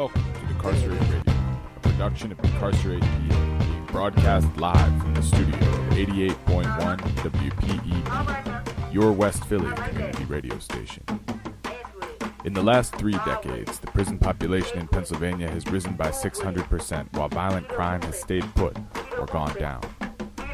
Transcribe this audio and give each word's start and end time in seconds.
Welcome 0.00 0.32
to 0.32 0.54
Decarcerate 0.54 0.98
Radio, 0.98 1.34
a 1.76 1.80
production 1.80 2.32
of 2.32 2.40
Decarcerate 2.40 3.02
PA, 3.02 3.58
being 3.58 3.84
broadcast 3.84 4.56
live 4.56 5.02
from 5.02 5.12
the 5.12 5.22
studio 5.22 5.58
of 5.58 5.90
88.1 5.90 7.00
WPEB, 7.16 8.94
your 8.94 9.12
West 9.12 9.44
Philly 9.44 9.70
community 9.74 10.24
radio 10.24 10.58
station. 10.58 11.04
In 12.46 12.54
the 12.54 12.62
last 12.62 12.94
three 12.96 13.12
decades, 13.26 13.78
the 13.78 13.88
prison 13.88 14.16
population 14.16 14.78
in 14.78 14.88
Pennsylvania 14.88 15.50
has 15.50 15.66
risen 15.66 15.92
by 15.96 16.08
600%, 16.08 17.12
while 17.12 17.28
violent 17.28 17.68
crime 17.68 18.00
has 18.00 18.18
stayed 18.18 18.54
put 18.54 18.74
or 19.18 19.26
gone 19.26 19.54
down. 19.58 19.82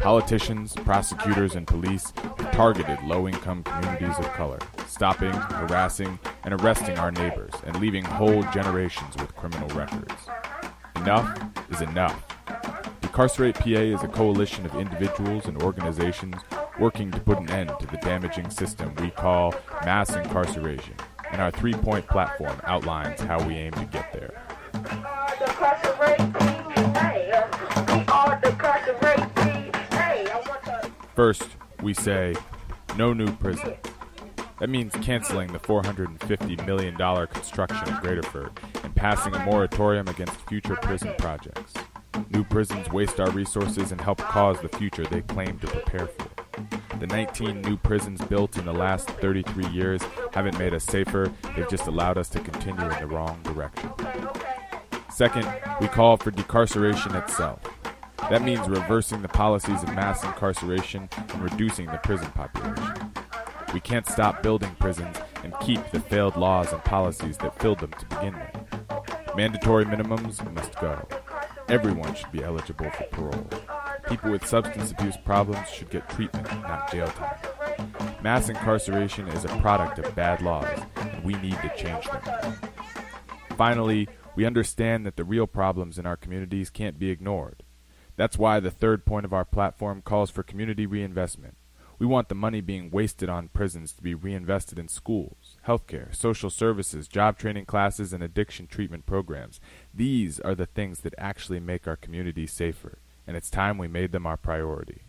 Politicians, 0.00 0.74
prosecutors, 0.74 1.54
and 1.54 1.68
police 1.68 2.12
have 2.38 2.50
targeted 2.50 3.00
low 3.04 3.28
income 3.28 3.62
communities 3.62 4.18
of 4.18 4.24
color, 4.32 4.58
stopping, 4.96 5.32
harassing, 5.32 6.18
and 6.44 6.54
arresting 6.54 6.98
our 6.98 7.10
neighbors 7.10 7.52
and 7.66 7.78
leaving 7.78 8.02
whole 8.02 8.42
generations 8.44 9.14
with 9.18 9.36
criminal 9.36 9.68
records. 9.76 10.14
Enough 10.96 11.38
is 11.70 11.82
enough. 11.82 12.26
Decarcerate 13.02 13.56
PA 13.56 13.68
is 13.68 14.02
a 14.02 14.08
coalition 14.08 14.64
of 14.64 14.74
individuals 14.74 15.44
and 15.44 15.62
organizations 15.62 16.36
working 16.80 17.10
to 17.10 17.20
put 17.20 17.38
an 17.38 17.50
end 17.50 17.70
to 17.78 17.86
the 17.88 17.98
damaging 17.98 18.48
system 18.48 18.94
we 18.94 19.10
call 19.10 19.54
mass 19.84 20.16
incarceration, 20.16 20.94
and 21.30 21.42
our 21.42 21.50
three 21.50 21.74
point 21.74 22.06
platform 22.06 22.58
outlines 22.64 23.20
how 23.20 23.38
we 23.46 23.52
aim 23.52 23.72
to 23.72 23.84
get 23.84 24.10
there. 24.14 24.42
First, 31.14 31.48
we 31.82 31.92
say 31.92 32.34
no 32.96 33.12
new 33.12 33.30
prison. 33.36 33.74
That 34.58 34.70
means 34.70 34.94
canceling 35.02 35.52
the 35.52 35.58
$450 35.58 36.66
million 36.66 36.96
construction 37.26 37.88
at 37.88 38.02
Graterford 38.02 38.56
and 38.82 38.94
passing 38.94 39.34
a 39.34 39.44
moratorium 39.44 40.08
against 40.08 40.40
future 40.48 40.76
prison 40.76 41.14
projects. 41.18 41.74
New 42.30 42.42
prisons 42.42 42.88
waste 42.90 43.20
our 43.20 43.30
resources 43.30 43.92
and 43.92 44.00
help 44.00 44.18
cause 44.18 44.58
the 44.60 44.68
future 44.70 45.04
they 45.04 45.20
claim 45.20 45.58
to 45.58 45.66
prepare 45.66 46.06
for. 46.06 46.30
The 46.98 47.06
19 47.06 47.60
new 47.60 47.76
prisons 47.76 48.22
built 48.22 48.56
in 48.56 48.64
the 48.64 48.72
last 48.72 49.10
33 49.10 49.66
years 49.68 50.00
haven't 50.32 50.58
made 50.58 50.72
us 50.72 50.84
safer, 50.84 51.30
they've 51.54 51.68
just 51.68 51.86
allowed 51.86 52.16
us 52.16 52.30
to 52.30 52.40
continue 52.40 52.88
in 52.88 52.98
the 52.98 53.06
wrong 53.06 53.38
direction. 53.42 53.90
Second, 55.10 55.46
we 55.80 55.88
call 55.88 56.16
for 56.16 56.30
decarceration 56.30 57.14
itself. 57.22 57.60
That 58.30 58.42
means 58.42 58.66
reversing 58.66 59.20
the 59.20 59.28
policies 59.28 59.82
of 59.82 59.94
mass 59.94 60.24
incarceration 60.24 61.10
and 61.14 61.42
reducing 61.42 61.86
the 61.86 61.98
prison 61.98 62.30
population. 62.30 62.95
We 63.76 63.80
can't 63.80 64.08
stop 64.08 64.42
building 64.42 64.74
prisons 64.80 65.18
and 65.44 65.52
keep 65.60 65.90
the 65.90 66.00
failed 66.00 66.34
laws 66.38 66.72
and 66.72 66.82
policies 66.82 67.36
that 67.36 67.60
filled 67.60 67.80
them 67.80 67.92
to 67.98 68.06
begin 68.06 68.34
with. 68.34 69.36
Mandatory 69.36 69.84
minimums 69.84 70.42
must 70.54 70.74
go. 70.80 71.06
Everyone 71.68 72.14
should 72.14 72.32
be 72.32 72.42
eligible 72.42 72.90
for 72.92 73.04
parole. 73.04 73.46
People 74.08 74.30
with 74.30 74.46
substance 74.46 74.92
abuse 74.92 75.18
problems 75.18 75.68
should 75.68 75.90
get 75.90 76.08
treatment, 76.08 76.50
not 76.62 76.90
jail 76.90 77.08
time. 77.08 77.36
Mass 78.22 78.48
incarceration 78.48 79.28
is 79.28 79.44
a 79.44 79.48
product 79.58 79.98
of 79.98 80.14
bad 80.14 80.40
laws, 80.40 80.80
and 80.96 81.22
we 81.22 81.34
need 81.34 81.58
to 81.60 81.70
change 81.76 82.06
them. 82.06 82.54
Finally, 83.58 84.08
we 84.36 84.46
understand 84.46 85.04
that 85.04 85.16
the 85.16 85.24
real 85.24 85.46
problems 85.46 85.98
in 85.98 86.06
our 86.06 86.16
communities 86.16 86.70
can't 86.70 86.98
be 86.98 87.10
ignored. 87.10 87.62
That's 88.16 88.38
why 88.38 88.58
the 88.58 88.70
third 88.70 89.04
point 89.04 89.26
of 89.26 89.34
our 89.34 89.44
platform 89.44 90.00
calls 90.00 90.30
for 90.30 90.42
community 90.42 90.86
reinvestment. 90.86 91.58
We 91.98 92.04
want 92.04 92.28
the 92.28 92.34
money 92.34 92.60
being 92.60 92.90
wasted 92.90 93.30
on 93.30 93.48
prisons 93.48 93.92
to 93.92 94.02
be 94.02 94.14
reinvested 94.14 94.78
in 94.78 94.88
schools, 94.88 95.56
healthcare, 95.66 96.14
social 96.14 96.50
services, 96.50 97.08
job 97.08 97.38
training 97.38 97.64
classes, 97.64 98.12
and 98.12 98.22
addiction 98.22 98.66
treatment 98.66 99.06
programs. 99.06 99.60
These 99.94 100.38
are 100.40 100.54
the 100.54 100.66
things 100.66 101.00
that 101.00 101.14
actually 101.16 101.58
make 101.58 101.88
our 101.88 101.96
community 101.96 102.46
safer, 102.46 102.98
and 103.26 103.34
it's 103.34 103.48
time 103.48 103.78
we 103.78 103.88
made 103.88 104.12
them 104.12 104.26
our 104.26 104.36
priority. 104.36 105.04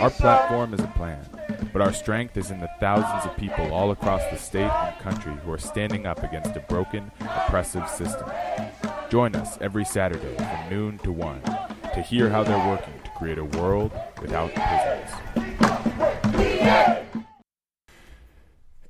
Our 0.00 0.10
platform 0.10 0.72
is 0.72 0.80
a 0.80 0.92
plan. 0.96 1.35
But 1.76 1.86
our 1.86 1.92
strength 1.92 2.38
is 2.38 2.50
in 2.50 2.60
the 2.60 2.70
thousands 2.80 3.30
of 3.30 3.36
people 3.36 3.70
all 3.70 3.90
across 3.90 4.22
the 4.30 4.38
state 4.38 4.62
and 4.62 4.98
country 5.00 5.34
who 5.44 5.52
are 5.52 5.58
standing 5.58 6.06
up 6.06 6.22
against 6.22 6.56
a 6.56 6.60
broken, 6.60 7.12
oppressive 7.20 7.86
system. 7.90 8.30
Join 9.10 9.36
us 9.36 9.58
every 9.60 9.84
Saturday 9.84 10.34
from 10.36 10.70
noon 10.70 10.98
to 11.00 11.12
1 11.12 11.42
to 11.42 12.00
hear 12.00 12.30
how 12.30 12.44
they're 12.44 12.66
working 12.66 12.94
to 13.04 13.10
create 13.18 13.36
a 13.36 13.44
world 13.44 13.92
without 14.22 14.54
prisons. 14.54 15.10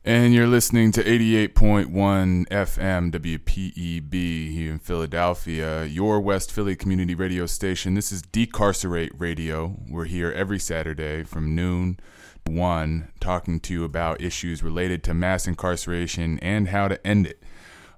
And 0.04 0.32
you're 0.32 0.46
listening 0.46 0.92
to 0.92 1.02
88.1 1.02 2.46
FM 2.46 3.10
WPEB 3.10 4.52
here 4.52 4.70
in 4.70 4.78
Philadelphia, 4.78 5.84
your 5.86 6.20
West 6.20 6.52
Philly 6.52 6.76
community 6.76 7.16
radio 7.16 7.46
station. 7.46 7.94
This 7.94 8.12
is 8.12 8.22
Decarcerate 8.22 9.10
Radio. 9.18 9.74
We're 9.90 10.04
here 10.04 10.30
every 10.30 10.60
Saturday 10.60 11.24
from 11.24 11.56
noon 11.56 11.98
one 12.46 13.08
talking 13.20 13.60
to 13.60 13.72
you 13.72 13.84
about 13.84 14.20
issues 14.20 14.62
related 14.62 15.02
to 15.04 15.14
mass 15.14 15.46
incarceration 15.46 16.38
and 16.40 16.68
how 16.68 16.88
to 16.88 17.06
end 17.06 17.26
it. 17.26 17.42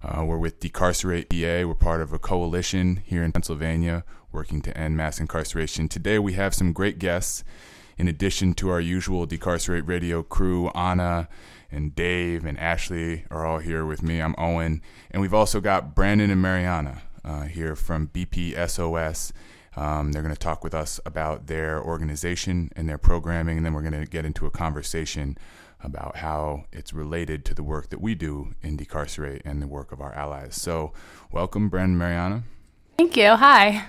Uh, 0.02 0.24
we're 0.24 0.38
with 0.38 0.60
Decarcerate 0.60 1.28
PA. 1.28 1.66
We're 1.66 1.74
part 1.74 2.00
of 2.00 2.12
a 2.12 2.18
coalition 2.18 3.02
here 3.04 3.22
in 3.22 3.32
Pennsylvania 3.32 4.04
working 4.32 4.60
to 4.62 4.76
end 4.76 4.96
mass 4.96 5.18
incarceration. 5.20 5.88
Today 5.88 6.18
we 6.18 6.34
have 6.34 6.54
some 6.54 6.72
great 6.72 6.98
guests. 6.98 7.44
In 7.96 8.06
addition 8.06 8.54
to 8.54 8.70
our 8.70 8.80
usual 8.80 9.26
Decarcerate 9.26 9.86
Radio 9.86 10.22
crew, 10.22 10.68
Anna 10.68 11.28
and 11.70 11.94
Dave 11.94 12.44
and 12.44 12.58
Ashley 12.58 13.24
are 13.30 13.44
all 13.44 13.58
here 13.58 13.84
with 13.84 14.02
me. 14.02 14.20
I'm 14.20 14.36
Owen. 14.38 14.82
And 15.10 15.20
we've 15.20 15.34
also 15.34 15.60
got 15.60 15.94
Brendan 15.94 16.30
and 16.30 16.40
Marianna 16.40 17.02
uh, 17.24 17.42
here 17.42 17.74
from 17.74 18.08
BPSOS. 18.08 19.32
Um, 19.78 20.10
they're 20.10 20.22
going 20.22 20.34
to 20.34 20.40
talk 20.40 20.64
with 20.64 20.74
us 20.74 20.98
about 21.06 21.46
their 21.46 21.80
organization 21.80 22.72
and 22.74 22.88
their 22.88 22.98
programming, 22.98 23.58
and 23.58 23.64
then 23.64 23.74
we're 23.74 23.88
going 23.88 23.92
to 23.92 24.10
get 24.10 24.24
into 24.24 24.44
a 24.44 24.50
conversation 24.50 25.38
about 25.84 26.16
how 26.16 26.64
it's 26.72 26.92
related 26.92 27.44
to 27.44 27.54
the 27.54 27.62
work 27.62 27.88
that 27.90 28.00
we 28.00 28.16
do 28.16 28.54
in 28.60 28.76
Decarcerate 28.76 29.40
and 29.44 29.62
the 29.62 29.68
work 29.68 29.92
of 29.92 30.00
our 30.00 30.12
allies. 30.14 30.60
So, 30.60 30.92
welcome, 31.30 31.68
Brendan 31.68 31.96
Marianna. 31.96 32.42
Thank 32.96 33.16
you. 33.16 33.36
Hi. 33.36 33.86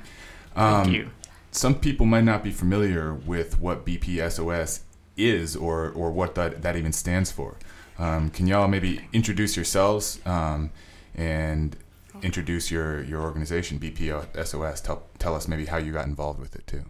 Um, 0.55 0.83
Thank 0.83 0.95
you. 0.95 1.09
Some 1.49 1.73
people 1.73 2.05
might 2.05 2.23
not 2.23 2.43
be 2.43 2.51
familiar 2.51 3.15
with 3.15 3.59
what 3.59 3.83
BPSOS 3.83 4.81
is 5.17 5.55
or, 5.55 5.89
or 5.89 6.11
what 6.11 6.35
that, 6.35 6.61
that 6.61 6.75
even 6.75 6.93
stands 6.93 7.31
for. 7.31 7.57
Um, 7.97 8.29
can 8.29 8.45
y'all 8.45 8.67
maybe 8.67 9.07
introduce 9.11 9.55
yourselves 9.55 10.19
um, 10.27 10.69
and 11.15 11.75
introduce 12.21 12.71
your, 12.71 13.03
your 13.03 13.21
organization, 13.21 13.79
BPSOS. 13.79 14.83
Tell, 14.83 15.03
tell 15.17 15.35
us 15.35 15.47
maybe 15.47 15.65
how 15.65 15.77
you 15.77 15.91
got 15.91 16.07
involved 16.07 16.39
with 16.39 16.55
it 16.55 16.67
too. 16.67 16.83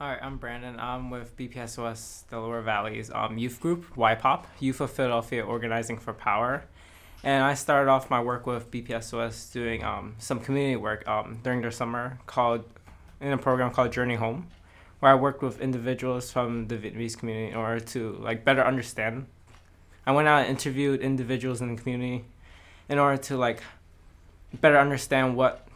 All 0.00 0.08
right, 0.08 0.18
I'm 0.22 0.38
Brendan. 0.38 0.80
I'm 0.80 1.10
with 1.10 1.36
BPSOS, 1.36 2.26
the 2.28 2.38
Lower 2.38 2.62
Valleys 2.62 3.10
um, 3.14 3.36
youth 3.36 3.60
group, 3.60 3.94
YPOP, 3.96 4.44
Youth 4.58 4.80
of 4.80 4.90
Philadelphia 4.90 5.44
Organizing 5.44 5.98
for 5.98 6.14
Power. 6.14 6.64
And 7.22 7.44
I 7.44 7.52
started 7.52 7.90
off 7.90 8.08
my 8.08 8.22
work 8.22 8.46
with 8.46 8.70
BPSOS 8.70 9.52
doing 9.52 9.84
um, 9.84 10.14
some 10.18 10.40
community 10.40 10.76
work 10.76 11.06
um, 11.06 11.40
during 11.42 11.60
their 11.60 11.70
summer 11.70 12.18
called 12.26 12.64
in 13.20 13.30
a 13.32 13.36
program 13.36 13.70
called 13.72 13.92
Journey 13.92 14.14
Home, 14.14 14.48
where 15.00 15.12
I 15.12 15.14
worked 15.14 15.42
with 15.42 15.60
individuals 15.60 16.32
from 16.32 16.68
the 16.68 16.76
Vietnamese 16.76 17.18
community 17.18 17.52
in 17.52 17.56
order 17.58 17.80
to 17.80 18.12
like 18.12 18.42
better 18.42 18.64
understand. 18.64 19.26
I 20.06 20.12
went 20.12 20.28
out 20.28 20.40
and 20.40 20.48
interviewed 20.48 21.00
individuals 21.00 21.60
in 21.60 21.74
the 21.74 21.80
community 21.80 22.24
in 22.88 22.98
order 22.98 23.18
to 23.24 23.36
like 23.36 23.62
better 24.54 24.78
understand 24.78 25.36
what 25.36 25.66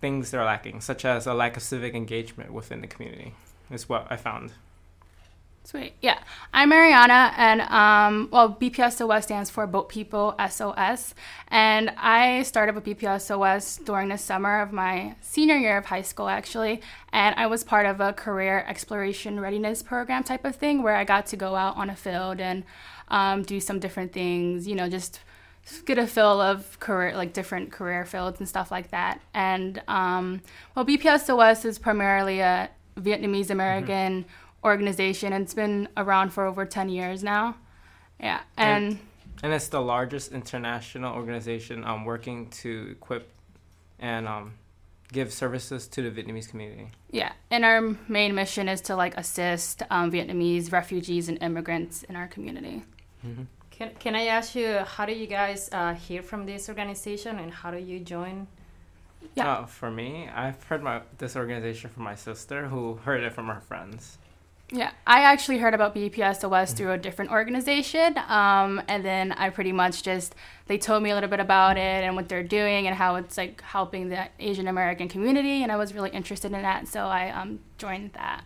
things 0.00 0.30
they're 0.30 0.44
lacking, 0.44 0.80
such 0.80 1.04
as 1.04 1.26
a 1.26 1.34
lack 1.34 1.56
of 1.56 1.62
civic 1.62 1.94
engagement 1.94 2.52
within 2.52 2.80
the 2.80 2.86
community, 2.86 3.34
is 3.70 3.88
what 3.88 4.06
I 4.10 4.16
found. 4.16 4.52
Sweet. 5.68 5.92
Yeah. 6.00 6.18
I'm 6.54 6.70
Marianna, 6.70 7.34
and 7.36 7.60
um, 7.60 8.30
well, 8.32 8.56
BPSOS 8.58 9.24
stands 9.24 9.50
for 9.50 9.66
Boat 9.66 9.90
People 9.90 10.34
SOS. 10.48 11.14
And 11.48 11.90
I 11.98 12.42
started 12.44 12.74
with 12.74 12.84
BPSOS 12.84 13.84
during 13.84 14.08
the 14.08 14.16
summer 14.16 14.62
of 14.62 14.72
my 14.72 15.16
senior 15.20 15.56
year 15.56 15.76
of 15.76 15.84
high 15.84 16.00
school, 16.00 16.30
actually. 16.30 16.80
And 17.12 17.34
I 17.36 17.48
was 17.48 17.64
part 17.64 17.84
of 17.84 18.00
a 18.00 18.14
career 18.14 18.64
exploration 18.66 19.40
readiness 19.40 19.82
program 19.82 20.24
type 20.24 20.46
of 20.46 20.56
thing 20.56 20.82
where 20.82 20.96
I 20.96 21.04
got 21.04 21.26
to 21.26 21.36
go 21.36 21.54
out 21.54 21.76
on 21.76 21.90
a 21.90 21.96
field 21.96 22.40
and 22.40 22.64
um, 23.08 23.42
do 23.42 23.60
some 23.60 23.78
different 23.78 24.14
things, 24.14 24.66
you 24.66 24.74
know, 24.74 24.88
just 24.88 25.20
get 25.84 25.98
a 25.98 26.06
feel 26.06 26.40
of 26.40 26.78
career 26.80 27.16
like 27.16 27.32
different 27.32 27.72
career 27.72 28.04
fields 28.04 28.38
and 28.38 28.48
stuff 28.48 28.70
like 28.70 28.90
that 28.90 29.20
and 29.34 29.82
um, 29.88 30.40
well 30.74 30.84
bpsos 30.84 31.64
is 31.64 31.78
primarily 31.78 32.40
a 32.40 32.70
vietnamese 32.96 33.50
american 33.50 34.24
mm-hmm. 34.24 34.66
organization 34.66 35.32
and 35.32 35.44
it's 35.44 35.54
been 35.54 35.88
around 35.96 36.32
for 36.32 36.44
over 36.44 36.64
10 36.64 36.88
years 36.88 37.22
now 37.22 37.56
yeah 38.20 38.40
and 38.56 38.86
and, 38.86 38.98
and 39.42 39.52
it's 39.52 39.68
the 39.68 39.80
largest 39.80 40.32
international 40.32 41.14
organization 41.14 41.84
um, 41.84 42.04
working 42.04 42.48
to 42.50 42.88
equip 42.92 43.30
and 43.98 44.26
um, 44.26 44.54
give 45.12 45.32
services 45.32 45.86
to 45.88 46.08
the 46.08 46.10
Vietnamese 46.10 46.48
community. 46.48 46.90
Yeah, 47.10 47.32
and 47.50 47.64
our 47.64 47.96
main 48.08 48.34
mission 48.34 48.68
is 48.68 48.80
to 48.82 48.96
like 48.96 49.16
assist 49.16 49.82
um, 49.90 50.10
Vietnamese 50.10 50.72
refugees 50.72 51.28
and 51.28 51.42
immigrants 51.42 52.02
in 52.04 52.16
our 52.16 52.28
community. 52.28 52.82
Mm-hmm. 53.26 53.44
Can, 53.78 53.92
can 54.00 54.16
I 54.16 54.26
ask 54.26 54.56
you, 54.56 54.78
how 54.78 55.06
do 55.06 55.12
you 55.12 55.28
guys 55.28 55.68
uh, 55.70 55.94
hear 55.94 56.20
from 56.20 56.46
this 56.46 56.68
organization 56.68 57.38
and 57.38 57.52
how 57.52 57.70
do 57.70 57.78
you 57.78 58.00
join? 58.00 58.48
Yeah. 59.36 59.52
Uh, 59.52 59.66
for 59.66 59.88
me, 59.88 60.28
I've 60.34 60.60
heard 60.64 60.82
my 60.82 61.02
this 61.18 61.36
organization 61.36 61.88
from 61.90 62.02
my 62.02 62.16
sister, 62.16 62.66
who 62.66 62.94
heard 62.94 63.22
it 63.22 63.32
from 63.32 63.46
her 63.46 63.60
friends. 63.60 64.18
Yeah, 64.70 64.90
I 65.06 65.22
actually 65.22 65.58
heard 65.58 65.74
about 65.74 65.94
BPSOS 65.94 66.76
through 66.76 66.90
a 66.92 66.98
different 66.98 67.30
organization, 67.30 68.18
um, 68.28 68.82
and 68.88 69.04
then 69.04 69.32
I 69.32 69.48
pretty 69.50 69.72
much 69.72 70.02
just 70.02 70.34
they 70.66 70.76
told 70.76 71.02
me 71.02 71.10
a 71.10 71.14
little 71.14 71.30
bit 71.30 71.40
about 71.40 71.76
it 71.78 72.04
and 72.04 72.16
what 72.16 72.28
they're 72.28 72.42
doing 72.42 72.86
and 72.86 72.96
how 72.96 73.14
it's 73.14 73.38
like 73.38 73.62
helping 73.62 74.08
the 74.08 74.28
Asian 74.40 74.66
American 74.66 75.08
community, 75.08 75.62
and 75.62 75.70
I 75.70 75.76
was 75.76 75.94
really 75.94 76.10
interested 76.10 76.52
in 76.52 76.62
that, 76.62 76.88
so 76.88 77.06
I 77.06 77.30
um, 77.30 77.60
joined 77.78 78.12
that. 78.14 78.42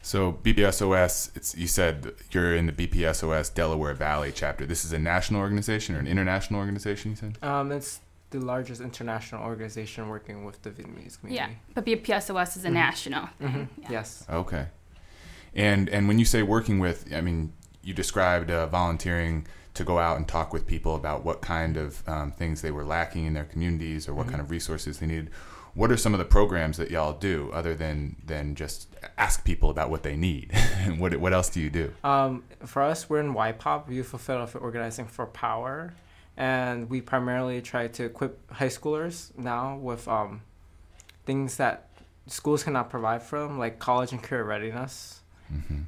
Yeah. 0.00 0.06
So 0.06 0.32
BPSOS, 0.32 1.36
it's 1.36 1.56
you 1.56 1.66
said 1.66 2.12
you're 2.32 2.54
in 2.54 2.66
the 2.66 2.72
BPSOS 2.72 3.54
Delaware 3.54 3.94
Valley 3.94 4.32
chapter. 4.34 4.66
This 4.66 4.84
is 4.84 4.92
a 4.92 4.98
national 4.98 5.40
organization 5.40 5.94
or 5.94 5.98
an 5.98 6.06
international 6.06 6.60
organization. 6.60 7.10
You 7.12 7.16
said. 7.16 7.38
Um, 7.42 7.72
it's 7.72 8.00
the 8.30 8.40
largest 8.40 8.80
international 8.80 9.42
organization 9.42 10.08
working 10.08 10.44
with 10.44 10.62
the 10.62 10.70
Vietnamese 10.70 11.18
community. 11.18 11.34
Yeah, 11.34 11.48
but 11.74 11.84
BPSOS 11.84 12.56
is 12.56 12.64
a 12.64 12.68
Mhm. 12.68 12.72
national. 12.72 13.26
hmm 13.40 13.64
yeah. 13.82 13.88
Yes. 13.90 14.24
Okay. 14.30 14.66
And 15.54 15.88
and 15.88 16.06
when 16.08 16.18
you 16.18 16.24
say 16.24 16.42
working 16.42 16.78
with, 16.78 17.12
I 17.12 17.20
mean, 17.20 17.52
you 17.82 17.92
described 17.94 18.50
uh, 18.50 18.66
volunteering 18.66 19.46
to 19.74 19.84
go 19.84 19.98
out 19.98 20.16
and 20.16 20.26
talk 20.26 20.52
with 20.52 20.66
people 20.66 20.94
about 20.96 21.24
what 21.24 21.40
kind 21.42 21.76
of 21.76 22.02
um, 22.08 22.32
things 22.32 22.60
they 22.60 22.70
were 22.72 22.84
lacking 22.84 23.24
in 23.24 23.34
their 23.34 23.44
communities 23.44 24.08
or 24.08 24.14
what 24.14 24.26
Mhm. 24.26 24.30
kind 24.30 24.40
of 24.40 24.50
resources 24.50 24.98
they 24.98 25.06
needed. 25.06 25.30
What 25.74 25.92
are 25.92 25.96
some 25.96 26.14
of 26.14 26.18
the 26.18 26.24
programs 26.24 26.76
that 26.78 26.90
y'all 26.90 27.12
do 27.12 27.50
other 27.52 27.74
than 27.74 28.16
than 28.24 28.54
just 28.54 28.88
ask 29.16 29.44
people 29.44 29.70
about 29.70 29.90
what 29.90 30.02
they 30.02 30.16
need? 30.16 30.50
and 30.78 30.98
what 30.98 31.14
what 31.16 31.32
else 31.32 31.48
do 31.48 31.60
you 31.60 31.70
do? 31.70 31.92
Um, 32.02 32.44
for 32.64 32.82
us, 32.82 33.08
we're 33.08 33.20
in 33.20 33.34
YPOP, 33.34 33.90
Youth 33.90 34.12
of 34.14 34.20
Philadelphia 34.20 34.60
Organizing 34.60 35.06
for 35.06 35.26
Power, 35.26 35.94
and 36.36 36.90
we 36.90 37.00
primarily 37.00 37.60
try 37.62 37.86
to 37.88 38.04
equip 38.04 38.50
high 38.50 38.68
schoolers 38.68 39.36
now 39.38 39.76
with 39.76 40.08
um, 40.08 40.42
things 41.24 41.56
that 41.56 41.88
schools 42.26 42.62
cannot 42.64 42.90
provide 42.90 43.22
for 43.22 43.40
them, 43.40 43.58
like 43.58 43.78
college 43.78 44.12
and 44.12 44.22
career 44.22 44.44
readiness. 44.44 45.20
hmm 45.48 45.82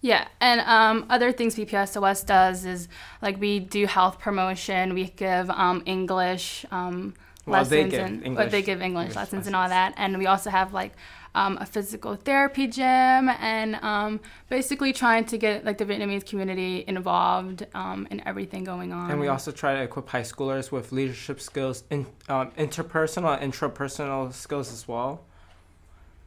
Yeah, 0.00 0.28
and 0.40 0.60
um, 0.60 1.06
other 1.10 1.32
things 1.32 1.56
BPSOS 1.56 2.24
does 2.26 2.64
is 2.64 2.88
like 3.22 3.40
we 3.40 3.58
do 3.58 3.86
health 3.86 4.18
promotion. 4.18 4.94
We 4.94 5.06
give 5.06 5.50
um, 5.50 5.82
English 5.86 6.64
um, 6.70 7.14
Well, 7.46 7.60
lessons 7.60 7.70
they 7.70 7.88
give 7.88 8.06
and 8.06 8.24
English- 8.24 8.44
but 8.44 8.50
they 8.50 8.62
give 8.62 8.82
English, 8.82 9.02
English 9.02 9.16
lessons 9.16 9.46
and 9.46 9.54
all 9.56 9.68
that. 9.68 9.94
And 9.96 10.18
we 10.18 10.26
also 10.26 10.50
have 10.50 10.72
like 10.72 10.92
um, 11.36 11.58
a 11.60 11.66
physical 11.66 12.16
therapy 12.16 12.66
gym 12.66 13.28
and 13.28 13.76
um, 13.76 14.20
basically 14.48 14.92
trying 14.92 15.24
to 15.26 15.38
get 15.38 15.64
like 15.64 15.78
the 15.78 15.84
Vietnamese 15.84 16.26
community 16.26 16.84
involved 16.88 17.66
um, 17.74 18.08
in 18.10 18.26
everything 18.26 18.64
going 18.64 18.92
on. 18.92 19.10
And 19.10 19.20
we 19.20 19.28
also 19.28 19.52
try 19.52 19.74
to 19.74 19.82
equip 19.82 20.08
high 20.08 20.22
schoolers 20.22 20.72
with 20.72 20.92
leadership 20.92 21.40
skills, 21.40 21.84
in, 21.90 22.06
um, 22.28 22.50
interpersonal 22.52 23.40
and 23.40 23.52
intrapersonal 23.52 24.32
skills 24.32 24.72
as 24.72 24.88
well. 24.88 25.24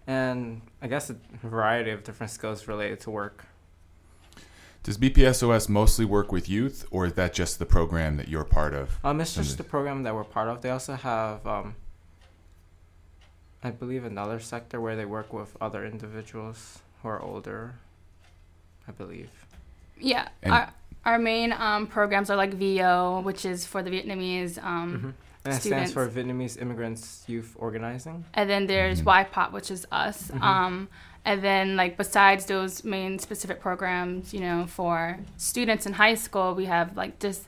And 0.08 0.62
I 0.82 0.88
guess 0.88 1.10
a 1.10 1.18
variety 1.44 1.92
of 1.92 2.04
different 2.04 2.32
skills 2.32 2.68
related 2.68 3.00
to 3.02 3.12
work. 3.12 3.46
Does 4.90 4.98
BPSOS 4.98 5.70
mostly 5.70 6.04
work 6.04 6.32
with 6.32 6.50
youth, 6.50 6.84
or 6.90 7.06
is 7.06 7.14
that 7.14 7.32
just 7.32 7.60
the 7.60 7.66
program 7.68 8.18
that 8.18 8.28
you're 8.28 8.44
part 8.44 8.74
of? 8.74 8.98
Um, 9.04 9.22
it's 9.22 9.36
just 9.36 9.60
the 9.60 9.64
program 9.64 10.02
that 10.02 10.16
we're 10.16 10.24
part 10.24 10.48
of. 10.48 10.64
They 10.64 10.72
also 10.72 10.96
have, 10.96 11.46
um, 11.46 11.76
I 13.64 13.70
believe, 13.70 14.04
another 14.04 14.40
sector 14.40 14.82
where 14.82 14.96
they 14.96 15.06
work 15.06 15.32
with 15.32 15.56
other 15.62 15.86
individuals 15.86 16.80
who 17.04 17.10
are 17.10 17.22
older. 17.22 17.76
I 18.88 18.92
believe. 18.92 19.30
yeah, 20.00 20.30
And- 20.42 20.54
our, 20.54 20.74
our 21.06 21.20
main 21.20 21.54
um, 21.54 21.86
programs 21.86 22.32
are 22.32 22.36
like 22.36 22.56
VO, 22.56 23.20
which 23.24 23.46
is 23.46 23.68
for 23.68 23.84
the 23.84 23.92
Vietnamese. 23.92 24.58
Um, 24.64 25.00
hmm 25.00 25.10
And 25.46 25.54
it 25.54 25.62
stands 25.62 25.94
for 25.94 26.08
Vietnamese 26.10 26.60
Immigrants 26.60 27.26
Youth 27.28 27.56
Organizing. 27.60 28.26
and 28.34 28.50
then 28.50 28.66
there's 28.66 29.04
Mhm. 29.04 29.06
YPOP, 29.30 29.52
which 29.52 29.70
is 29.70 29.86
us. 29.92 30.32
Mhm. 30.32 30.42
Um, 30.42 30.90
and 31.26 31.42
then 31.42 31.76
like 31.76 31.98
besides 31.98 32.46
those 32.46 32.84
main 32.84 33.20
specific 33.20 33.60
programs, 33.60 34.34
you 34.34 34.40
know, 34.40 34.66
for 34.68 35.20
students 35.38 35.86
in 35.86 35.94
high 35.94 36.16
school, 36.16 36.56
we 36.56 36.66
have 36.66 36.96
like 36.96 37.20
just 37.20 37.44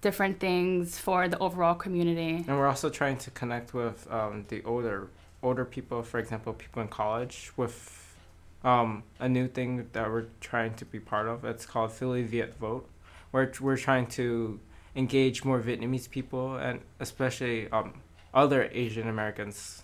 different 0.00 0.38
things 0.38 0.98
for 0.98 1.28
the 1.28 1.38
overall 1.38 1.74
community. 1.74 2.44
And 2.46 2.58
we're 2.58 2.68
also 2.68 2.90
trying 2.90 3.16
to 3.18 3.30
connect 3.30 3.72
with 3.72 4.10
um, 4.12 4.44
the 4.48 4.62
older 4.64 5.08
older 5.42 5.64
people, 5.64 6.02
for 6.02 6.18
example, 6.18 6.52
people 6.54 6.82
in 6.82 6.88
college, 6.88 7.52
with 7.56 8.16
um, 8.64 9.02
a 9.20 9.28
new 9.28 9.46
thing 9.46 9.88
that 9.92 10.10
we're 10.10 10.26
trying 10.40 10.74
to 10.74 10.84
be 10.84 10.98
part 10.98 11.28
of. 11.28 11.44
It's 11.44 11.66
called 11.66 11.92
Philly 11.92 12.22
Viet 12.22 12.56
Vote, 12.58 12.88
where 13.30 13.52
we're 13.60 13.76
trying 13.76 14.06
to 14.18 14.58
engage 14.96 15.44
more 15.44 15.60
Vietnamese 15.60 16.08
people 16.08 16.56
and 16.56 16.80
especially 17.00 17.70
um, 17.70 17.94
other 18.32 18.70
Asian 18.72 19.08
Americans 19.08 19.82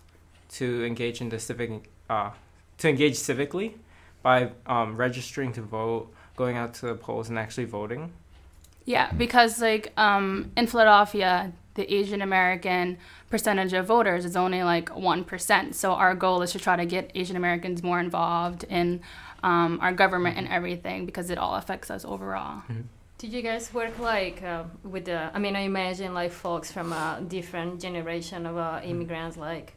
to 0.49 0.85
engage 0.85 1.21
in 1.21 1.29
the 1.29 1.39
civic 1.39 1.91
uh, 2.09 2.31
to 2.81 2.89
engage 2.89 3.15
civically 3.15 3.75
by 4.23 4.51
um, 4.67 4.97
registering 4.97 5.53
to 5.55 5.63
vote, 5.63 6.13
going 6.37 6.57
out 6.57 6.75
to 6.75 6.87
the 6.87 6.95
polls, 6.95 7.29
and 7.29 7.39
actually 7.39 7.65
voting. 7.65 8.13
Yeah, 8.85 9.13
because 9.13 9.61
like 9.61 9.93
um, 9.97 10.51
in 10.57 10.67
Philadelphia, 10.67 11.53
the 11.75 11.95
Asian 11.95 12.21
American 12.23 12.99
percentage 13.31 13.73
of 13.73 13.87
voters 13.87 14.25
is 14.25 14.37
only 14.37 14.63
like 14.63 14.95
one 14.97 15.25
percent. 15.25 15.75
So 15.75 15.93
our 15.93 16.15
goal 16.15 16.43
is 16.43 16.53
to 16.53 16.59
try 16.59 16.77
to 16.77 16.87
get 16.87 17.11
Asian 17.15 17.37
Americans 17.37 17.83
more 17.83 18.01
involved 18.01 18.65
in 18.65 19.01
um, 19.43 19.79
our 19.81 19.93
government 19.93 20.37
and 20.37 20.49
everything 20.49 21.07
because 21.07 21.31
it 21.31 21.39
all 21.39 21.55
affects 21.55 21.91
us 21.91 22.05
overall. 22.05 22.63
Did 23.19 23.33
you 23.35 23.43
guys 23.43 23.73
work 23.75 23.99
like 23.99 24.43
uh, 24.43 24.65
with 24.83 25.05
the? 25.05 25.31
I 25.35 25.39
mean, 25.39 25.55
I 25.55 25.61
imagine 25.61 26.15
like 26.15 26.33
folks 26.33 26.73
from 26.73 26.93
a 26.93 27.23
different 27.29 27.81
generation 27.81 28.47
of 28.47 28.57
uh, 28.57 28.81
immigrants, 28.83 29.37
like 29.37 29.75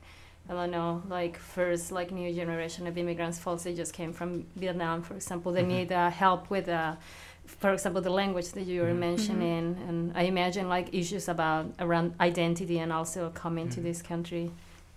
I 0.50 0.54
don't 0.54 0.72
know, 0.72 1.02
like 1.08 1.38
first 1.38 1.92
like 1.92 2.12
new 2.12 2.34
generation 2.34 2.86
of 2.88 2.98
immigrants, 2.98 3.40
folks 3.40 3.64
that 3.64 3.76
just 3.78 3.94
came 3.94 4.12
from 4.12 4.46
Vietnam, 4.56 5.02
for 5.02 5.16
example. 5.16 5.52
They 5.54 5.64
Mhm. 5.64 5.68
need 5.68 5.92
uh, 5.92 6.10
help 6.10 6.50
with, 6.50 6.68
uh, 6.68 6.96
for 7.46 7.72
example, 7.74 8.02
the 8.02 8.10
language 8.10 8.52
that 8.52 8.64
you 8.66 8.82
were 8.82 8.94
Mhm. 8.94 8.98
mentioning, 9.10 9.78
and 9.88 10.12
I 10.18 10.24
imagine 10.24 10.68
like 10.68 10.94
issues 10.94 11.30
about 11.30 11.68
around 11.80 12.16
identity 12.20 12.80
and 12.80 12.92
also 12.92 13.30
coming 13.30 13.70
to 13.70 13.80
Mhm. 13.80 13.84
this 13.84 14.02
country. 14.02 14.52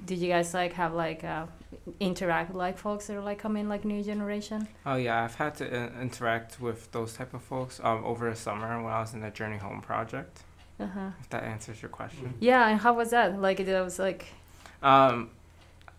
Did 0.05 0.19
you 0.19 0.29
guys 0.29 0.53
like 0.53 0.73
have 0.75 0.93
like 0.95 1.23
uh, 1.25 1.47
interact 2.01 2.49
with 2.51 2.57
like 2.59 2.77
folks 2.77 3.07
that 3.07 3.17
are 3.17 3.23
like 3.23 3.39
coming 3.39 3.69
like 3.69 3.85
new 3.85 4.03
generation? 4.03 4.67
Oh 4.85 4.97
yeah, 4.97 5.23
I've 5.25 5.37
had 5.37 5.55
to 5.57 5.65
uh, 5.65 6.01
interact 6.03 6.61
with 6.61 6.91
those 6.93 7.15
type 7.15 7.33
of 7.35 7.43
folks 7.43 7.81
um, 7.83 8.05
over 8.05 8.29
the 8.29 8.37
summer 8.37 8.69
when 8.83 8.93
I 8.93 9.01
was 9.01 9.15
in 9.15 9.21
the 9.21 9.31
Journey 9.31 9.59
Home 9.59 9.81
project. 9.81 10.43
Uh 10.81 10.87
huh. 10.87 11.11
If 11.21 11.29
that 11.31 11.45
answers 11.45 11.81
your 11.81 11.89
question. 11.89 12.35
Yeah, 12.41 12.69
and 12.69 12.81
how 12.81 12.93
was 12.95 13.11
that? 13.11 13.41
Like 13.41 13.61
it 13.61 13.69
was 13.85 13.99
like. 13.99 14.27
Um, 14.83 15.31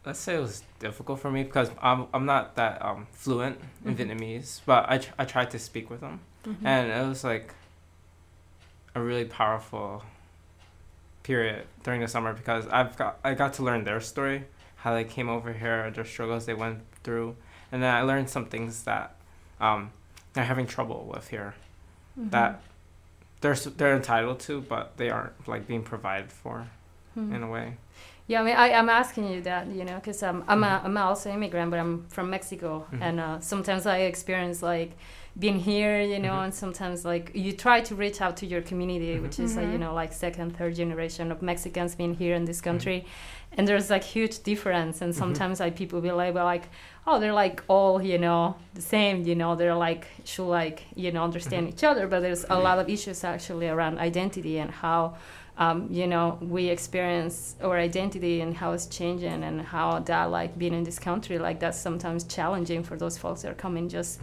let's 0.06 0.20
say 0.20 0.36
it 0.36 0.40
was 0.42 0.64
difficult 0.80 1.20
for 1.20 1.30
me 1.32 1.44
because 1.44 1.70
I'm 1.82 2.08
I'm 2.14 2.26
not 2.26 2.56
that 2.56 2.82
um, 2.84 3.08
fluent 3.12 3.60
in 3.86 3.96
Mhm. 3.96 3.98
Vietnamese, 3.98 4.62
but 4.66 4.86
I 4.90 4.98
tr- 5.00 5.14
I 5.20 5.26
tried 5.26 5.52
to 5.52 5.60
speak 5.60 5.90
with 5.90 6.02
them, 6.02 6.20
mhm. 6.46 6.56
and 6.66 6.92
it 6.92 7.08
was 7.08 7.24
like 7.24 7.54
a 8.96 9.02
really 9.02 9.26
powerful 9.26 10.04
period 11.24 11.66
during 11.84 12.02
the 12.02 12.08
summer 12.08 12.34
because 12.34 12.68
I've 12.68 12.98
got 12.98 13.20
I 13.24 13.34
got 13.34 13.54
to 13.56 13.64
learn 13.64 13.84
their 13.84 14.00
story, 14.02 14.46
how 14.78 14.94
they 14.94 15.04
came 15.04 15.30
over 15.30 15.54
here, 15.54 15.92
their 15.92 16.06
struggles 16.06 16.46
they 16.46 16.54
went 16.54 16.80
through, 17.04 17.36
and 17.72 17.84
then 17.84 17.94
I 17.94 18.02
learned 18.02 18.30
some 18.30 18.46
things 18.46 18.84
that 18.84 19.16
um, 19.60 19.92
they're 20.34 20.46
having 20.46 20.68
trouble 20.68 21.10
with 21.14 21.30
here 21.30 21.54
Mhm. 22.20 22.32
that 22.32 22.62
they're 23.42 23.56
they're 23.56 23.96
entitled 23.96 24.40
to, 24.42 24.62
but 24.62 24.98
they 24.98 25.10
aren't 25.10 25.48
like 25.48 25.68
being 25.68 25.84
provided 25.84 26.32
for 26.32 26.68
Mhm. 27.18 27.36
in 27.36 27.44
a 27.44 27.50
way. 27.50 27.78
Yeah, 28.30 28.42
I 28.42 28.44
mean, 28.44 28.56
I, 28.58 28.74
I'm 28.74 28.90
asking 28.90 29.32
you 29.32 29.42
that, 29.44 29.68
you 29.68 29.86
know, 29.86 29.96
because 29.96 30.22
um, 30.22 30.44
I'm, 30.50 30.64
a, 30.64 30.68
Mhm. 30.68 30.86
I'm 30.86 30.98
also 30.98 31.32
immigrant, 31.32 31.72
but 31.72 31.80
I'm 31.80 32.06
from 32.10 32.30
Mexico. 32.30 32.86
Mhm. 32.92 33.02
And 33.02 33.20
uh, 33.20 33.40
sometimes 33.40 33.86
I 33.86 34.00
experience 34.00 34.62
like 34.62 34.92
being 35.40 35.60
here, 35.60 36.02
you 36.02 36.20
know, 36.20 36.34
Mhm. 36.34 36.44
and 36.46 36.54
sometimes 36.54 37.06
like 37.06 37.32
you 37.34 37.54
try 37.54 37.80
to 37.82 37.96
reach 37.96 38.20
out 38.22 38.36
to 38.38 38.46
your 38.46 38.62
community, 38.62 39.16
Mhm. 39.16 39.22
which 39.22 39.40
is, 39.40 39.56
like, 39.56 39.68
you 39.68 39.78
Mhm. 39.78 39.80
know, 39.80 39.94
like 39.94 40.12
second, 40.12 40.58
third 40.58 40.76
generation 40.76 41.32
of 41.32 41.42
Mexicans 41.42 41.96
being 41.96 42.16
here 42.16 42.36
in 42.36 42.44
this 42.46 42.60
country. 42.60 43.06
And 43.56 43.66
there's 43.66 43.90
like 43.90 44.04
huge 44.04 44.44
difference. 44.44 45.02
And 45.02 45.16
sometimes 45.16 45.60
like 45.62 45.76
people 45.78 46.02
be 46.02 46.12
like, 46.12 46.34
well, 46.34 46.44
like, 46.46 46.66
oh, 47.06 47.20
they're 47.22 47.34
like 47.46 47.64
all, 47.70 48.02
you 48.02 48.18
know, 48.18 48.56
the 48.74 48.82
same, 48.82 49.24
you 49.24 49.36
know, 49.36 49.56
they're 49.56 49.76
like, 49.90 50.08
should 50.26 50.50
like, 50.50 50.84
you 50.96 51.12
know, 51.14 51.24
understand 51.24 51.70
each 51.70 51.84
other. 51.86 52.08
But 52.08 52.20
there's 52.24 52.46
a 52.50 52.60
lot 52.60 52.78
of 52.78 52.90
issues 52.90 53.24
actually 53.24 53.70
around 53.70 54.00
identity 54.00 54.58
and 54.60 54.70
how 54.72 55.14
um, 55.58 55.88
you 55.92 56.06
know, 56.08 56.38
we 56.42 56.68
experience 56.70 57.56
our 57.64 57.78
identity 57.78 58.42
and 58.42 58.56
how 58.56 58.74
it's 58.74 58.86
changing 58.86 59.44
and 59.44 59.62
how 59.62 60.00
that, 60.00 60.26
like, 60.26 60.58
being 60.58 60.74
in 60.74 60.84
this 60.84 61.00
country, 61.00 61.40
like, 61.40 61.60
that's 61.60 61.80
sometimes 61.80 62.24
challenging 62.26 62.84
for 62.84 62.96
those 62.96 63.18
folks 63.18 63.42
that 63.42 63.52
are 63.52 63.56
coming 63.56 63.90
just, 63.90 64.20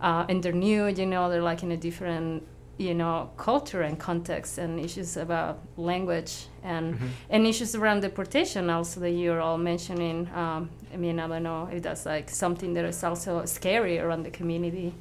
uh, 0.00 0.24
and 0.28 0.42
they're 0.42 0.52
new, 0.52 0.86
you 0.88 1.06
know, 1.06 1.28
they're 1.30 1.42
like 1.42 1.62
in 1.62 1.72
a 1.72 1.76
different 1.76 2.42
you 2.78 2.94
know 2.94 3.30
culture 3.36 3.82
and 3.82 3.98
context 4.00 4.56
and 4.56 4.80
issues 4.80 5.18
about 5.18 5.58
language 5.76 6.46
and 6.64 6.94
Mhm. 6.94 7.08
and 7.28 7.46
issues 7.46 7.74
around 7.74 8.00
deportation 8.00 8.70
also 8.70 8.98
that 9.00 9.10
you're 9.10 9.42
all 9.42 9.58
mentioning. 9.58 10.26
Um, 10.34 10.70
i 10.92 10.96
mean 10.96 11.20
i 11.20 11.28
don't 11.28 11.42
know 11.42 11.68
if 11.70 11.82
that's 11.82 12.06
like 12.06 12.30
something 12.30 12.72
that 12.74 12.86
is 12.86 13.04
also 13.04 13.44
scary 13.44 13.98
around 13.98 14.22
the 14.24 14.30
community. 14.30 14.94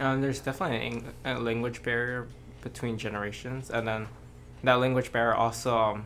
Um, 0.00 0.20
there's 0.20 0.40
definitely 0.40 1.04
a 1.24 1.38
language 1.38 1.82
barrier 1.84 2.26
between 2.62 2.98
generations, 2.98 3.70
and 3.70 3.86
then 3.86 4.08
that 4.64 4.74
language 4.74 5.12
barrier 5.12 5.34
also 5.34 5.76
um, 5.76 6.04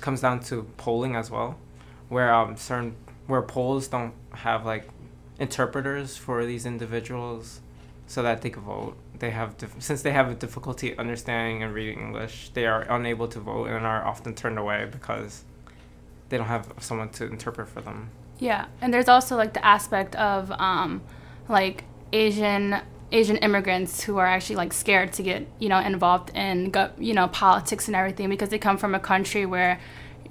comes 0.00 0.20
down 0.20 0.40
to 0.40 0.64
polling 0.76 1.16
as 1.16 1.30
well, 1.30 1.58
where 2.08 2.32
um, 2.32 2.56
certain 2.56 2.96
where 3.26 3.42
polls 3.42 3.88
don't 3.88 4.12
have 4.32 4.66
like 4.66 4.88
interpreters 5.38 6.16
for 6.16 6.44
these 6.44 6.66
individuals, 6.66 7.60
so 8.06 8.22
that 8.22 8.42
they 8.42 8.50
can 8.50 8.62
vote. 8.62 8.96
They 9.18 9.30
have 9.30 9.56
dif- 9.56 9.76
since 9.78 10.02
they 10.02 10.12
have 10.12 10.30
a 10.30 10.34
difficulty 10.34 10.96
understanding 10.98 11.62
and 11.62 11.72
reading 11.72 12.00
English, 12.00 12.50
they 12.54 12.66
are 12.66 12.82
unable 12.82 13.28
to 13.28 13.40
vote 13.40 13.66
and 13.66 13.86
are 13.86 14.04
often 14.04 14.34
turned 14.34 14.58
away 14.58 14.86
because 14.90 15.44
they 16.28 16.36
don't 16.36 16.46
have 16.46 16.72
someone 16.80 17.10
to 17.10 17.26
interpret 17.26 17.68
for 17.68 17.80
them. 17.80 18.10
Yeah, 18.38 18.66
and 18.80 18.92
there's 18.92 19.08
also 19.08 19.36
like 19.36 19.54
the 19.54 19.64
aspect 19.64 20.16
of 20.16 20.50
um, 20.52 21.02
like 21.48 21.84
Asian 22.12 22.80
Asian 23.14 23.36
immigrants 23.36 24.02
who 24.02 24.18
are 24.18 24.26
actually 24.26 24.56
like 24.56 24.72
scared 24.72 25.12
to 25.12 25.22
get 25.22 25.46
you 25.60 25.68
know 25.68 25.78
involved 25.78 26.30
in 26.34 26.70
go- 26.70 26.90
you 26.98 27.14
know 27.14 27.28
politics 27.28 27.86
and 27.86 27.94
everything 27.94 28.28
because 28.28 28.48
they 28.48 28.58
come 28.58 28.76
from 28.76 28.94
a 28.94 28.98
country 28.98 29.46
where 29.46 29.80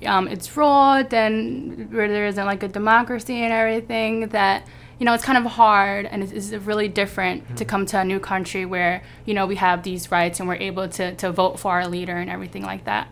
um, 0.06 0.28
it's 0.28 0.58
raw, 0.58 0.98
and 0.98 1.94
where 1.94 2.10
there 2.10 2.28
isn't 2.28 2.46
like 2.46 2.62
a 2.62 2.68
democracy 2.68 3.42
and 3.42 3.54
everything 3.54 4.28
that 4.30 4.68
you 5.00 5.06
know 5.06 5.13
it's 5.13 5.24
kind 5.24 5.38
of 5.38 5.46
hard 5.54 6.06
and 6.06 6.24
it's, 6.24 6.34
it's 6.34 6.66
really 6.66 6.90
different 6.90 7.46
mm-hmm. 7.46 7.56
to 7.56 7.63
come 7.63 7.86
to 7.86 7.98
a 7.98 8.04
new 8.04 8.20
country 8.20 8.66
where 8.66 9.02
you 9.25 9.34
know 9.34 9.46
we 9.46 9.56
have 9.56 9.84
these 9.84 10.12
rights 10.12 10.42
and 10.42 10.50
we're 10.50 10.56
able 10.56 10.88
to 10.90 11.16
to 11.16 11.32
vote 11.32 11.58
for 11.60 11.72
our 11.72 11.88
leader 11.88 12.18
and 12.18 12.30
everything 12.30 12.63
like 12.63 12.84
that. 12.84 13.08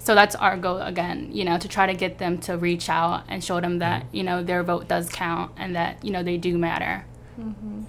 So 0.00 0.16
that's 0.16 0.34
our 0.34 0.56
goal 0.56 0.80
again, 0.80 1.28
you 1.30 1.44
know, 1.44 1.58
to 1.58 1.68
try 1.68 1.86
to 1.86 1.94
get 1.94 2.18
them 2.18 2.38
to 2.38 2.58
reach 2.58 2.88
out 2.88 3.22
and 3.28 3.42
show 3.44 3.60
them 3.60 3.78
that, 3.78 4.02
mm-hmm. 4.02 4.16
you 4.16 4.22
know, 4.24 4.42
their 4.42 4.64
vote 4.64 4.88
does 4.88 5.08
count 5.08 5.52
and 5.56 5.76
that, 5.76 6.04
you 6.04 6.10
know, 6.10 6.24
they 6.24 6.38
do 6.38 6.58
matter. 6.58 7.04
Mm-hmm. 7.40 7.82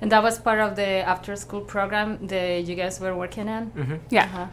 And 0.00 0.12
that 0.12 0.22
was 0.22 0.38
part 0.38 0.60
of 0.60 0.76
the 0.76 0.86
after 0.86 1.34
school 1.36 1.60
program 1.60 2.26
that 2.28 2.64
you 2.64 2.74
guys 2.74 3.00
were 3.00 3.16
working 3.16 3.48
on 3.48 3.70
Mm-hmm. 3.72 3.96
Yeah. 4.10 4.24
uh-huh. 4.24 4.46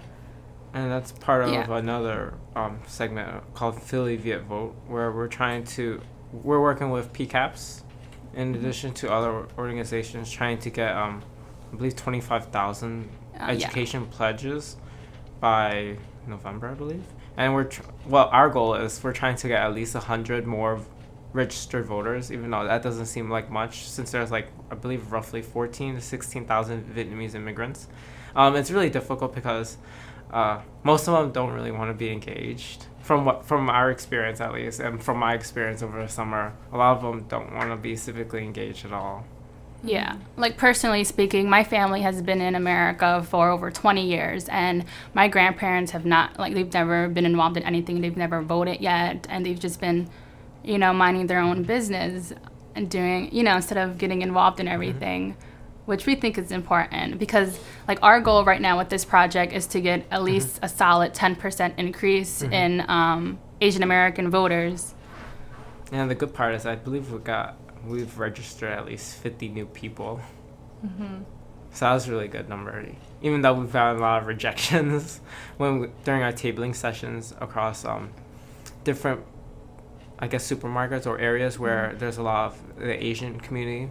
And 0.74 0.92
that's 0.92 1.12
part 1.14 1.44
of 1.46 1.52
Yeah. 1.54 1.78
another 1.78 2.34
um, 2.56 2.80
segment 2.88 3.30
called 3.54 3.82
Philly 3.82 4.18
Viet 4.18 4.44
Vote, 4.44 4.76
where 4.88 5.12
we're 5.12 5.28
trying 5.30 5.64
to, 5.76 6.02
we're 6.34 6.62
working 6.62 6.90
with 6.90 7.14
PCAPS, 7.14 7.82
in 8.34 8.54
Mm-hmm. 8.54 8.60
addition 8.66 8.94
to 8.96 9.12
other 9.12 9.46
organizations, 9.58 10.30
trying 10.32 10.58
to 10.60 10.70
get, 10.70 10.92
um, 10.96 11.22
I 11.72 11.76
believe, 11.78 11.96
25,000 11.96 13.10
Uh, 13.36 13.38
yeah. 13.40 13.48
education 13.52 14.06
pledges 14.08 14.76
by 15.40 15.98
November, 16.28 16.70
I 16.70 16.74
believe. 16.74 17.04
And 17.38 17.54
we're, 17.54 17.66
tr- 17.66 17.82
well, 18.08 18.30
our 18.32 18.50
goal 18.50 18.76
is 18.76 19.02
we're 19.04 19.14
trying 19.14 19.36
to 19.38 19.48
get 19.48 19.62
at 19.62 19.74
least 19.74 19.94
100 19.96 20.46
more 20.48 20.80
registered 21.36 21.86
voters, 21.86 22.32
even 22.32 22.50
though 22.50 22.66
that 22.66 22.82
doesn't 22.82 23.08
seem 23.08 23.30
like 23.30 23.52
much, 23.52 23.88
since 23.88 24.12
there's 24.12 24.32
like, 24.32 24.48
I 24.72 24.76
believe, 24.76 25.12
roughly 25.12 25.42
14 25.42 25.96
to 25.96 26.02
16,000 26.02 26.96
Vietnamese 26.96 27.36
immigrants. 27.36 27.88
Um, 28.36 28.56
it's 28.56 28.72
really 28.72 28.90
difficult 28.90 29.36
because 29.36 29.78
uh, 30.32 30.62
most 30.84 31.08
of 31.08 31.14
them 31.14 31.32
don't 31.32 31.52
really 31.52 31.72
want 31.72 31.90
to 31.90 31.94
be 31.94 32.10
engaged. 32.12 32.86
From 33.02 33.24
what, 33.24 33.46
from 33.46 33.70
our 33.70 33.92
experience 33.92 34.42
at 34.42 34.52
least, 34.52 34.80
and 34.80 35.02
from 35.04 35.20
my 35.20 35.36
experience 35.36 35.84
over 35.84 36.02
the 36.02 36.10
summer, 36.10 36.54
a 36.72 36.78
lot 36.78 36.98
of 36.98 37.04
them 37.04 37.26
don't 37.28 37.54
want 37.54 37.70
to 37.70 37.76
be 37.76 37.94
civically 37.94 38.42
engaged 38.42 38.86
at 38.86 38.94
all. 38.94 39.26
Yeah. 39.84 40.18
Like 40.36 40.58
personally 40.58 41.04
speaking, 41.04 41.48
my 41.48 41.64
family 41.64 42.02
has 42.02 42.22
been 42.22 42.42
in 42.42 42.56
America 42.56 43.24
for 43.30 43.52
over 43.52 43.70
20 43.70 44.04
years 44.04 44.50
and 44.50 44.86
my 45.14 45.28
grandparents 45.28 45.92
have 45.92 46.06
not 46.06 46.40
like 46.40 46.56
they've 46.56 46.74
never 46.74 47.08
been 47.08 47.26
involved 47.26 47.58
in 47.58 47.64
anything. 47.64 48.02
They've 48.02 48.18
never 48.18 48.42
voted 48.42 48.82
yet 48.82 49.28
and 49.30 49.46
they've 49.46 49.60
just 49.60 49.80
been, 49.80 50.10
you 50.66 50.78
know, 50.78 50.94
minding 50.94 51.28
their 51.28 51.40
own 51.40 51.64
business 51.64 52.34
and 52.76 52.90
doing, 52.90 53.34
you 53.34 53.44
know, 53.44 53.56
instead 53.56 53.78
of 53.78 53.98
getting 53.98 54.22
involved 54.22 54.60
in 54.60 54.68
everything, 54.68 55.38
which 55.86 56.06
we 56.06 56.16
think 56.16 56.38
is 56.38 56.52
important 56.52 57.20
because 57.20 57.60
like 57.88 58.00
our 58.02 58.20
goal 58.20 58.44
right 58.44 58.62
now 58.62 58.78
with 58.78 58.90
this 58.90 59.06
project 59.06 59.54
is 59.54 59.68
to 59.68 59.80
get 59.80 60.06
at 60.12 60.24
least 60.24 60.60
a 60.62 60.70
solid 60.70 61.14
10% 61.14 61.74
increase 61.78 62.42
in 62.42 62.84
um, 62.90 63.40
Asian 63.62 63.84
American 63.84 64.30
voters. 64.30 64.94
And 65.92 66.10
the 66.10 66.16
good 66.16 66.34
part 66.34 66.56
is, 66.56 66.66
I 66.66 66.76
believe 66.76 67.12
we 67.12 67.20
got 67.20 67.58
we've 67.86 68.18
registered 68.18 68.72
at 68.72 68.86
least 68.86 69.16
50 69.18 69.50
new 69.50 69.66
people. 69.68 70.22
So 71.72 71.86
that 71.86 71.94
was 71.94 72.08
a 72.08 72.12
really 72.12 72.28
good 72.28 72.48
number, 72.48 72.88
even 73.22 73.42
though 73.42 73.54
we 73.54 73.68
found 73.68 74.00
a 74.00 74.02
lot 74.02 74.22
of 74.22 74.28
rejections 74.28 75.20
when 75.58 75.80
we, 75.80 75.88
during 76.04 76.24
our 76.24 76.32
tabling 76.32 76.76
sessions 76.76 77.34
across 77.42 77.84
um, 77.84 78.12
different, 78.84 79.22
I 80.20 80.28
guess, 80.28 80.50
supermarkets 80.50 81.06
or 81.06 81.20
areas 81.20 81.60
where 81.60 81.94
there's 82.00 82.18
a 82.18 82.24
lot 82.24 82.46
of 82.48 82.80
the 82.80 83.04
Asian 83.04 83.40
community. 83.40 83.90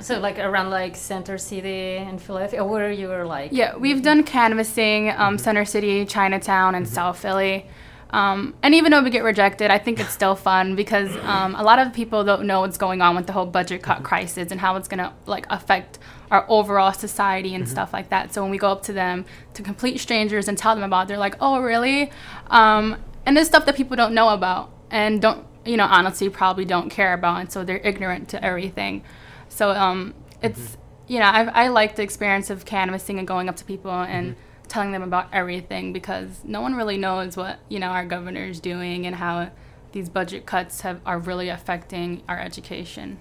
so 0.00 0.18
like 0.18 0.38
around 0.38 0.70
like 0.70 0.96
center 0.96 1.38
city 1.38 1.96
and 1.96 2.20
philadelphia 2.20 2.64
where 2.64 2.90
you 2.90 3.08
were 3.08 3.24
like 3.24 3.50
Yeah, 3.52 3.76
we've 3.76 4.02
done 4.02 4.22
canvassing, 4.24 5.10
um, 5.10 5.38
Center 5.38 5.64
City, 5.64 6.04
Chinatown, 6.04 6.74
and 6.74 6.86
South 6.88 7.18
Philly. 7.18 7.66
Um, 8.10 8.54
and 8.62 8.74
even 8.74 8.92
though 8.92 9.02
we 9.02 9.08
get 9.08 9.24
rejected, 9.24 9.70
I 9.70 9.78
think 9.78 9.98
it's 9.98 10.10
still 10.12 10.34
fun 10.34 10.76
because 10.76 11.16
um, 11.34 11.54
a 11.54 11.62
lot 11.62 11.78
of 11.78 11.92
people 11.92 12.24
don't 12.24 12.44
know 12.46 12.60
what's 12.60 12.76
going 12.78 13.00
on 13.00 13.16
with 13.16 13.26
the 13.26 13.32
whole 13.32 13.46
budget 13.46 13.82
cut 13.82 14.02
crisis 14.02 14.52
and 14.52 14.60
how 14.60 14.76
it's 14.76 14.88
gonna 14.88 15.14
like 15.26 15.46
affect 15.50 15.98
our 16.30 16.44
overall 16.48 16.92
society 16.92 17.54
and 17.54 17.68
stuff 17.68 17.92
like 17.92 18.08
that. 18.10 18.32
So 18.32 18.42
when 18.42 18.50
we 18.50 18.58
go 18.58 18.70
up 18.70 18.82
to 18.84 18.92
them, 18.92 19.24
to 19.54 19.62
complete 19.62 19.98
strangers, 19.98 20.48
and 20.48 20.56
tell 20.56 20.74
them 20.74 20.84
about, 20.84 21.02
it, 21.02 21.08
they're 21.08 21.18
like, 21.18 21.36
"Oh, 21.40 21.60
really?" 21.60 22.10
Um, 22.48 22.96
and 23.26 23.36
there's 23.36 23.48
stuff 23.48 23.66
that 23.66 23.76
people 23.76 23.96
don't 23.96 24.14
know 24.14 24.30
about 24.30 24.70
and 24.92 25.20
don't, 25.20 25.44
you 25.64 25.76
know, 25.76 25.86
honestly 25.86 26.28
probably 26.28 26.64
don't 26.64 26.90
care 26.90 27.14
about, 27.14 27.40
and 27.40 27.50
so 27.50 27.64
they're 27.64 27.78
ignorant 27.78 28.28
to 28.28 28.44
everything. 28.44 29.02
So 29.48 29.70
um, 29.70 30.14
it's 30.40 30.76
you 31.08 31.18
know 31.18 31.26
I, 31.26 31.64
I 31.64 31.68
like 31.68 31.96
the 31.96 32.02
experience 32.02 32.50
of 32.50 32.64
canvassing 32.64 33.18
and 33.18 33.26
going 33.26 33.48
up 33.48 33.56
to 33.56 33.64
people 33.64 33.90
and 33.90 34.36
telling 34.68 34.92
them 34.92 35.02
about 35.02 35.28
everything 35.32 35.92
because 35.92 36.40
no 36.44 36.60
one 36.60 36.74
really 36.74 36.96
knows 36.96 37.36
what 37.36 37.58
you 37.68 37.80
know 37.80 37.88
our 37.88 38.06
governor 38.06 38.44
is 38.44 38.60
doing 38.60 39.06
and 39.06 39.16
how 39.16 39.50
these 39.92 40.08
budget 40.08 40.46
cuts 40.46 40.82
have 40.82 41.00
are 41.04 41.18
really 41.18 41.48
affecting 41.48 42.22
our 42.28 42.38
education. 42.38 43.18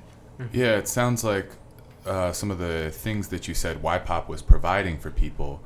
Yeah, 0.51 0.77
it 0.77 0.87
sounds 0.87 1.23
like 1.23 1.49
uh, 2.05 2.31
some 2.31 2.51
of 2.51 2.57
the 2.57 2.91
things 2.91 3.27
that 3.29 3.47
you 3.47 3.53
said 3.53 3.81
YPOP 3.81 4.27
was 4.27 4.41
providing 4.41 4.97
for 4.97 5.11
people 5.11 5.61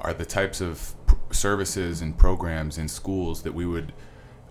are 0.00 0.14
the 0.14 0.24
types 0.24 0.60
of 0.60 0.94
pr- 1.06 1.14
services 1.32 2.00
and 2.00 2.16
programs 2.16 2.78
in 2.78 2.88
schools 2.88 3.42
that 3.42 3.52
we 3.52 3.66
would 3.66 3.92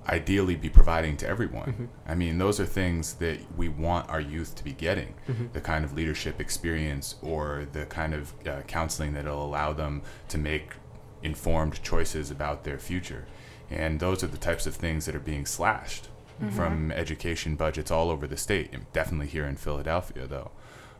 ideally 0.07 0.55
be 0.55 0.69
providing 0.69 1.17
to 1.17 1.27
everyone. 1.27 1.89
I 2.05 2.15
mean, 2.15 2.37
those 2.37 2.59
are 2.59 2.65
things 2.65 3.13
that 3.15 3.39
we 3.57 3.69
want 3.69 4.09
our 4.09 4.21
youth 4.21 4.55
to 4.55 4.63
be 4.63 4.73
getting 4.73 5.13
the 5.53 5.61
kind 5.61 5.85
of 5.85 5.93
leadership 5.93 6.39
experience 6.41 7.15
or 7.21 7.67
the 7.71 7.85
kind 7.85 8.13
of 8.13 8.33
uh, 8.47 8.61
counseling 8.67 9.13
that'll 9.13 9.45
allow 9.45 9.73
them 9.73 10.01
to 10.29 10.37
make 10.37 10.73
informed 11.21 11.81
choices 11.83 12.29
about 12.31 12.63
their 12.63 12.77
future. 12.77 13.25
And 13.69 13.99
those 13.99 14.23
are 14.23 14.27
the 14.27 14.37
types 14.37 14.67
of 14.67 14.75
things 14.75 15.05
that 15.05 15.15
are 15.15 15.19
being 15.19 15.45
slashed 15.45 16.09
from 16.51 16.91
education 16.91 17.55
budgets 17.55 17.89
all 17.89 18.09
over 18.09 18.27
the 18.27 18.35
state, 18.35 18.69
and 18.73 18.91
definitely 18.91 19.27
here 19.27 19.45
in 19.45 19.55
Philadelphia, 19.55 20.27
though. 20.27 20.51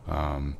Um, 0.08 0.56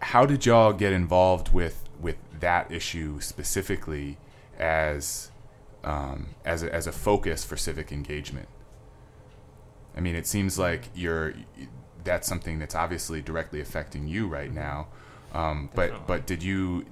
how 0.00 0.26
did 0.26 0.44
y'all 0.46 0.72
get 0.72 0.92
involved 0.92 1.52
with 1.52 1.84
with 2.00 2.16
that 2.40 2.70
issue 2.70 3.20
specifically 3.20 4.18
as 4.58 5.30
um, 5.86 6.34
as 6.44 6.62
a, 6.62 6.74
as 6.74 6.86
a 6.86 6.92
focus 6.92 7.44
for 7.44 7.56
civic 7.56 7.92
engagement? 7.92 8.48
I 9.96 10.00
mean, 10.00 10.14
it 10.14 10.26
seems 10.26 10.58
like 10.58 10.90
you're 10.94 11.34
that's 12.04 12.28
something 12.28 12.58
that's 12.58 12.74
obviously 12.74 13.22
directly 13.22 13.60
affecting 13.60 14.06
you 14.06 14.28
right 14.28 14.52
now. 14.52 14.88
Um, 15.32 15.70
but 15.74 16.06
but 16.06 16.26
did 16.26 16.42
you 16.42 16.84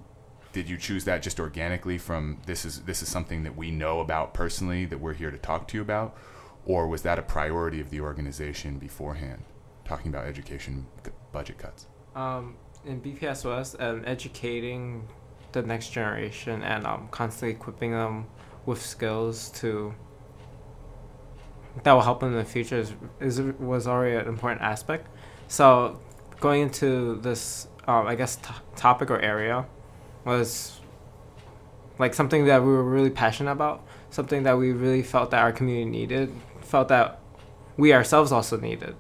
did 0.52 0.68
you 0.68 0.76
choose 0.76 1.04
that 1.04 1.22
just 1.22 1.38
organically 1.38 1.98
from 1.98 2.40
this 2.46 2.64
is 2.64 2.82
this 2.82 3.02
is 3.02 3.08
something 3.08 3.42
that 3.42 3.56
we 3.56 3.70
know 3.70 4.00
about 4.00 4.32
personally 4.32 4.86
that 4.86 4.98
we're 4.98 5.14
here 5.14 5.30
to 5.30 5.38
talk 5.38 5.68
to 5.68 5.76
you 5.76 5.82
about, 5.82 6.16
or 6.64 6.88
was 6.88 7.02
that 7.02 7.18
a 7.18 7.22
priority 7.22 7.80
of 7.80 7.90
the 7.90 8.00
organization 8.00 8.78
beforehand? 8.78 9.42
Talking 9.84 10.08
about 10.08 10.26
education 10.26 10.86
budget 11.32 11.58
cuts. 11.58 11.86
Um, 12.14 12.56
in 12.86 13.00
BPSOS, 13.00 13.80
um, 13.82 14.02
educating 14.06 15.06
the 15.52 15.62
next 15.62 15.90
generation 15.90 16.62
and 16.62 16.86
um, 16.86 17.08
constantly 17.10 17.54
equipping 17.54 17.92
them 17.92 18.26
with 18.66 18.84
skills 18.84 19.50
to 19.50 19.94
that 21.82 21.92
will 21.92 22.02
help 22.02 22.20
them 22.20 22.32
in 22.32 22.38
the 22.38 22.44
future 22.44 22.78
is, 22.78 22.92
is 23.20 23.40
was 23.58 23.86
already 23.86 24.16
an 24.16 24.28
important 24.28 24.62
aspect. 24.62 25.08
So 25.48 25.98
going 26.40 26.62
into 26.62 27.16
this, 27.20 27.66
um, 27.86 28.06
I 28.06 28.14
guess, 28.14 28.36
t- 28.36 28.54
topic 28.76 29.10
or 29.10 29.18
area 29.20 29.66
was 30.24 30.80
like 31.98 32.14
something 32.14 32.46
that 32.46 32.62
we 32.62 32.68
were 32.68 32.84
really 32.84 33.10
passionate 33.10 33.52
about, 33.52 33.84
something 34.10 34.44
that 34.44 34.56
we 34.56 34.72
really 34.72 35.02
felt 35.02 35.30
that 35.32 35.40
our 35.42 35.52
community 35.52 35.90
needed, 35.90 36.32
felt 36.60 36.88
that 36.88 37.20
we 37.76 37.92
ourselves 37.92 38.32
also 38.32 38.56
needed. 38.58 38.94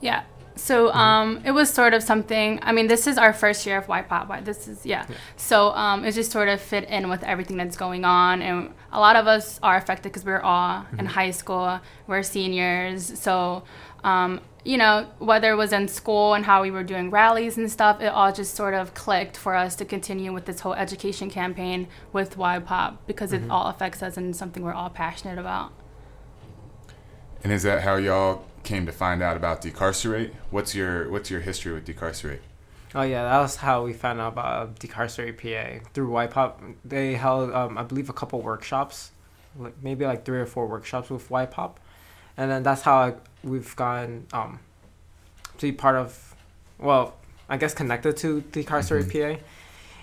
Yeah, 0.00 0.24
So 0.56 0.92
um, 0.92 1.42
it 1.44 1.50
was 1.50 1.68
sort 1.68 1.94
of 1.94 2.02
something. 2.02 2.60
I 2.62 2.72
mean, 2.72 2.86
this 2.86 3.06
is 3.06 3.18
our 3.18 3.32
first 3.32 3.66
year 3.66 3.78
of 3.78 3.86
YPOP. 3.86 4.28
Why 4.28 4.40
This 4.40 4.68
is 4.68 4.86
yeah. 4.86 5.06
So 5.36 5.70
um, 5.70 6.04
it 6.04 6.12
just 6.12 6.30
sort 6.30 6.48
of 6.48 6.60
fit 6.60 6.84
in 6.84 7.08
with 7.08 7.24
everything 7.24 7.56
that's 7.56 7.76
going 7.76 8.04
on, 8.04 8.40
and 8.40 8.72
a 8.92 9.00
lot 9.00 9.16
of 9.16 9.26
us 9.26 9.58
are 9.62 9.76
affected 9.76 10.04
because 10.04 10.24
we're 10.24 10.40
all 10.40 10.86
in 10.98 11.06
high 11.06 11.32
school. 11.32 11.80
We're 12.06 12.22
seniors, 12.22 13.18
so 13.18 13.64
um, 14.04 14.40
you 14.64 14.76
know 14.76 15.08
whether 15.18 15.50
it 15.50 15.56
was 15.56 15.72
in 15.72 15.88
school 15.88 16.34
and 16.34 16.44
how 16.44 16.62
we 16.62 16.70
were 16.70 16.84
doing 16.84 17.10
rallies 17.10 17.58
and 17.58 17.70
stuff, 17.70 18.00
it 18.00 18.06
all 18.06 18.32
just 18.32 18.54
sort 18.54 18.74
of 18.74 18.94
clicked 18.94 19.36
for 19.36 19.54
us 19.56 19.74
to 19.76 19.84
continue 19.84 20.32
with 20.32 20.44
this 20.44 20.60
whole 20.60 20.74
education 20.74 21.30
campaign 21.30 21.88
with 22.12 22.36
YPOP 22.36 22.98
because 23.06 23.32
it 23.32 23.42
all 23.50 23.66
affects 23.66 24.02
us 24.02 24.16
and 24.16 24.36
something 24.36 24.62
we're 24.62 24.72
all 24.72 24.90
passionate 24.90 25.38
about. 25.38 25.72
And 27.44 27.52
is 27.52 27.62
that 27.62 27.82
how 27.82 27.96
y'all 27.96 28.42
came 28.64 28.86
to 28.86 28.92
find 28.92 29.22
out 29.22 29.36
about 29.36 29.60
decarcerate? 29.60 30.34
What's 30.50 30.74
your 30.74 31.10
what's 31.10 31.30
your 31.30 31.40
history 31.40 31.74
with 31.74 31.84
decarcerate? 31.84 32.40
Oh 32.94 33.02
yeah, 33.02 33.24
that 33.24 33.40
was 33.40 33.56
how 33.56 33.84
we 33.84 33.92
found 33.92 34.20
out 34.20 34.32
about 34.32 34.78
Decarcerate 34.78 35.36
PA 35.36 35.84
through 35.92 36.10
YPOP. 36.10 36.76
They 36.84 37.14
held, 37.14 37.52
um, 37.52 37.76
I 37.76 37.82
believe, 37.82 38.08
a 38.08 38.12
couple 38.12 38.40
workshops, 38.40 39.10
like 39.58 39.74
maybe 39.82 40.06
like 40.06 40.24
three 40.24 40.38
or 40.38 40.46
four 40.46 40.66
workshops 40.68 41.10
with 41.10 41.28
YPOP, 41.28 41.74
and 42.36 42.50
then 42.50 42.62
that's 42.62 42.82
how 42.82 42.94
I, 42.94 43.14
we've 43.42 43.74
gotten 43.74 44.28
um, 44.32 44.60
to 45.58 45.66
be 45.66 45.72
part 45.72 45.96
of, 45.96 46.36
well, 46.78 47.16
I 47.48 47.56
guess 47.56 47.74
connected 47.74 48.16
to 48.18 48.42
Decarcerate 48.52 49.12
PA, 49.12 49.42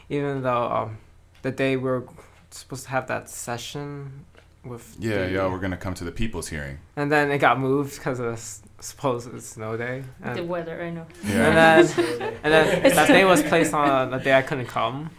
even 0.10 0.43
though 0.43 0.63
um, 0.65 0.98
the 1.43 1.51
day 1.51 1.77
we 1.77 1.83
were 1.89 2.05
supposed 2.50 2.83
to 2.83 2.89
have 2.89 3.07
that 3.07 3.29
session 3.29 4.25
with 4.63 4.96
Yeah, 5.00 5.25
the- 5.25 5.32
y'all 5.32 5.50
were 5.50 5.58
gonna 5.60 5.77
come 5.77 5.94
to 5.96 6.03
the 6.03 6.12
people's 6.12 6.48
hearing. 6.50 6.80
and 6.96 7.12
then 7.12 7.32
it 7.32 7.39
got 7.39 7.60
moved 7.60 7.96
because 7.98 8.20
of 8.20 8.34
s- 8.34 8.62
supposed 8.80 9.41
snow 9.41 9.75
day. 9.77 10.03
And, 10.24 10.38
the 10.38 10.44
weather, 10.44 10.82
I 10.82 10.89
know. 10.91 11.06
Yeah. 11.25 11.48
and 11.48 11.58
then 11.98 12.34
and 12.44 12.53
then 12.53 12.84
that 12.96 13.08
day 13.08 13.25
was 13.25 13.41
placed 13.51 13.74
on 13.74 14.13
a 14.13 14.20
day 14.24 14.34
I 14.38 14.41
couldn't 14.41 14.68
come. 14.68 15.10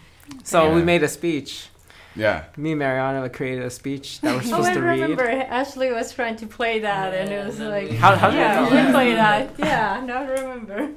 So 0.45 0.73
we 0.75 0.83
made 0.83 1.03
a 1.03 1.09
speech. 1.09 1.69
Yeah. 2.15 2.45
Me 2.57 2.73
and 2.73 2.79
Marianna 2.79 3.29
created 3.31 3.65
a 3.65 3.71
speech 3.71 4.21
that 4.21 4.35
we're 4.35 4.43
supposed 4.43 4.53
Oh, 4.53 4.63
supposed 4.65 4.71
I 4.71 4.75
to 4.75 4.81
read. 4.81 5.01
remember 5.01 5.29
Ashley 5.29 5.91
was 5.93 6.13
trying 6.13 6.37
to 6.37 6.47
play 6.47 6.79
that, 6.81 7.15
and 7.15 7.31
it 7.31 7.45
was 7.47 7.59
like, 7.59 7.91
How- 7.93 8.15
how 8.17 8.31
did 8.31 8.37
yeah, 8.37 8.67
it 8.67 8.71
go? 8.71 8.87
we 8.87 8.93
play 8.93 9.15
that. 9.15 9.51
Yeah, 9.59 10.03
now 10.05 10.19
I 10.23 10.27
remember. 10.29 10.91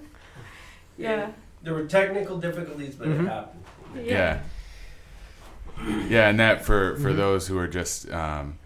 Yeah. 0.97 1.29
There 1.63 1.73
were 1.73 1.85
technical 1.85 2.37
difficulties, 2.37 2.95
but 2.95 3.07
Mhm. 3.07 3.23
it 3.25 3.27
happened. 3.29 3.63
Yeah. 4.05 4.39
Yeah, 6.09 6.29
and 6.29 6.39
that 6.39 6.63
for 6.63 6.95
for 6.97 7.11
Mhm. 7.11 7.17
those 7.17 7.47
who 7.47 7.57
are 7.57 7.67
just 7.67 8.09
um, 8.11 8.57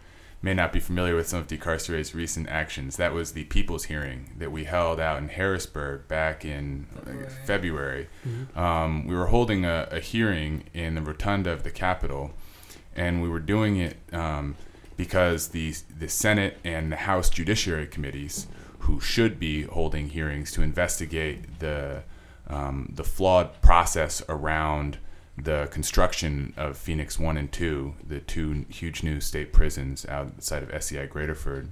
may 0.42 0.54
not 0.54 0.72
be 0.72 0.80
familiar 0.80 1.16
with 1.16 1.28
some 1.28 1.40
of 1.40 1.48
Decarcerate's 1.48 2.16
recent 2.16 2.48
actions, 2.50 2.96
that 2.98 3.14
was 3.14 3.32
the 3.34 3.44
people's 3.46 3.86
hearing 3.86 4.32
that 4.38 4.52
we 4.52 4.64
held 4.66 5.00
out 5.00 5.18
in 5.18 5.28
Harrisburg 5.30 6.08
back 6.08 6.46
in 6.46 6.88
like, 7.06 7.30
February. 7.46 8.08
Um, 8.56 9.06
we 9.08 9.16
were 9.16 9.28
holding 9.28 9.66
a, 9.66 9.88
a 9.92 10.00
hearing 10.00 10.64
in 10.74 10.96
the 10.96 11.02
rotunda 11.02 11.52
of 11.52 11.64
the 11.64 11.72
Capitol, 11.72 12.32
and 12.96 13.22
we 13.22 13.28
were 13.30 13.40
doing 13.42 13.78
it 13.78 13.98
um, 14.14 14.56
because 14.98 15.50
the 15.50 15.74
the 15.98 16.08
Senate 16.10 16.58
and 16.64 16.92
the 16.92 16.98
House 16.98 17.30
Judiciary 17.30 17.88
committees, 17.88 18.48
who 18.80 19.00
should 19.02 19.40
be 19.40 19.64
holding 19.64 20.10
hearings 20.10 20.52
to 20.54 20.62
investigate 20.62 21.60
the 21.60 22.04
um, 22.48 22.92
the 22.96 23.04
flawed 23.04 23.62
process 23.62 24.24
around 24.30 24.98
the 25.44 25.68
construction 25.72 26.54
of 26.58 26.78
Phoenix 26.78 27.18
1 27.18 27.38
and 27.38 27.52
2, 27.52 27.96
the 28.06 28.20
two 28.20 28.66
huge 28.70 29.04
new 29.04 29.22
state 29.22 29.54
prisons 29.54 30.06
outside 30.08 30.64
of 30.64 30.74
SCI 30.74 31.08
Graterford, 31.08 31.70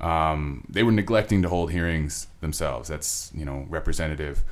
um, 0.00 0.64
they 0.68 0.82
were 0.82 0.92
neglecting 0.92 1.42
to 1.42 1.48
hold 1.48 1.70
hearings 1.70 2.26
themselves. 2.40 2.88
That's, 2.88 3.30
you 3.34 3.44
know, 3.44 3.66
Representative 3.68 4.44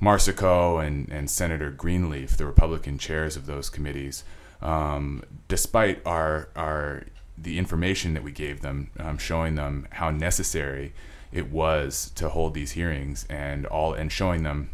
Marsico 0.00 0.84
and, 0.84 1.08
and 1.10 1.30
Senator 1.30 1.70
Greenleaf, 1.70 2.36
the 2.36 2.46
Republican 2.46 2.98
chairs 2.98 3.36
of 3.36 3.46
those 3.46 3.70
committees, 3.70 4.24
um, 4.60 5.22
despite 5.48 6.04
our, 6.06 6.48
our 6.56 7.04
the 7.38 7.58
information 7.58 8.14
that 8.14 8.22
we 8.22 8.32
gave 8.32 8.60
them, 8.60 8.90
um, 8.98 9.18
showing 9.18 9.54
them 9.54 9.86
how 9.90 10.10
necessary 10.10 10.92
it 11.32 11.50
was 11.50 12.12
to 12.14 12.28
hold 12.28 12.54
these 12.54 12.72
hearings 12.72 13.26
and 13.30 13.64
all 13.66 13.94
and 13.94 14.12
showing 14.12 14.42
them 14.42 14.70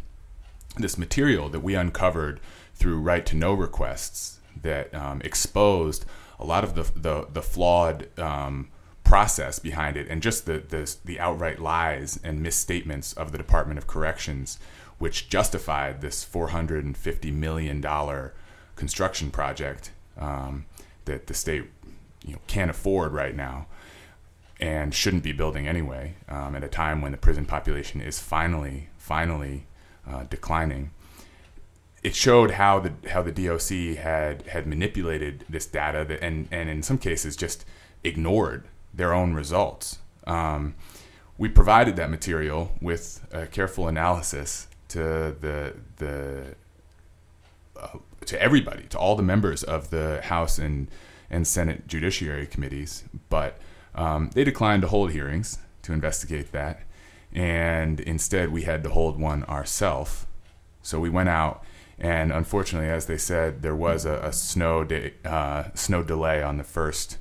this 0.77 0.97
material 0.97 1.49
that 1.49 1.61
we 1.61 1.75
uncovered 1.75 2.39
through 2.79 2.99
right 2.99 3.25
to 3.25 3.35
know 3.35 3.53
requests 3.53 4.39
that 4.61 4.93
um, 4.95 5.21
exposed 5.23 6.05
a 6.39 6.45
lot 6.45 6.63
of 6.63 6.73
the 6.73 6.83
the, 6.99 7.27
the 7.31 7.41
flawed 7.41 8.07
um, 8.17 8.69
process 9.03 9.59
behind 9.59 9.97
it 9.97 10.07
and 10.07 10.21
just 10.21 10.45
the, 10.45 10.59
the 10.59 10.95
the 11.05 11.19
outright 11.19 11.59
lies 11.59 12.19
and 12.23 12.41
misstatements 12.41 13.13
of 13.13 13.31
the 13.31 13.37
Department 13.37 13.77
of 13.77 13.87
Corrections, 13.87 14.57
which 14.97 15.29
justified 15.29 16.01
this 16.01 16.23
450 16.23 17.31
million 17.31 17.81
dollar 17.81 18.33
construction 18.75 19.29
project 19.29 19.91
um, 20.17 20.65
that 21.05 21.27
the 21.27 21.33
state 21.33 21.65
you 22.23 22.33
know 22.33 22.39
can't 22.47 22.71
afford 22.71 23.11
right 23.11 23.35
now 23.35 23.67
and 24.59 24.93
shouldn't 24.93 25.23
be 25.23 25.31
building 25.31 25.67
anyway 25.67 26.15
um, 26.27 26.55
at 26.55 26.63
a 26.63 26.67
time 26.67 27.01
when 27.01 27.11
the 27.11 27.17
prison 27.17 27.45
population 27.45 28.01
is 28.01 28.19
finally 28.19 28.89
finally 28.97 29.65
uh, 30.07 30.23
declining. 30.29 30.91
It 32.01 32.15
showed 32.15 32.51
how 32.51 32.79
the 32.79 32.93
how 33.09 33.21
the 33.21 33.31
DOC 33.31 33.97
had 33.97 34.43
had 34.43 34.65
manipulated 34.65 35.45
this 35.49 35.65
data 35.65 36.05
that, 36.05 36.23
and 36.23 36.47
and 36.51 36.69
in 36.69 36.81
some 36.81 36.97
cases 36.97 37.35
just 37.35 37.65
ignored 38.03 38.63
their 38.93 39.13
own 39.13 39.33
results. 39.33 39.99
Um, 40.25 40.75
we 41.37 41.49
provided 41.49 41.95
that 41.95 42.09
material 42.09 42.71
with 42.81 43.25
a 43.31 43.47
careful 43.47 43.87
analysis 43.87 44.67
to 44.89 44.99
the 45.39 45.75
the 45.97 46.55
uh, 47.75 47.97
to 48.25 48.41
everybody, 48.41 48.83
to 48.83 48.97
all 48.97 49.15
the 49.15 49.23
members 49.23 49.63
of 49.63 49.89
the 49.89 50.21
House 50.23 50.57
and 50.57 50.87
and 51.29 51.47
Senate 51.47 51.87
Judiciary 51.87 52.47
committees, 52.47 53.03
but 53.29 53.57
um, 53.95 54.31
they 54.33 54.43
declined 54.43 54.81
to 54.81 54.87
hold 54.87 55.11
hearings 55.11 55.59
to 55.83 55.93
investigate 55.93 56.51
that, 56.51 56.81
and 57.33 57.99
instead 57.99 58.51
we 58.51 58.63
had 58.63 58.83
to 58.83 58.89
hold 58.89 59.19
one 59.19 59.43
ourselves. 59.45 60.25
So 60.81 60.99
we 60.99 61.09
went 61.09 61.29
out, 61.29 61.63
and 61.99 62.31
unfortunately, 62.31 62.89
as 62.89 63.07
they 63.07 63.17
said, 63.17 63.61
there 63.61 63.75
was 63.75 64.05
a, 64.05 64.19
a 64.23 64.31
snow 64.31 64.83
day, 64.83 65.13
uh, 65.25 65.65
snow 65.73 66.03
delay 66.03 66.41
on 66.41 66.57
the 66.57 66.63
first 66.63 67.17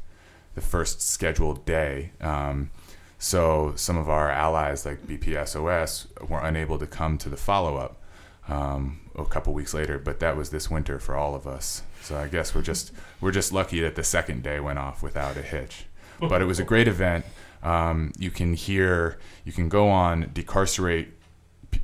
the 0.55 0.61
first 0.61 1.01
scheduled 1.01 1.65
day. 1.65 2.13
Um, 2.21 2.71
so 3.19 3.73
some 3.77 3.97
of 3.97 4.09
our 4.09 4.31
allies, 4.31 4.87
like 4.87 5.07
BPSOS, 5.07 6.29
were 6.29 6.41
unable 6.41 6.79
to 6.79 6.87
come 6.87 7.19
to 7.19 7.29
the 7.29 7.37
follow 7.37 7.77
up 7.77 8.01
um, 8.49 9.01
a 9.17 9.25
couple 9.25 9.53
weeks 9.53 9.75
later. 9.75 9.99
But 9.99 10.21
that 10.21 10.37
was 10.37 10.51
this 10.51 10.71
winter 10.71 10.99
for 10.99 11.17
all 11.17 11.35
of 11.35 11.47
us. 11.47 11.83
So 12.03 12.17
I 12.17 12.29
guess 12.29 12.55
we're 12.55 12.63
just 12.63 12.93
we're 13.21 13.33
just 13.33 13.53
lucky 13.53 13.81
that 13.81 13.97
the 13.97 14.05
second 14.05 14.43
day 14.43 14.61
went 14.61 14.79
off 14.79 15.03
without 15.03 15.37
a 15.37 15.43
hitch. 15.43 15.87
But 16.21 16.43
it 16.43 16.47
was 16.47 16.59
a 16.59 16.65
great 16.65 16.89
event. 16.89 17.25
Um, 17.63 18.13
you 18.19 18.31
can 18.31 18.55
hear 18.55 19.19
you 19.45 19.53
can 19.53 19.69
go 19.69 19.89
on 19.89 20.31
decarcerate 20.33 21.18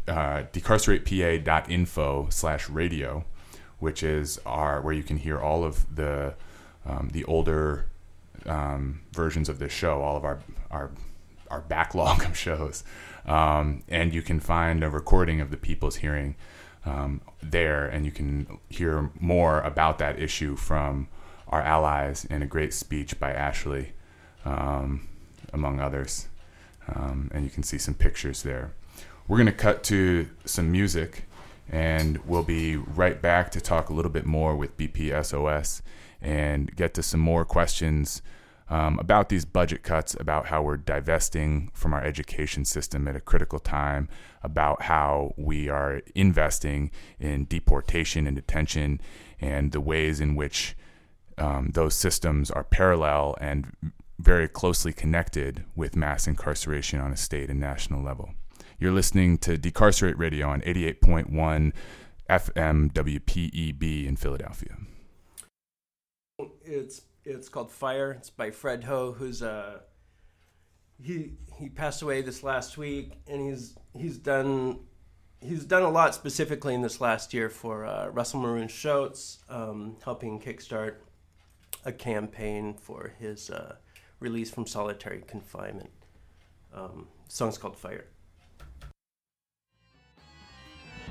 uh, 0.08 0.44
decarceratepa.info 0.52 2.28
slash 2.30 2.68
radio, 2.68 3.24
which 3.78 4.02
is 4.02 4.40
our 4.46 4.80
where 4.80 4.94
you 4.94 5.02
can 5.02 5.18
hear 5.18 5.38
all 5.38 5.64
of 5.64 5.94
the 5.94 6.34
um, 6.86 7.10
the 7.12 7.24
older 7.24 7.86
um, 8.46 9.00
versions 9.12 9.48
of 9.48 9.58
this 9.58 9.72
show, 9.72 10.02
all 10.02 10.16
of 10.16 10.24
our 10.24 10.40
our 10.70 10.90
our 11.50 11.60
backlog 11.60 12.24
of 12.24 12.36
shows, 12.36 12.84
um, 13.26 13.82
and 13.88 14.14
you 14.14 14.22
can 14.22 14.40
find 14.40 14.82
a 14.82 14.90
recording 14.90 15.40
of 15.40 15.50
the 15.50 15.56
people's 15.56 15.96
hearing 15.96 16.36
um, 16.86 17.20
there, 17.42 17.86
and 17.86 18.04
you 18.04 18.12
can 18.12 18.58
hear 18.68 19.10
more 19.18 19.60
about 19.60 19.98
that 19.98 20.18
issue 20.18 20.56
from 20.56 21.08
our 21.48 21.62
allies 21.62 22.24
in 22.24 22.42
a 22.42 22.46
great 22.46 22.74
speech 22.74 23.18
by 23.18 23.32
Ashley, 23.32 23.92
um, 24.44 25.08
among 25.52 25.80
others, 25.80 26.28
um, 26.88 27.30
and 27.32 27.44
you 27.44 27.50
can 27.50 27.62
see 27.62 27.78
some 27.78 27.94
pictures 27.94 28.42
there. 28.42 28.72
We're 29.26 29.38
going 29.38 29.46
to 29.46 29.52
cut 29.52 29.82
to 29.84 30.28
some 30.44 30.70
music, 30.70 31.24
and 31.70 32.18
we'll 32.26 32.42
be 32.42 32.76
right 32.76 33.20
back 33.22 33.50
to 33.52 33.60
talk 33.60 33.88
a 33.88 33.94
little 33.94 34.10
bit 34.10 34.26
more 34.26 34.54
with 34.54 34.76
BPSOS 34.76 35.80
and 36.20 36.76
get 36.76 36.92
to 36.92 37.02
some 37.02 37.20
more 37.20 37.46
questions 37.46 38.20
um, 38.68 38.98
about 38.98 39.30
these 39.30 39.46
budget 39.46 39.82
cuts, 39.82 40.14
about 40.20 40.46
how 40.46 40.62
we're 40.62 40.76
divesting 40.76 41.70
from 41.72 41.94
our 41.94 42.04
education 42.04 42.66
system 42.66 43.08
at 43.08 43.16
a 43.16 43.20
critical 43.20 43.58
time, 43.58 44.10
about 44.42 44.82
how 44.82 45.32
we 45.38 45.70
are 45.70 46.02
investing 46.14 46.90
in 47.18 47.46
deportation 47.46 48.26
and 48.26 48.36
detention, 48.36 49.00
and 49.40 49.72
the 49.72 49.80
ways 49.80 50.20
in 50.20 50.34
which 50.34 50.76
um, 51.38 51.70
those 51.72 51.94
systems 51.94 52.50
are 52.50 52.64
parallel 52.64 53.36
and 53.40 53.74
very 54.18 54.48
closely 54.48 54.92
connected 54.92 55.64
with 55.74 55.96
mass 55.96 56.26
incarceration 56.26 57.00
on 57.00 57.10
a 57.10 57.16
state 57.16 57.48
and 57.48 57.58
national 57.58 58.02
level. 58.02 58.34
You're 58.78 58.92
listening 58.92 59.38
to 59.38 59.56
Decarcerate 59.56 60.18
Radio 60.18 60.48
on 60.48 60.60
88.1 60.62 61.72
FM 62.28 62.92
WPEB 62.92 64.06
in 64.06 64.16
Philadelphia. 64.16 64.76
It's 66.64 67.02
it's 67.24 67.48
called 67.48 67.70
Fire. 67.70 68.12
It's 68.12 68.30
by 68.30 68.50
Fred 68.50 68.84
Ho, 68.84 69.12
who's 69.12 69.42
a 69.42 69.82
he 71.00 71.34
he 71.56 71.68
passed 71.68 72.02
away 72.02 72.22
this 72.22 72.42
last 72.42 72.76
week, 72.76 73.12
and 73.28 73.48
he's 73.48 73.76
he's 73.96 74.18
done 74.18 74.80
he's 75.40 75.64
done 75.64 75.82
a 75.82 75.90
lot 75.90 76.14
specifically 76.14 76.74
in 76.74 76.82
this 76.82 77.00
last 77.00 77.32
year 77.32 77.48
for 77.48 77.86
uh, 77.86 78.08
Russell 78.08 78.40
Maroon 78.40 78.68
Shoats, 78.68 79.38
um, 79.48 79.96
helping 80.04 80.40
kickstart 80.40 80.96
a 81.84 81.92
campaign 81.92 82.74
for 82.74 83.14
his 83.20 83.50
uh, 83.50 83.76
release 84.18 84.50
from 84.50 84.66
solitary 84.66 85.22
confinement. 85.26 85.90
Um, 86.74 87.06
song's 87.28 87.56
called 87.56 87.76
Fire. 87.76 88.06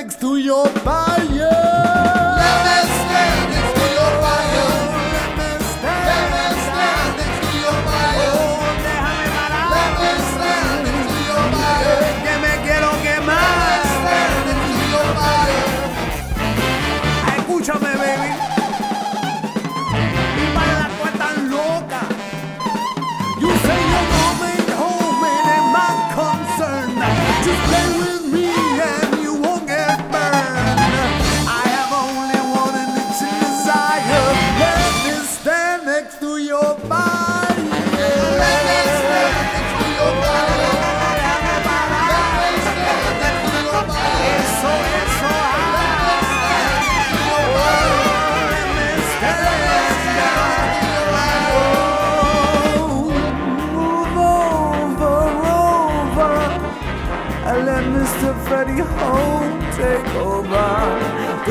next 0.00 0.18
to 0.18 0.38
your 0.38 0.66
fire. 0.80 1.09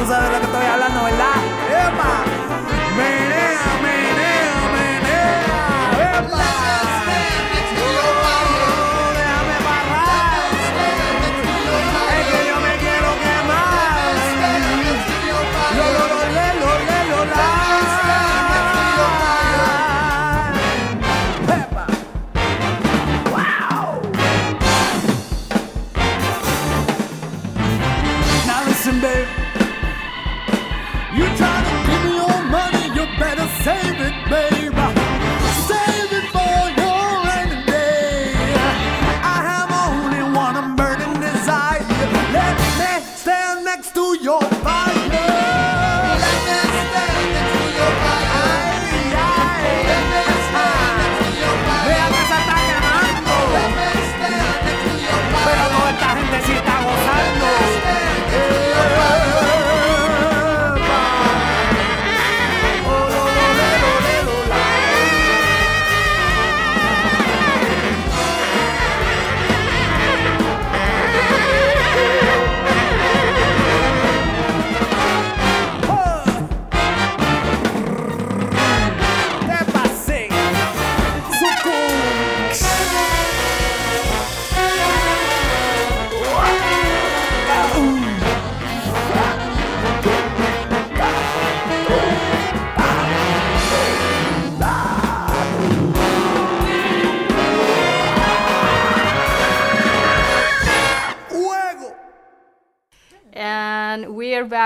Tú 0.09 0.15
sabes 0.15 0.38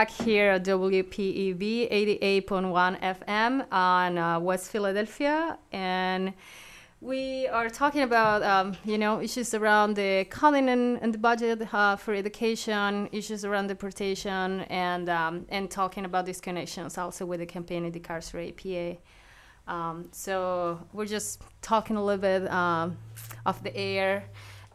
back 0.04 0.12
here 0.12 0.52
at 0.52 0.66
WPEB 0.66 1.90
88.1 1.90 3.00
FM 3.00 3.66
on 3.72 4.18
uh, 4.18 4.38
West 4.38 4.70
Philadelphia. 4.70 5.58
And 5.72 6.34
we 7.00 7.48
are 7.48 7.70
talking 7.70 8.02
about, 8.02 8.44
um, 8.44 8.76
you 8.84 8.98
know, 8.98 9.22
issues 9.22 9.54
around 9.54 9.94
the 9.94 10.26
cutting 10.30 10.68
and, 10.68 11.02
and 11.02 11.14
the 11.14 11.18
budget 11.18 11.74
uh, 11.74 11.96
for 11.96 12.14
education, 12.14 13.08
issues 13.14 13.46
around 13.46 13.68
deportation, 13.68 14.62
and, 14.70 15.08
um, 15.08 15.46
and 15.48 15.72
talking 15.72 16.04
about 16.04 16.26
these 16.26 16.42
connections 16.42 16.98
also 16.98 17.26
with 17.26 17.40
the 17.40 17.46
campaign 17.46 17.86
in 17.86 17.92
Decarcerate 17.94 18.58
PA. 18.58 19.74
Um, 19.74 20.10
so 20.12 20.86
we're 20.92 21.06
just 21.06 21.42
talking 21.62 21.96
a 21.96 22.04
little 22.04 22.22
bit 22.22 22.52
um, 22.52 22.98
off 23.46 23.64
the 23.64 23.74
air. 23.74 24.26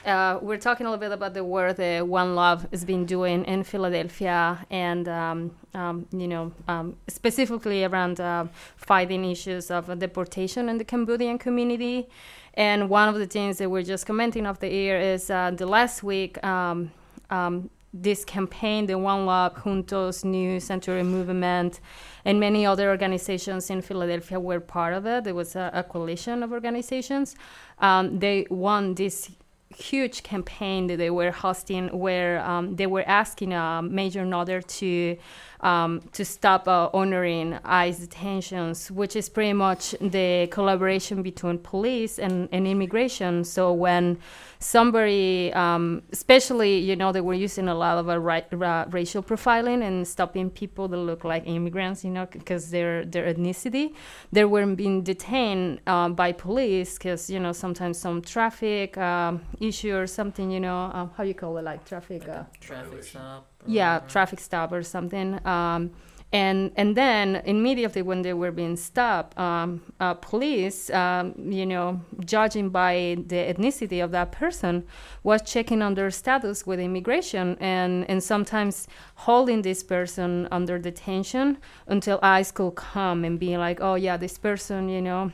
Uh, 0.09 0.39
we're 0.41 0.57
talking 0.57 0.87
a 0.87 0.91
little 0.91 0.99
bit 0.99 1.13
about 1.13 1.35
the 1.35 1.45
work 1.45 1.77
that 1.77 2.09
One 2.09 2.35
Love 2.35 2.67
has 2.71 2.83
been 2.83 3.05
doing 3.05 3.45
in 3.45 3.63
Philadelphia, 3.63 4.65
and 4.71 5.07
um, 5.07 5.51
um, 5.75 6.07
you 6.13 6.27
know, 6.27 6.51
um, 6.67 6.97
specifically 7.09 7.85
around 7.85 8.19
uh, 8.19 8.47
fighting 8.77 9.23
issues 9.27 9.71
of 9.71 9.99
deportation 9.99 10.71
in 10.71 10.79
the 10.79 10.85
Cambodian 10.85 11.37
community. 11.37 12.09
And 12.55 12.89
one 12.89 13.11
of 13.11 13.17
the 13.17 13.27
things 13.27 13.59
that 13.59 13.71
we're 13.71 13.83
just 13.83 14.07
commenting 14.07 14.47
off 14.47 14.61
the 14.61 14.69
air 14.69 14.99
is 14.99 15.29
uh, 15.29 15.51
the 15.51 15.67
last 15.67 16.03
week. 16.03 16.43
Um, 16.43 16.91
um, 17.29 17.69
this 17.93 18.25
campaign, 18.25 18.87
the 18.87 18.97
One 18.97 19.27
Love, 19.27 19.55
Juntos, 19.57 20.25
New 20.25 20.61
Sanctuary 20.61 21.03
Movement, 21.03 21.81
and 22.25 22.39
many 22.39 22.65
other 22.65 22.89
organizations 22.91 23.71
in 23.71 23.83
Philadelphia 23.83 24.39
were 24.39 24.61
part 24.61 24.95
of 24.95 25.07
it. 25.07 25.25
There 25.25 25.35
was 25.35 25.57
a, 25.57 25.71
a 25.73 25.83
coalition 25.83 26.43
of 26.43 26.53
organizations. 26.53 27.35
Um, 27.79 28.19
they 28.19 28.47
won 28.51 28.95
this 28.95 29.31
huge 29.77 30.23
campaign 30.23 30.87
that 30.87 30.97
they 30.97 31.11
were 31.11 31.31
hosting 31.31 31.89
where 31.89 32.41
um, 32.41 32.77
they 32.77 32.87
were 32.87 33.05
asking 33.07 33.53
uh, 33.53 33.83
Mayor 33.83 34.25
Nutter 34.25 34.63
to 34.63 35.17
um, 35.61 36.01
to 36.13 36.25
stop 36.25 36.69
uh, 36.69 36.89
honoring 36.95 37.59
ICE 37.65 37.99
detentions, 37.99 38.91
which 38.91 39.17
is 39.17 39.29
pretty 39.29 39.53
much 39.53 39.95
the 40.01 40.49
collaboration 40.51 41.23
between 41.23 41.59
police 41.59 42.19
and, 42.19 42.49
and 42.53 42.67
immigration. 42.67 43.45
So 43.45 43.73
when 43.73 44.19
somebody, 44.61 45.53
um, 45.55 46.03
especially 46.13 46.79
you 46.79 46.97
know, 46.97 47.13
they 47.13 47.21
were 47.21 47.35
using 47.35 47.69
a 47.69 47.75
lot 47.75 47.99
of 47.99 48.09
uh, 48.09 48.19
ra- 48.19 48.41
ra- 48.53 48.87
racial 48.91 49.23
profiling 49.23 49.83
and 49.83 50.07
stopping 50.07 50.51
people 50.51 50.89
that 50.89 50.97
look 50.97 51.25
like 51.25 51.47
immigrants, 51.47 52.05
you 52.05 52.11
know, 52.11 52.27
because 52.27 52.71
their 52.71 53.05
their 53.05 53.33
ethnicity. 53.33 53.95
They 54.33 54.45
were 54.45 54.67
being 54.67 55.03
detained 55.03 55.81
uh, 55.87 56.09
by 56.11 56.33
police 56.33 56.99
because 56.99 57.31
you 57.31 57.41
know 57.41 57.53
sometimes 57.53 57.99
some 57.99 58.23
traffic 58.23 58.97
um, 58.99 59.43
issue 59.61 59.97
or 59.97 60.07
something, 60.07 60.51
you 60.51 60.61
know, 60.61 60.91
um, 60.93 61.11
how 61.17 61.25
you 61.25 61.35
call 61.35 61.57
it, 61.59 61.63
like 61.63 61.85
traffic. 61.85 62.29
Uh, 62.29 62.45
Traffic 62.61 63.03
stop. 63.03 63.47
Yeah 63.67 64.01
traffic 64.09 64.41
stop 64.41 64.73
or 64.73 64.83
something. 64.83 65.45
Um, 65.47 65.91
and 66.33 66.73
and 66.77 66.95
then 66.95 67.37
immediately 67.47 68.03
when 68.03 68.21
they 68.21 68.35
were 68.35 68.53
being 68.53 68.77
stopped 68.77 69.39
um, 69.39 69.81
uh, 69.99 70.13
police 70.15 70.91
um, 70.91 71.35
you 71.39 71.65
know 71.65 72.01
judging 72.25 72.69
by 72.69 73.17
the 73.27 73.37
ethnicity 73.37 74.05
of 74.05 74.11
that 74.11 74.31
person 74.31 74.85
was 75.23 75.41
checking 75.41 75.81
on 75.81 75.95
their 75.95 76.11
status 76.11 76.67
with 76.67 76.79
immigration 76.81 77.57
and 77.61 78.09
and 78.11 78.23
sometimes 78.23 78.87
holding 79.15 79.63
this 79.63 79.83
person 79.83 80.47
under 80.51 80.79
detention 80.79 81.57
until 81.87 82.19
ICE 82.23 82.51
could 82.53 82.75
come 82.75 83.25
and 83.25 83.39
be 83.41 83.57
like 83.57 83.81
oh 83.81 83.95
yeah 83.95 84.19
this 84.19 84.37
person 84.37 84.91
you 84.91 85.01
know 85.01 85.33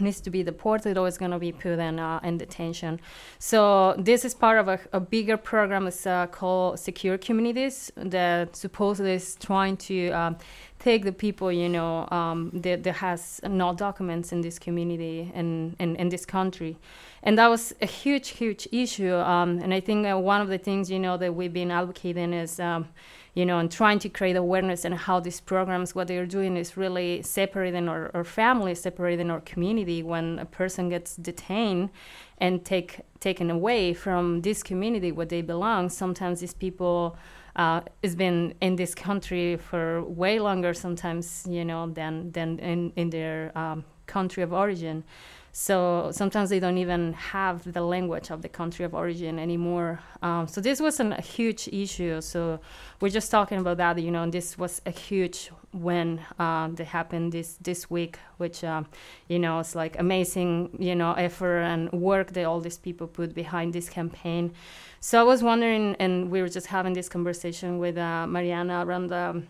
needs 0.00 0.20
to 0.20 0.30
be 0.30 0.42
deported 0.42 0.96
or 0.98 1.06
is 1.06 1.18
going 1.18 1.30
to 1.30 1.38
be 1.38 1.52
put 1.52 1.78
in, 1.78 1.98
uh, 1.98 2.20
in 2.22 2.38
detention. 2.38 3.00
So 3.38 3.94
this 3.98 4.24
is 4.24 4.34
part 4.34 4.58
of 4.58 4.68
a, 4.68 4.80
a 4.92 5.00
bigger 5.00 5.36
program 5.36 5.90
uh, 6.06 6.26
called 6.26 6.78
Secure 6.78 7.18
Communities 7.18 7.92
that 7.96 8.56
supposedly 8.56 9.14
is 9.14 9.36
trying 9.36 9.76
to 9.78 10.10
um, 10.10 10.36
take 10.78 11.04
the 11.04 11.12
people, 11.12 11.52
you 11.52 11.68
know, 11.68 12.08
um, 12.10 12.50
that, 12.54 12.82
that 12.82 12.94
has 12.94 13.40
no 13.44 13.74
documents 13.74 14.32
in 14.32 14.40
this 14.40 14.58
community 14.58 15.30
and 15.34 15.76
in, 15.78 15.94
in 15.96 16.08
this 16.08 16.24
country. 16.24 16.76
And 17.22 17.38
that 17.38 17.48
was 17.48 17.74
a 17.82 17.86
huge, 17.86 18.28
huge 18.30 18.66
issue. 18.72 19.14
Um, 19.14 19.58
and 19.58 19.74
I 19.74 19.80
think 19.80 20.06
uh, 20.06 20.18
one 20.18 20.40
of 20.40 20.48
the 20.48 20.58
things, 20.58 20.90
you 20.90 20.98
know, 20.98 21.16
that 21.18 21.34
we've 21.34 21.52
been 21.52 21.70
advocating 21.70 22.32
is 22.32 22.58
um, 22.58 22.88
you 23.34 23.46
know, 23.46 23.58
and 23.58 23.70
trying 23.70 23.98
to 24.00 24.08
create 24.08 24.36
awareness 24.36 24.84
and 24.84 24.94
how 24.94 25.20
these 25.20 25.40
programs, 25.40 25.94
what 25.94 26.08
they're 26.08 26.26
doing 26.26 26.56
is 26.56 26.76
really 26.76 27.22
separating 27.22 27.88
our, 27.88 28.10
our 28.14 28.24
family, 28.24 28.74
separating 28.74 29.30
our 29.30 29.40
community. 29.40 30.02
When 30.02 30.38
a 30.38 30.44
person 30.44 30.88
gets 30.88 31.16
detained 31.16 31.90
and 32.38 32.64
take 32.64 33.00
taken 33.20 33.50
away 33.50 33.94
from 33.94 34.40
this 34.42 34.62
community 34.62 35.12
where 35.12 35.26
they 35.26 35.42
belong, 35.42 35.90
sometimes 35.90 36.40
these 36.40 36.54
people 36.54 37.16
uh, 37.56 37.82
has 38.02 38.16
been 38.16 38.54
in 38.60 38.76
this 38.76 38.94
country 38.94 39.56
for 39.56 40.02
way 40.02 40.40
longer, 40.40 40.74
sometimes 40.74 41.46
you 41.48 41.64
know, 41.64 41.88
than 41.90 42.32
than 42.32 42.58
in 42.58 42.92
in 42.96 43.10
their 43.10 43.56
um, 43.56 43.84
country 44.06 44.42
of 44.42 44.52
origin. 44.52 45.04
So 45.52 46.10
sometimes 46.12 46.50
they 46.50 46.60
don't 46.60 46.78
even 46.78 47.12
have 47.14 47.72
the 47.72 47.82
language 47.82 48.30
of 48.30 48.42
the 48.42 48.48
country 48.48 48.84
of 48.84 48.94
origin 48.94 49.38
anymore. 49.38 50.00
Um, 50.22 50.46
so 50.46 50.60
this 50.60 50.80
was 50.80 51.00
an, 51.00 51.12
a 51.12 51.20
huge 51.20 51.68
issue. 51.68 52.20
So 52.20 52.60
we're 53.00 53.08
just 53.10 53.30
talking 53.30 53.58
about 53.58 53.78
that, 53.78 54.00
you 54.00 54.10
know, 54.10 54.30
this 54.30 54.56
was 54.56 54.80
a 54.86 54.90
huge 54.90 55.50
win 55.72 56.20
uh, 56.38 56.68
that 56.68 56.84
happened 56.86 57.32
this 57.32 57.56
this 57.60 57.90
week, 57.90 58.18
which 58.38 58.64
um, 58.64 58.86
you 59.28 59.38
know 59.38 59.60
it's 59.60 59.74
like 59.74 59.98
amazing, 59.98 60.76
you 60.78 60.94
know, 60.94 61.12
effort 61.12 61.60
and 61.60 61.90
work 61.92 62.32
that 62.32 62.44
all 62.44 62.60
these 62.60 62.78
people 62.78 63.06
put 63.06 63.34
behind 63.34 63.72
this 63.72 63.88
campaign. 63.88 64.52
So 65.00 65.20
I 65.20 65.22
was 65.22 65.42
wondering, 65.42 65.96
and 65.98 66.30
we 66.30 66.42
were 66.42 66.48
just 66.48 66.66
having 66.66 66.92
this 66.92 67.08
conversation 67.08 67.78
with 67.78 67.96
uh, 67.96 68.26
Marianna 68.26 68.84
around 68.84 69.08
the, 69.08 69.42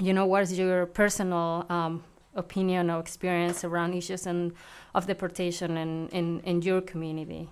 you 0.00 0.12
know, 0.12 0.26
what's 0.26 0.52
your 0.52 0.86
personal 0.86 1.66
um, 1.68 2.04
opinion 2.36 2.90
or 2.90 3.00
experience 3.00 3.64
around 3.64 3.94
issues 3.94 4.26
and 4.26 4.52
of 4.96 5.06
deportation 5.06 5.76
in, 5.76 6.08
in, 6.08 6.40
in 6.40 6.62
your 6.62 6.80
community? 6.80 7.48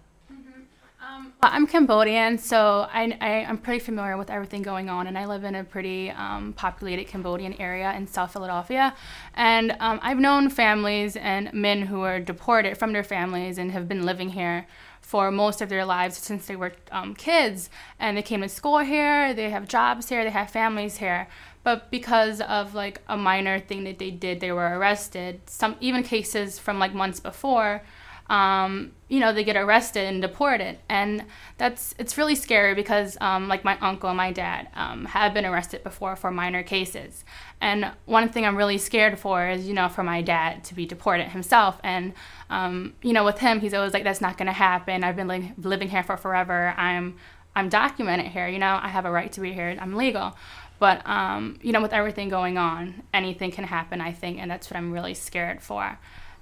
Um, 1.07 1.35
well, 1.43 1.53
I'm 1.53 1.67
Cambodian, 1.67 2.39
so 2.39 2.89
I, 2.91 3.03
am 3.21 3.59
pretty 3.59 3.79
familiar 3.79 4.17
with 4.17 4.31
everything 4.31 4.63
going 4.63 4.89
on, 4.89 5.07
and 5.07 5.19
I 5.19 5.27
live 5.27 5.45
in 5.45 5.55
a 5.55 5.63
pretty 5.63 6.11
um, 6.11 6.55
populated 6.55 7.07
Cambodian 7.07 7.53
area 7.61 7.93
in 7.93 8.07
South 8.07 8.33
Philadelphia. 8.33 8.95
And 9.35 9.77
um, 9.81 10.01
I've 10.03 10.19
known 10.19 10.49
families 10.49 11.17
and 11.17 11.53
men 11.53 11.83
who 11.83 12.01
were 12.01 12.19
deported 12.19 12.79
from 12.79 12.95
their 12.95 13.05
families 13.05 13.59
and 13.59 13.71
have 13.73 13.87
been 13.87 14.07
living 14.07 14.31
here 14.31 14.67
for 15.03 15.31
most 15.31 15.61
of 15.61 15.69
their 15.69 15.85
lives 15.85 16.17
since 16.17 16.47
they 16.47 16.57
were 16.57 16.73
um, 16.91 17.15
kids. 17.15 17.69
And 18.01 18.17
they 18.17 18.23
came 18.23 18.41
to 18.41 18.49
school 18.49 18.79
here, 18.79 19.35
they 19.35 19.51
have 19.51 19.69
jobs 19.69 20.09
here, 20.09 20.25
they 20.25 20.31
have 20.31 20.51
families 20.51 20.97
here. 20.97 21.29
But 21.65 21.91
because 21.91 22.41
of 22.41 22.75
like 22.75 23.01
a 23.09 23.17
minor 23.17 23.59
thing 23.59 23.85
that 23.85 23.99
they 23.99 24.13
did, 24.13 24.39
they 24.41 24.53
were 24.53 24.79
arrested. 24.79 25.41
Some 25.47 25.77
even 25.81 26.03
cases 26.03 26.59
from 26.59 26.79
like 26.79 26.95
months 26.95 27.19
before 27.19 27.83
um, 28.29 28.93
you 29.09 29.21
know, 29.21 29.33
they 29.33 29.45
get 29.45 29.57
arrested 29.57 30.07
and 30.07 30.23
deported. 30.23 30.79
And 30.89 31.25
that's, 31.59 31.95
it's 31.99 32.17
really 32.17 32.35
scary 32.35 32.75
because, 32.75 33.19
um, 33.21 33.49
like 33.49 33.65
my 33.65 33.79
uncle 33.81 34.09
and 34.09 34.17
my 34.17 34.33
dad 34.33 34.69
um, 34.75 35.05
have 35.07 35.35
been 35.35 35.45
arrested 35.45 35.85
before 35.85 36.17
for 36.17 36.31
minor 36.31 36.63
cases. 36.63 37.25
And 37.61 37.93
one 38.07 38.31
thing 38.31 38.47
I'm 38.47 38.57
really 38.57 38.79
scared 38.79 39.19
for 39.19 39.47
is, 39.49 39.67
you 39.69 39.75
know, 39.75 39.89
for 39.89 40.03
my 40.03 40.23
dad 40.23 40.65
to 40.65 40.75
be 40.75 40.87
deported 40.87 41.29
himself. 41.29 41.79
And, 41.85 42.15
um, 42.49 42.95
you 43.03 43.13
know, 43.13 43.25
with 43.25 43.39
him, 43.39 43.61
he's 43.61 43.75
always 43.75 43.93
like, 43.93 44.05
that's 44.05 44.21
not 44.21 44.39
going 44.39 44.47
to 44.47 44.53
happen. 44.53 45.05
I've 45.05 45.17
been 45.17 45.29
li- 45.29 45.53
living 45.59 45.91
here 45.91 46.03
for 46.03 46.17
forever. 46.17 46.75
I'm, 46.77 47.17
I'm 47.55 47.69
documented 47.69 48.27
here, 48.27 48.49
you 48.49 48.59
know, 48.59 48.81
I 48.83 48.89
have 48.89 49.05
a 49.05 49.11
right 49.11 49.31
to 49.33 49.41
be 49.41 49.53
here. 49.53 49.77
I'm 49.79 49.95
legal. 49.95 50.37
But, 50.85 51.01
um, 51.09 51.59
you 51.63 51.73
know, 51.73 51.81
with 51.81 51.95
everything 51.95 52.29
going 52.29 52.59
on, 52.59 53.05
anything 53.15 53.51
can 53.51 53.65
happen, 53.65 54.03
I 54.03 54.13
think. 54.13 54.39
And 54.39 54.51
that's 54.51 54.69
what 54.69 54.77
I'm 54.77 54.93
really 54.93 55.15
scared 55.15 55.63
for. 55.63 55.99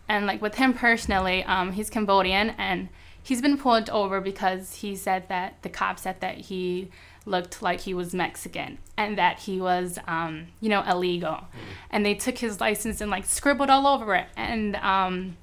And 0.09 0.27
like 0.27 0.43
with 0.43 0.57
him 0.57 0.75
personally, 0.75 1.45
um, 1.45 1.71
he's 1.71 1.89
Cambodian 1.89 2.51
and 2.59 2.89
he's 3.23 3.41
been 3.41 3.57
pulled 3.57 3.89
over 3.91 4.21
because 4.21 4.75
he 4.75 4.97
said 4.97 5.29
that 5.29 5.63
the 5.63 5.69
cop 5.69 6.01
said 6.01 6.21
that 6.23 6.39
he 6.39 6.91
looked 7.25 7.63
like 7.63 7.83
he 7.83 7.95
was 7.95 8.15
Mexican 8.15 8.79
and 8.97 9.17
that 9.17 9.39
he 9.39 9.61
was, 9.61 10.01
um, 10.09 10.49
you 10.61 10.69
know, 10.69 10.83
illegal. 10.91 11.45
And 11.89 12.05
they 12.05 12.15
took 12.15 12.39
his 12.39 12.61
license 12.61 13.01
and 13.01 13.13
like 13.13 13.27
scribbled 13.27 13.71
all 13.71 13.87
over 13.87 14.17
it. 14.17 14.27
And 14.37 14.75
um, 14.75 15.37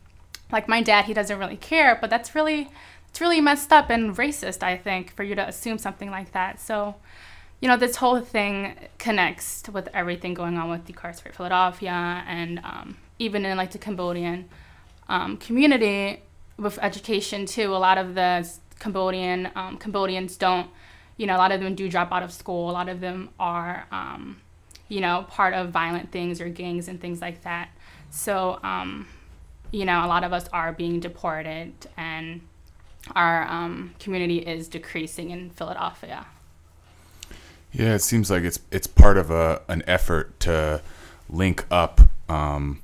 like 0.51 0.67
my 0.67 0.81
dad, 0.81 1.05
he 1.05 1.13
doesn't 1.13 1.39
really 1.39 1.55
care, 1.55 1.97
but 2.01 2.09
that's 2.09 2.35
really, 2.35 2.69
it's 3.07 3.21
really 3.21 3.39
messed 3.39 3.71
up 3.71 3.89
and 3.89 4.13
racist, 4.17 4.61
I 4.61 4.75
think, 4.75 5.15
for 5.15 5.23
you 5.23 5.35
to 5.35 5.47
assume 5.47 5.77
something 5.77 6.11
like 6.11 6.33
that. 6.33 6.59
So, 6.59 6.95
you 7.61 7.67
know, 7.67 7.77
this 7.77 7.97
whole 7.97 8.21
thing 8.21 8.75
connects 8.97 9.63
with 9.69 9.89
everything 9.93 10.33
going 10.33 10.57
on 10.57 10.69
with 10.69 10.85
Decarcerate 10.85 11.35
Philadelphia 11.35 12.23
and 12.27 12.59
um, 12.63 12.97
even 13.17 13.45
in 13.45 13.57
like 13.57 13.71
the 13.71 13.77
Cambodian 13.77 14.47
um, 15.09 15.37
community 15.37 16.21
with 16.57 16.79
education 16.81 17.45
too. 17.45 17.75
A 17.75 17.77
lot 17.77 17.97
of 17.97 18.15
the 18.15 18.49
Cambodian 18.79 19.49
um, 19.55 19.77
Cambodians 19.77 20.37
don't, 20.37 20.69
you 21.17 21.27
know, 21.27 21.35
a 21.35 21.37
lot 21.37 21.51
of 21.51 21.59
them 21.59 21.75
do 21.75 21.89
drop 21.89 22.11
out 22.11 22.23
of 22.23 22.31
school. 22.31 22.69
A 22.69 22.71
lot 22.71 22.87
of 22.87 23.01
them 23.01 23.29
are, 23.39 23.85
um, 23.91 24.41
you 24.87 25.01
know, 25.01 25.25
part 25.29 25.53
of 25.53 25.69
violent 25.69 26.11
things 26.11 26.39
or 26.39 26.47
gangs 26.47 26.87
and 26.87 27.01
things 27.01 27.21
like 27.21 27.43
that. 27.43 27.69
So, 28.09 28.59
um, 28.63 29.07
you 29.71 29.85
know, 29.85 30.05
a 30.05 30.07
lot 30.07 30.23
of 30.23 30.33
us 30.33 30.47
are 30.49 30.71
being 30.73 30.99
deported, 30.99 31.73
and 31.95 32.41
our 33.15 33.47
um, 33.47 33.93
community 33.99 34.39
is 34.39 34.67
decreasing 34.67 35.29
in 35.29 35.51
Philadelphia. 35.51 36.25
Yeah, 37.71 37.93
it 37.95 37.99
seems 37.99 38.31
like 38.31 38.43
it's 38.43 38.59
it's 38.71 38.87
part 38.87 39.17
of 39.17 39.29
a 39.29 39.61
an 39.67 39.83
effort 39.85 40.39
to 40.41 40.81
link 41.29 41.65
up 41.69 42.01
um, 42.27 42.81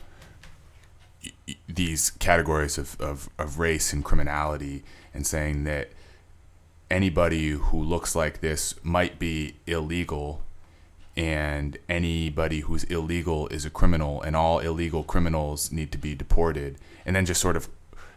y- 1.47 1.55
these 1.67 2.11
categories 2.11 2.77
of, 2.77 2.99
of, 3.01 3.29
of 3.39 3.57
race 3.59 3.93
and 3.93 4.05
criminality 4.05 4.83
and 5.13 5.25
saying 5.25 5.63
that 5.63 5.89
anybody 6.91 7.49
who 7.51 7.81
looks 7.81 8.15
like 8.15 8.41
this 8.41 8.75
might 8.83 9.17
be 9.17 9.55
illegal 9.65 10.41
and 11.17 11.77
anybody 11.89 12.59
who's 12.61 12.83
illegal 12.85 13.47
is 13.47 13.65
a 13.65 13.69
criminal 13.69 14.21
and 14.21 14.35
all 14.35 14.59
illegal 14.59 15.03
criminals 15.03 15.71
need 15.71 15.91
to 15.91 15.97
be 15.97 16.13
deported. 16.13 16.77
And 17.05 17.15
then 17.15 17.25
just 17.25 17.41
sort 17.41 17.55
of 17.55 17.69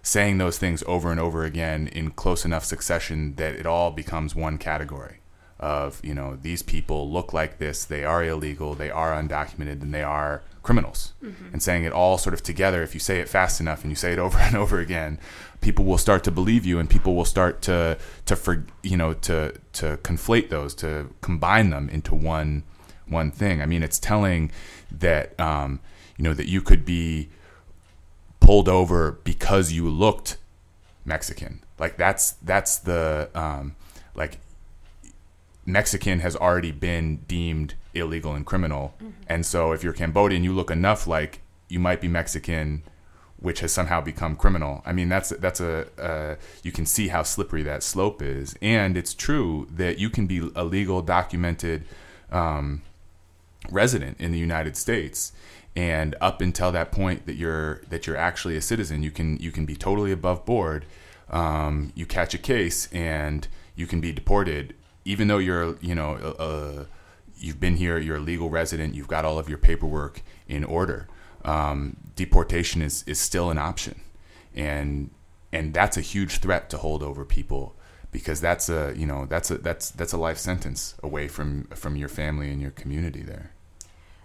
saying 0.02 0.38
those 0.38 0.59
things 0.59 0.83
over 0.87 1.11
and 1.11 1.20
over 1.20 1.44
again 1.44 1.88
in 1.88 2.11
close 2.11 2.44
enough 2.44 2.64
succession 2.64 3.37
that 3.37 3.54
it 3.54 3.66
all 3.66 3.90
becomes 3.90 4.35
one 4.35 4.59
category 4.59 5.17
of 5.60 6.00
you 6.04 6.14
know 6.14 6.36
these 6.40 6.62
people 6.62 7.10
look 7.10 7.32
like 7.32 7.58
this 7.58 7.84
they 7.84 8.04
are 8.04 8.22
illegal 8.22 8.74
they 8.74 8.90
are 8.90 9.10
undocumented 9.10 9.82
and 9.82 9.92
they 9.92 10.02
are 10.02 10.42
criminals. 10.68 11.14
And 11.52 11.62
saying 11.62 11.84
it 11.84 11.94
all 11.94 12.18
sort 12.18 12.34
of 12.34 12.42
together 12.42 12.82
if 12.82 12.92
you 12.92 13.00
say 13.00 13.20
it 13.20 13.28
fast 13.28 13.58
enough 13.58 13.84
and 13.84 13.90
you 13.90 13.96
say 13.96 14.12
it 14.12 14.18
over 14.26 14.36
and 14.38 14.54
over 14.54 14.78
again 14.80 15.18
people 15.62 15.86
will 15.86 15.96
start 15.96 16.22
to 16.24 16.30
believe 16.30 16.66
you 16.66 16.78
and 16.78 16.90
people 16.90 17.14
will 17.14 17.24
start 17.24 17.62
to 17.62 17.96
to 18.26 18.36
for 18.36 18.66
you 18.82 18.96
know 18.96 19.14
to 19.14 19.54
to 19.72 19.96
conflate 20.02 20.50
those 20.50 20.74
to 20.74 21.08
combine 21.22 21.70
them 21.70 21.88
into 21.88 22.14
one 22.14 22.64
one 23.06 23.30
thing. 23.30 23.62
I 23.62 23.66
mean 23.66 23.82
it's 23.82 23.98
telling 23.98 24.52
that 24.90 25.38
um 25.40 25.80
you 26.18 26.24
know 26.24 26.34
that 26.34 26.48
you 26.48 26.60
could 26.60 26.84
be 26.84 27.30
pulled 28.38 28.68
over 28.68 29.12
because 29.24 29.72
you 29.72 29.88
looked 29.88 30.36
mexican. 31.06 31.64
Like 31.78 31.96
that's 31.96 32.32
that's 32.42 32.76
the 32.76 33.30
um 33.34 33.74
like 34.14 34.38
Mexican 35.68 36.20
has 36.20 36.35
already 36.35 36.72
been 36.72 37.18
deemed 37.28 37.74
illegal 37.94 38.35
and 38.35 38.46
criminal. 38.46 38.94
And 39.28 39.44
so 39.44 39.72
if 39.72 39.85
you're 39.85 39.92
Cambodian, 39.92 40.42
you 40.42 40.52
look 40.52 40.70
enough 40.70 41.07
like 41.07 41.40
you 41.68 41.78
might 41.78 42.00
be 42.00 42.09
Mexican 42.09 42.83
which 43.40 43.61
has 43.61 43.72
somehow 43.72 44.00
become 44.00 44.35
criminal. 44.35 44.83
I 44.85 44.92
mean, 44.92 45.09
that's 45.09 45.31
that's 45.31 45.61
a 45.61 45.87
uh, 46.00 46.37
you 46.62 46.72
can 46.72 46.87
see 46.87 47.09
how 47.09 47.22
slippery 47.22 47.62
that 47.62 47.83
slope 47.83 48.20
is, 48.20 48.57
and 48.61 48.96
it's 48.96 49.14
true 49.14 49.68
that 49.70 49.98
you 49.98 50.11
can 50.11 50.26
be 50.26 50.50
a 50.57 50.64
legal, 50.64 51.02
documented 51.02 51.85
um, 52.33 52.83
resident 53.70 54.20
in 54.20 54.33
the 54.33 54.38
United 54.38 54.76
States, 54.76 55.33
and 55.76 56.16
up 56.20 56.40
until 56.40 56.72
that 56.72 56.90
point 56.90 57.26
that 57.26 57.37
you're 57.37 57.83
that 57.90 58.07
you're 58.07 58.16
actually 58.16 58.57
a 58.57 58.61
citizen, 58.61 59.02
you 59.02 59.12
can 59.12 59.37
you 59.37 59.52
can 59.52 59.64
be 59.64 59.76
totally 59.76 60.11
above 60.11 60.44
board. 60.44 60.85
Um, 61.31 61.92
you 61.94 62.07
catch 62.07 62.35
a 62.35 62.38
case 62.38 62.88
and 62.90 63.46
you 63.76 63.87
can 63.87 64.00
be 64.00 64.12
deported, 64.12 64.74
even 65.08 65.28
though 65.28 65.38
you're 65.38 65.76
you 65.80 65.94
know 65.94 66.10
uh, 66.38 66.84
you've 67.36 67.58
been 67.58 67.76
here, 67.76 67.98
you're 67.98 68.16
a 68.16 68.20
legal 68.20 68.50
resident, 68.50 68.94
you've 68.94 69.08
got 69.08 69.24
all 69.24 69.38
of 69.38 69.48
your 69.48 69.58
paperwork 69.58 70.22
in 70.46 70.64
order 70.64 71.08
um, 71.44 71.96
deportation 72.16 72.82
is, 72.82 73.04
is 73.06 73.18
still 73.18 73.50
an 73.50 73.58
option, 73.58 74.00
and 74.54 75.10
and 75.52 75.72
that's 75.72 75.96
a 75.96 76.00
huge 76.00 76.38
threat 76.38 76.68
to 76.70 76.76
hold 76.78 77.02
over 77.02 77.24
people 77.24 77.74
because 78.10 78.40
that's 78.40 78.68
a 78.68 78.94
you 78.96 79.06
know 79.06 79.26
that's 79.26 79.50
a 79.50 79.58
that's 79.58 79.90
that's 79.90 80.12
a 80.12 80.18
life 80.18 80.38
sentence 80.38 80.94
away 81.02 81.28
from 81.28 81.64
from 81.74 81.96
your 81.96 82.08
family 82.08 82.50
and 82.50 82.60
your 82.60 82.70
community 82.72 83.22
there. 83.22 83.52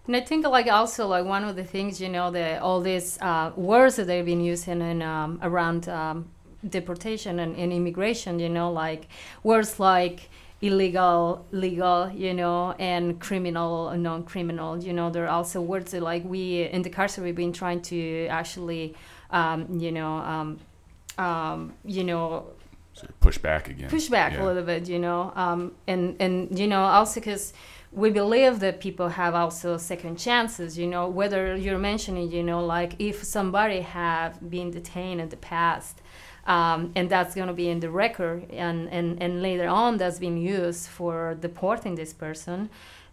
And 0.05 0.17
I 0.17 0.19
think 0.19 0.45
like 0.45 0.67
also 0.67 1.07
like 1.07 1.25
one 1.25 1.45
of 1.45 1.55
the 1.55 1.63
things 1.63 2.01
you 2.01 2.09
know 2.09 2.31
that 2.31 2.61
all 2.61 2.81
these 2.81 3.17
uh, 3.21 3.51
words 3.55 3.95
that 3.95 4.07
they've 4.07 4.25
been 4.25 4.41
using 4.41 4.81
in 4.81 5.01
um, 5.01 5.39
around 5.41 5.87
um, 5.87 6.29
deportation 6.67 7.39
and, 7.39 7.55
and 7.55 7.71
immigration, 7.71 8.39
you 8.39 8.49
know, 8.49 8.71
like 8.71 9.07
words 9.43 9.79
like 9.79 10.29
illegal, 10.63 11.45
legal, 11.51 12.09
you 12.09 12.33
know, 12.33 12.71
and 12.79 13.19
criminal, 13.19 13.93
non-criminal. 13.95 14.81
You 14.81 14.93
know, 14.93 15.09
there 15.09 15.25
are 15.25 15.35
also 15.39 15.61
words 15.61 15.91
that 15.91 16.01
like 16.01 16.23
we 16.23 16.63
in 16.63 16.81
Decarcerate 16.81 17.25
we've 17.25 17.35
been 17.35 17.51
trying 17.51 17.81
to 17.83 18.27
actually, 18.27 18.95
um, 19.29 19.67
you 19.77 19.91
know, 19.91 20.13
um, 20.33 20.59
um, 21.17 21.73
you 21.83 22.05
know, 22.05 22.47
of 23.01 23.19
push 23.19 23.37
back 23.37 23.67
again. 23.67 23.89
Push 23.89 24.07
back 24.07 24.33
yeah. 24.33 24.43
a 24.43 24.45
little 24.45 24.63
bit, 24.63 24.87
you 24.87 24.99
know, 24.99 25.33
um, 25.35 25.73
and 25.85 26.15
and 26.21 26.57
you 26.57 26.67
know 26.67 26.81
also 26.81 27.19
because 27.19 27.53
we 27.91 28.09
believe 28.09 28.59
that 28.61 28.79
people 28.79 29.09
have 29.09 29.35
also 29.35 29.77
second 29.77 30.17
chances 30.17 30.79
you 30.79 30.87
know 30.87 31.07
whether 31.07 31.55
you're 31.55 31.77
mentioning 31.77 32.31
you 32.31 32.41
know 32.41 32.65
like 32.65 32.95
if 32.97 33.23
somebody 33.23 33.81
have 33.81 34.49
been 34.49 34.71
detained 34.71 35.21
in 35.21 35.29
the 35.29 35.37
past 35.37 36.01
um, 36.45 36.91
and 36.95 37.09
that's 37.09 37.35
going 37.35 37.47
to 37.47 37.53
be 37.53 37.69
in 37.69 37.79
the 37.79 37.89
record 37.89 38.49
and, 38.51 38.89
and, 38.89 39.21
and 39.21 39.41
later 39.41 39.67
on 39.67 39.97
that's 39.97 40.19
been 40.19 40.37
used 40.37 40.87
for 40.87 41.35
deporting 41.39 41.95
this 41.95 42.13
person 42.13 42.69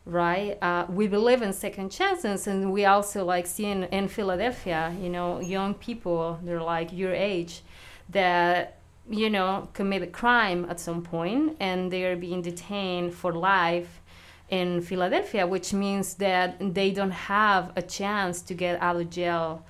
right? 0.07 0.59
Uh, 0.63 0.87
we 0.89 1.07
believe 1.07 1.43
in 1.43 1.53
second 1.53 1.91
chances 1.91 2.47
and 2.47 2.73
we 2.73 2.85
also 2.85 3.25
like 3.25 3.47
seeing 3.47 3.85
in 3.85 4.09
philadelphia 4.09 4.95
you 5.01 5.09
know 5.09 5.41
young 5.41 5.75
people 5.75 6.39
they're 6.43 6.63
like 6.63 6.93
your 6.93 7.13
age 7.13 7.63
that 8.09 8.79
you 9.09 9.29
know 9.29 9.69
commit 9.73 10.03
a 10.03 10.07
crime 10.07 10.67
at 10.69 10.81
some 10.81 11.03
point 11.03 11.57
and 11.61 11.93
they're 11.93 12.17
being 12.17 12.43
detained 12.43 13.13
for 13.13 13.33
life 13.33 14.01
in 14.49 14.81
philadelphia 14.81 15.47
which 15.47 15.73
means 15.73 16.15
that 16.15 16.57
they 16.75 16.91
don't 16.91 17.11
have 17.11 17.73
a 17.77 17.83
chance 17.83 18.41
to 18.41 18.55
get 18.55 18.81
out 18.81 18.97
of 18.97 19.11
jail 19.11 19.65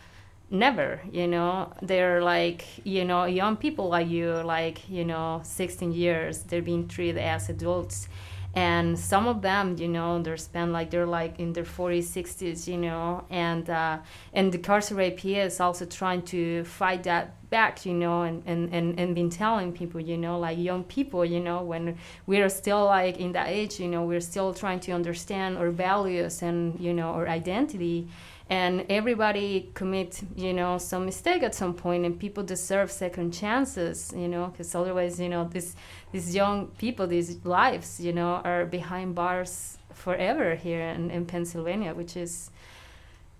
never 0.50 1.00
you 1.12 1.26
know? 1.26 1.72
They're 1.80 2.22
like 2.22 2.64
you 2.84 3.04
know 3.04 3.24
young 3.24 3.56
people 3.56 3.88
like 3.88 4.08
you 4.08 4.32
like 4.44 4.88
you 4.88 5.04
know 5.04 5.40
16 5.44 5.92
years 5.92 6.42
they're 6.42 6.62
being 6.62 6.88
treated 6.88 7.18
as 7.18 7.48
adults. 7.48 8.08
And 8.52 8.98
some 8.98 9.28
of 9.28 9.42
them 9.42 9.76
you 9.78 9.86
know 9.86 10.20
they're 10.20 10.36
spent 10.36 10.72
like 10.72 10.90
they're 10.90 11.06
like 11.06 11.38
in 11.38 11.52
their 11.52 11.64
40s 11.64 12.04
60s 12.04 12.66
you 12.66 12.78
know? 12.78 13.24
And 13.30 13.70
uh, 13.70 13.98
and 14.32 14.52
the 14.52 14.58
Decarcerate 14.58 15.16
PA 15.16 15.28
is 15.28 15.60
also 15.60 15.86
trying 15.86 16.22
to 16.22 16.64
fight 16.64 17.04
that 17.04 17.48
back 17.50 17.86
you 17.86 17.94
know? 17.94 18.22
And, 18.22 18.42
and, 18.46 18.74
and, 18.74 18.98
and 18.98 19.14
been 19.14 19.30
telling 19.30 19.72
people 19.72 20.00
you 20.00 20.18
know 20.18 20.40
like 20.40 20.58
young 20.58 20.82
people 20.82 21.24
you 21.24 21.38
know 21.38 21.62
when 21.62 21.96
we're 22.26 22.48
still 22.48 22.86
like 22.86 23.18
in 23.18 23.30
that 23.32 23.48
age 23.48 23.78
you 23.78 23.86
know 23.86 24.02
we're 24.02 24.20
still 24.20 24.52
trying 24.52 24.80
to 24.80 24.92
understand 24.92 25.56
our 25.56 25.70
values 25.70 26.42
and 26.42 26.78
you 26.80 26.92
know 26.92 27.10
our 27.10 27.28
identity 27.28 28.08
and 28.50 28.84
everybody 28.90 29.70
commit 29.74 30.20
you 30.36 30.52
know 30.52 30.76
some 30.76 31.06
mistake 31.06 31.42
at 31.42 31.54
some 31.54 31.72
point 31.72 32.04
and 32.04 32.18
people 32.18 32.42
deserve 32.42 32.90
second 32.90 33.32
chances 33.32 34.12
you 34.14 34.28
know 34.28 34.48
because 34.48 34.74
otherwise 34.74 35.18
you 35.18 35.28
know 35.28 35.48
this 35.48 35.76
these 36.12 36.34
young 36.34 36.66
people 36.78 37.06
these 37.06 37.42
lives 37.44 38.00
you 38.00 38.12
know 38.12 38.42
are 38.44 38.66
behind 38.66 39.14
bars 39.14 39.78
forever 39.94 40.56
here 40.56 40.82
in, 40.82 41.10
in 41.10 41.24
pennsylvania 41.24 41.94
which 41.94 42.16
is 42.16 42.50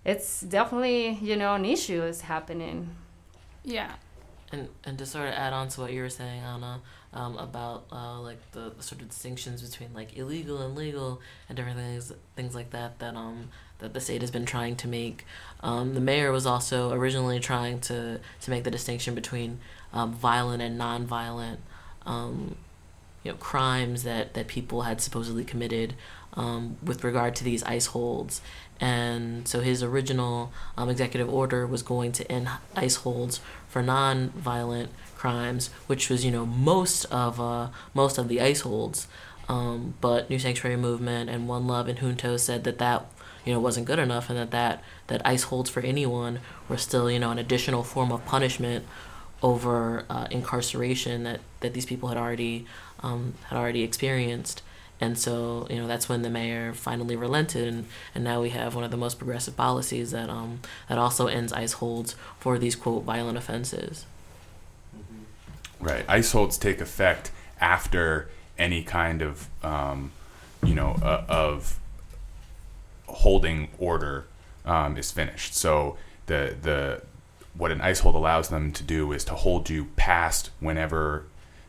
it's 0.05 0.41
definitely 0.41 1.19
you 1.21 1.35
know 1.35 1.55
an 1.55 1.65
issue 1.65 2.01
is 2.01 2.21
happening. 2.21 2.89
Yeah. 3.63 3.93
And 4.51 4.69
and 4.83 4.97
to 4.97 5.05
sort 5.05 5.27
of 5.27 5.33
add 5.33 5.53
on 5.53 5.69
to 5.69 5.81
what 5.81 5.93
you 5.93 6.01
were 6.01 6.09
saying 6.09 6.41
anna 6.41 6.81
um, 7.13 7.37
about 7.37 7.85
uh, 7.91 8.19
like 8.19 8.39
the, 8.51 8.71
the 8.75 8.83
sort 8.83 9.01
of 9.01 9.09
distinctions 9.09 9.61
between 9.61 9.93
like 9.93 10.17
illegal 10.17 10.61
and 10.61 10.75
legal 10.75 11.21
and 11.49 11.55
different 11.55 11.77
things 11.77 12.11
things 12.35 12.55
like 12.55 12.69
that 12.71 12.99
that 12.99 13.15
um 13.15 13.49
that 13.81 13.93
the 13.93 13.99
state 13.99 14.21
has 14.21 14.31
been 14.31 14.45
trying 14.45 14.75
to 14.77 14.87
make. 14.87 15.25
Um, 15.61 15.93
the 15.93 15.99
mayor 15.99 16.31
was 16.31 16.45
also 16.45 16.91
originally 16.93 17.39
trying 17.39 17.79
to, 17.81 18.19
to 18.41 18.49
make 18.49 18.63
the 18.63 18.71
distinction 18.71 19.13
between 19.13 19.59
um, 19.91 20.13
violent 20.13 20.61
and 20.61 20.79
nonviolent 20.79 21.57
um, 22.05 22.55
you 23.23 23.31
know, 23.31 23.37
crimes 23.37 24.03
that, 24.03 24.33
that 24.35 24.47
people 24.47 24.83
had 24.83 25.01
supposedly 25.01 25.43
committed 25.43 25.95
um, 26.33 26.77
with 26.81 27.03
regard 27.03 27.35
to 27.35 27.43
these 27.43 27.63
ICE 27.63 27.87
holds. 27.87 28.41
And 28.79 29.47
so 29.47 29.59
his 29.59 29.83
original 29.83 30.51
um, 30.77 30.89
executive 30.89 31.31
order 31.31 31.67
was 31.67 31.83
going 31.83 32.13
to 32.13 32.31
end 32.31 32.49
ICE 32.75 32.95
holds 32.95 33.41
for 33.67 33.83
nonviolent 33.83 34.87
crimes, 35.21 35.69
which 35.85 36.09
was 36.09 36.25
you 36.25 36.31
know 36.31 36.45
most 36.45 37.05
of 37.05 37.39
uh, 37.39 37.67
most 37.93 38.17
of 38.17 38.27
the 38.27 38.41
ICE 38.41 38.61
holds. 38.61 39.07
Um, 39.47 39.93
but 40.01 40.29
New 40.29 40.39
Sanctuary 40.39 40.77
Movement 40.77 41.29
and 41.29 41.47
One 41.47 41.67
Love 41.67 41.87
and 41.87 41.99
Junto 41.99 42.37
said 42.37 42.63
that 42.63 42.79
that 42.79 43.05
you 43.45 43.53
know 43.53 43.59
wasn't 43.59 43.85
good 43.85 43.99
enough 43.99 44.29
and 44.29 44.39
that 44.39 44.51
that, 44.51 44.83
that 45.07 45.21
ice 45.25 45.43
holds 45.43 45.69
for 45.69 45.81
anyone 45.81 46.39
were 46.67 46.77
still 46.77 47.09
you 47.11 47.19
know 47.19 47.31
an 47.31 47.37
additional 47.37 47.83
form 47.83 48.11
of 48.11 48.25
punishment 48.25 48.85
over 49.43 50.05
uh, 50.09 50.27
incarceration 50.31 51.23
that, 51.23 51.39
that 51.61 51.73
these 51.73 51.85
people 51.85 52.09
had 52.09 52.17
already 52.17 52.65
um, 53.01 53.33
had 53.49 53.57
already 53.57 53.83
experienced 53.83 54.61
and 54.99 55.17
so 55.17 55.67
you 55.69 55.77
know 55.77 55.87
that's 55.87 56.07
when 56.07 56.21
the 56.21 56.29
mayor 56.29 56.73
finally 56.73 57.15
relented 57.15 57.67
and, 57.67 57.85
and 58.13 58.23
now 58.23 58.41
we 58.41 58.49
have 58.49 58.75
one 58.75 58.83
of 58.83 58.91
the 58.91 58.97
most 58.97 59.17
progressive 59.17 59.57
policies 59.57 60.11
that 60.11 60.29
um, 60.29 60.61
that 60.89 60.97
also 60.97 61.27
ends 61.27 61.51
ice 61.53 61.73
holds 61.73 62.15
for 62.39 62.57
these 62.59 62.75
quote 62.75 63.03
violent 63.03 63.37
offenses 63.37 64.05
right 65.81 66.05
ice 66.07 66.31
holds 66.31 66.57
take 66.57 66.79
effect 66.81 67.31
after 67.59 68.29
any 68.57 68.83
kind 68.83 69.21
of 69.21 69.47
um, 69.63 70.11
you 70.63 70.75
know 70.75 70.95
uh, 71.01 71.25
of 71.27 71.79
holding 73.07 73.69
order 73.77 74.25
um, 74.65 74.97
is 74.97 75.11
finished. 75.11 75.55
So 75.55 75.97
the 76.27 76.55
the 76.61 77.01
what 77.55 77.71
an 77.71 77.81
ice 77.81 77.99
hold 77.99 78.15
allows 78.15 78.49
them 78.49 78.71
to 78.71 78.83
do 78.83 79.11
is 79.11 79.25
to 79.25 79.33
hold 79.33 79.69
you 79.69 79.85
past 79.97 80.51
whenever 80.59 81.25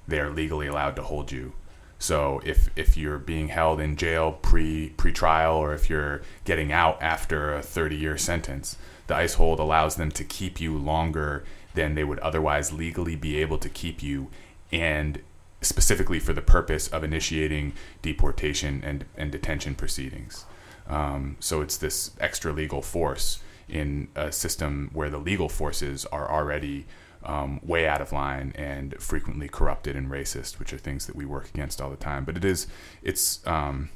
they 0.07 0.21
are 0.21 0.31
legally 0.31 0.69
allowed 0.69 0.97
to 0.97 1.03
hold 1.03 1.33
you. 1.33 1.53
So 1.99 2.41
if 2.45 2.69
if 2.77 2.97
you're 2.97 3.19
being 3.19 3.49
held 3.49 3.81
in 3.81 3.97
jail 3.97 4.33
pre 4.33 4.91
pre 4.91 5.13
trial 5.13 5.57
or 5.57 5.73
if 5.75 5.89
you're 5.91 6.23
getting 6.45 6.73
out 6.73 7.03
after 7.03 7.55
a 7.55 7.63
30 7.63 7.97
year 7.97 8.19
sentence, 8.19 8.77
the 9.07 9.17
ice 9.17 9.35
hold 9.35 9.59
allows 9.59 9.97
them 9.97 10.11
to 10.13 10.25
keep 10.25 10.61
you 10.61 10.77
longer 10.77 11.45
than 11.75 11.95
they 11.95 12.05
would 12.05 12.19
otherwise 12.21 12.73
legally 12.73 13.17
be 13.17 13.41
able 13.41 13.59
to 13.59 13.69
keep 13.69 14.03
you 14.03 14.29
and 14.71 15.21
specifically 15.61 16.19
for 16.19 16.33
the 16.33 16.43
purpose 16.43 16.89
of 16.89 17.05
initiating 17.05 17.73
deportation 18.03 18.83
and, 18.85 19.05
and 19.17 19.31
detention 19.31 19.75
proceedings. 19.75 20.45
Um, 20.89 21.37
so 21.41 21.61
it's 21.61 21.77
this 21.77 22.11
extra 22.21 22.53
legal 22.53 22.83
force 22.83 23.41
in 23.69 24.09
a 24.15 24.33
system 24.33 24.91
where 24.93 25.09
the 25.09 25.19
legal 25.19 25.49
forces 25.49 26.05
are 26.07 26.31
already 26.31 26.87
um, 27.25 27.61
way 27.63 27.87
out 27.87 28.01
of 28.01 28.13
line 28.13 28.53
and 28.57 29.01
frequently 29.01 29.49
corrupted 29.49 29.95
and 29.95 30.11
racist, 30.11 30.59
which 30.59 30.73
are 30.73 30.79
things 30.79 31.07
that 31.07 31.15
we 31.15 31.25
work 31.25 31.49
against 31.49 31.81
all 31.81 31.91
the 31.91 31.97
time. 31.97 32.25
But 32.25 32.37
it 32.37 32.45
is, 32.45 32.67
it's, 33.03 33.47
um, 33.47 33.91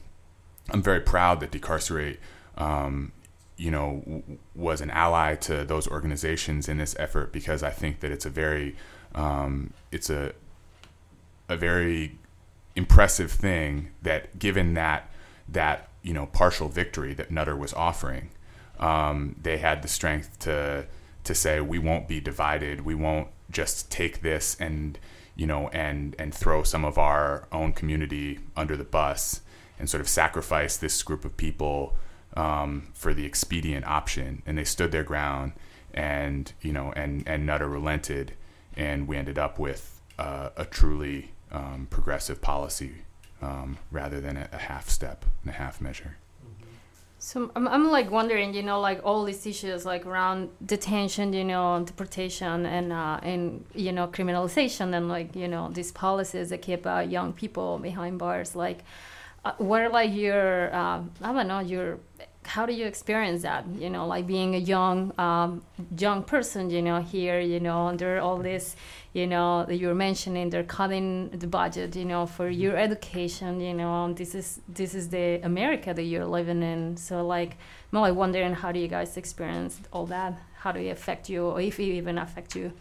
I'm 0.70 0.82
very 0.82 1.00
proud 1.00 1.40
that 1.40 1.50
Decarcerate, 1.50 2.20
um, 2.56 3.12
you 3.56 3.70
know, 3.70 4.22
was 4.54 4.80
an 4.80 4.90
ally 4.90 5.34
to 5.34 5.64
those 5.64 5.88
organizations 5.88 6.68
in 6.68 6.78
this 6.78 6.94
effort 6.98 7.32
because 7.32 7.62
I 7.62 7.70
think 7.70 8.00
that 8.00 8.10
it's 8.10 8.26
a 8.26 8.30
very, 8.30 8.76
um, 9.14 9.72
it's 9.90 10.10
a, 10.10 10.32
a 11.48 11.56
very 11.56 12.18
impressive 12.74 13.32
thing 13.32 13.88
that 14.02 14.38
given 14.38 14.74
that 14.74 15.10
that 15.48 15.88
you 16.02 16.12
know 16.12 16.26
partial 16.26 16.68
victory 16.68 17.14
that 17.14 17.30
Nutter 17.30 17.56
was 17.56 17.72
offering, 17.74 18.30
um, 18.78 19.36
they 19.42 19.56
had 19.58 19.82
the 19.82 19.88
strength 19.88 20.38
to 20.40 20.86
to 21.24 21.34
say 21.34 21.60
we 21.60 21.78
won't 21.78 22.06
be 22.06 22.20
divided. 22.20 22.82
We 22.82 22.94
won't 22.94 23.28
just 23.50 23.90
take 23.90 24.22
this 24.22 24.56
and 24.60 24.98
you 25.34 25.46
know 25.46 25.68
and 25.68 26.14
and 26.18 26.34
throw 26.34 26.62
some 26.62 26.84
of 26.84 26.98
our 26.98 27.48
own 27.52 27.72
community 27.72 28.40
under 28.56 28.76
the 28.76 28.84
bus 28.84 29.40
and 29.78 29.88
sort 29.88 30.00
of 30.00 30.08
sacrifice 30.08 30.76
this 30.76 31.02
group 31.02 31.24
of 31.24 31.36
people 31.36 31.94
um, 32.36 32.88
for 32.94 33.14
the 33.14 33.24
expedient 33.24 33.86
option. 33.86 34.42
And 34.46 34.56
they 34.58 34.64
stood 34.64 34.92
their 34.92 35.04
ground 35.04 35.52
and 35.96 36.52
you 36.60 36.72
know, 36.72 36.92
and 36.94 37.26
and 37.26 37.46
Nutter 37.46 37.68
relented, 37.68 38.32
and 38.76 39.08
we 39.08 39.16
ended 39.16 39.38
up 39.38 39.58
with 39.58 40.02
uh, 40.18 40.50
a 40.56 40.64
truly 40.64 41.32
um, 41.50 41.86
progressive 41.90 42.40
policy 42.42 42.92
um, 43.40 43.78
rather 43.90 44.20
than 44.20 44.36
a, 44.36 44.48
a 44.52 44.58
half 44.58 44.88
step 44.88 45.24
and 45.42 45.50
a 45.50 45.54
half 45.54 45.80
measure. 45.80 46.16
So 47.18 47.50
I'm, 47.56 47.66
I'm 47.66 47.90
like 47.90 48.10
wondering, 48.10 48.52
you 48.52 48.62
know, 48.62 48.78
like 48.78 49.00
all 49.02 49.24
these 49.24 49.46
issues 49.46 49.86
like 49.86 50.04
around 50.04 50.50
detention, 50.64 51.32
you 51.32 51.44
know, 51.44 51.82
deportation 51.82 52.66
and 52.66 52.92
uh, 52.92 53.18
and 53.22 53.64
you 53.74 53.92
know 53.92 54.06
criminalization 54.06 54.94
and 54.94 55.08
like 55.08 55.34
you 55.34 55.48
know 55.48 55.70
these 55.72 55.90
policies 55.92 56.50
that 56.50 56.60
keep 56.60 56.86
uh, 56.86 56.98
young 56.98 57.32
people 57.32 57.78
behind 57.78 58.18
bars. 58.18 58.54
Like, 58.54 58.84
uh, 59.46 59.64
are 59.64 59.88
like 59.88 60.12
your 60.14 60.74
uh, 60.74 61.02
I 61.22 61.32
don't 61.32 61.48
know 61.48 61.60
your 61.60 61.98
how 62.46 62.64
do 62.64 62.72
you 62.72 62.86
experience 62.86 63.42
that? 63.42 63.66
You 63.74 63.90
know, 63.90 64.06
like 64.06 64.26
being 64.26 64.54
a 64.54 64.58
young 64.58 65.12
um, 65.18 65.62
young 65.98 66.22
person, 66.22 66.70
you 66.70 66.80
know, 66.80 67.02
here, 67.02 67.40
you 67.40 67.60
know, 67.60 67.86
under 67.88 68.18
all 68.20 68.38
this, 68.38 68.76
you 69.12 69.26
know, 69.26 69.64
that 69.64 69.76
you're 69.76 69.94
mentioning, 69.94 70.50
they're 70.50 70.62
cutting 70.62 71.30
the 71.30 71.46
budget, 71.46 71.96
you 71.96 72.04
know, 72.04 72.24
for 72.26 72.48
your 72.48 72.76
education, 72.76 73.60
you 73.60 73.74
know, 73.74 74.12
this 74.12 74.34
is 74.34 74.60
this 74.68 74.94
is 74.94 75.08
the 75.08 75.40
America 75.42 75.92
that 75.92 76.04
you're 76.04 76.26
living 76.26 76.62
in. 76.62 76.96
So 76.96 77.26
like, 77.26 77.56
I'm 77.92 78.00
like 78.00 78.14
wondering 78.14 78.54
how 78.54 78.72
do 78.72 78.78
you 78.78 78.88
guys 78.88 79.16
experience 79.16 79.80
all 79.92 80.06
that? 80.06 80.38
How 80.58 80.72
do 80.72 80.80
it 80.80 80.90
affect 80.90 81.28
you, 81.28 81.46
or 81.46 81.60
if 81.60 81.78
it 81.80 81.84
even 81.84 82.18
affect 82.18 82.54
you? 82.56 82.72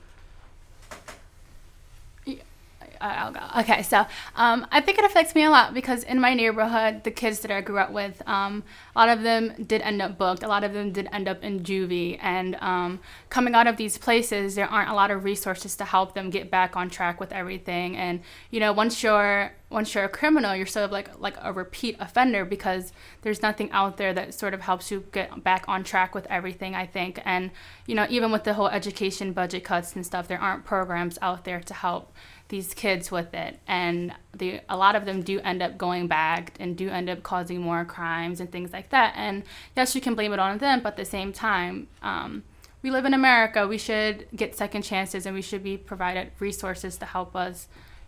I'll 3.01 3.31
go. 3.31 3.41
Okay, 3.59 3.81
so 3.83 4.05
um, 4.35 4.65
I 4.71 4.81
think 4.81 4.97
it 4.97 5.05
affects 5.05 5.35
me 5.35 5.43
a 5.43 5.49
lot 5.49 5.73
because 5.73 6.03
in 6.03 6.19
my 6.19 6.33
neighborhood, 6.33 7.03
the 7.03 7.11
kids 7.11 7.39
that 7.41 7.51
I 7.51 7.61
grew 7.61 7.77
up 7.77 7.91
with, 7.91 8.21
um, 8.27 8.63
a 8.95 8.99
lot 8.99 9.09
of 9.09 9.23
them 9.23 9.53
did 9.65 9.81
end 9.81 10.01
up 10.01 10.17
booked. 10.17 10.43
A 10.43 10.47
lot 10.47 10.63
of 10.63 10.73
them 10.73 10.91
did 10.91 11.07
end 11.11 11.27
up 11.27 11.43
in 11.43 11.61
juvie. 11.61 12.17
And 12.21 12.55
um, 12.55 12.99
coming 13.29 13.55
out 13.55 13.67
of 13.67 13.77
these 13.77 13.97
places, 13.97 14.55
there 14.55 14.67
aren't 14.67 14.89
a 14.89 14.93
lot 14.93 15.11
of 15.11 15.23
resources 15.23 15.75
to 15.77 15.85
help 15.85 16.13
them 16.13 16.29
get 16.29 16.49
back 16.49 16.75
on 16.75 16.89
track 16.89 17.19
with 17.19 17.31
everything. 17.31 17.95
And 17.97 18.21
you 18.51 18.59
know, 18.59 18.73
once 18.73 19.03
you're 19.03 19.51
once 19.69 19.93
you're 19.93 20.03
a 20.03 20.09
criminal, 20.09 20.55
you're 20.55 20.65
sort 20.65 20.85
of 20.85 20.91
like 20.91 21.19
like 21.19 21.35
a 21.41 21.51
repeat 21.51 21.97
offender 21.99 22.45
because 22.45 22.93
there's 23.23 23.41
nothing 23.41 23.69
out 23.71 23.97
there 23.97 24.13
that 24.13 24.33
sort 24.33 24.53
of 24.53 24.61
helps 24.61 24.91
you 24.91 25.03
get 25.11 25.43
back 25.43 25.65
on 25.67 25.83
track 25.83 26.15
with 26.15 26.25
everything. 26.27 26.75
I 26.75 26.85
think, 26.85 27.19
and 27.25 27.51
you 27.85 27.95
know, 27.95 28.05
even 28.09 28.31
with 28.31 28.43
the 28.43 28.53
whole 28.53 28.69
education 28.69 29.33
budget 29.33 29.63
cuts 29.63 29.95
and 29.95 30.05
stuff, 30.05 30.27
there 30.27 30.39
aren't 30.39 30.65
programs 30.65 31.17
out 31.21 31.45
there 31.45 31.59
to 31.61 31.73
help 31.73 32.13
these 32.49 32.73
kids 32.73 33.11
with 33.11 33.33
it. 33.33 33.59
And 33.67 34.13
they 34.33 34.61
a 34.69 34.77
lot 34.77 34.95
of 34.95 35.05
them 35.05 35.21
do 35.21 35.39
end 35.39 35.61
up 35.61 35.77
going 35.77 36.07
back 36.07 36.55
and 36.59 36.77
do 36.77 36.89
end 36.89 37.09
up 37.09 37.23
causing 37.23 37.61
more 37.61 37.85
crimes 37.85 38.39
and 38.39 38.51
things 38.51 38.71
like 38.73 38.89
that. 38.89 39.13
And 39.15 39.43
yes 39.75 39.95
you 39.95 40.01
can 40.01 40.15
blame 40.15 40.33
it 40.33 40.39
on 40.39 40.57
them 40.59 40.81
but 40.81 40.89
at 40.89 40.97
the 40.97 41.05
same 41.05 41.33
time 41.33 41.87
um, 42.01 42.43
we 42.81 42.91
live 42.91 43.05
in 43.05 43.13
america. 43.13 43.67
We 43.67 43.77
should 43.77 44.27
get 44.35 44.55
second 44.55 44.83
chances 44.83 45.25
and 45.25 45.33
we 45.35 45.41
should 45.41 45.63
be 45.63 45.77
provided 45.77 46.31
resources 46.39 46.97
to 46.97 47.05
help 47.05 47.35
us 47.35 47.67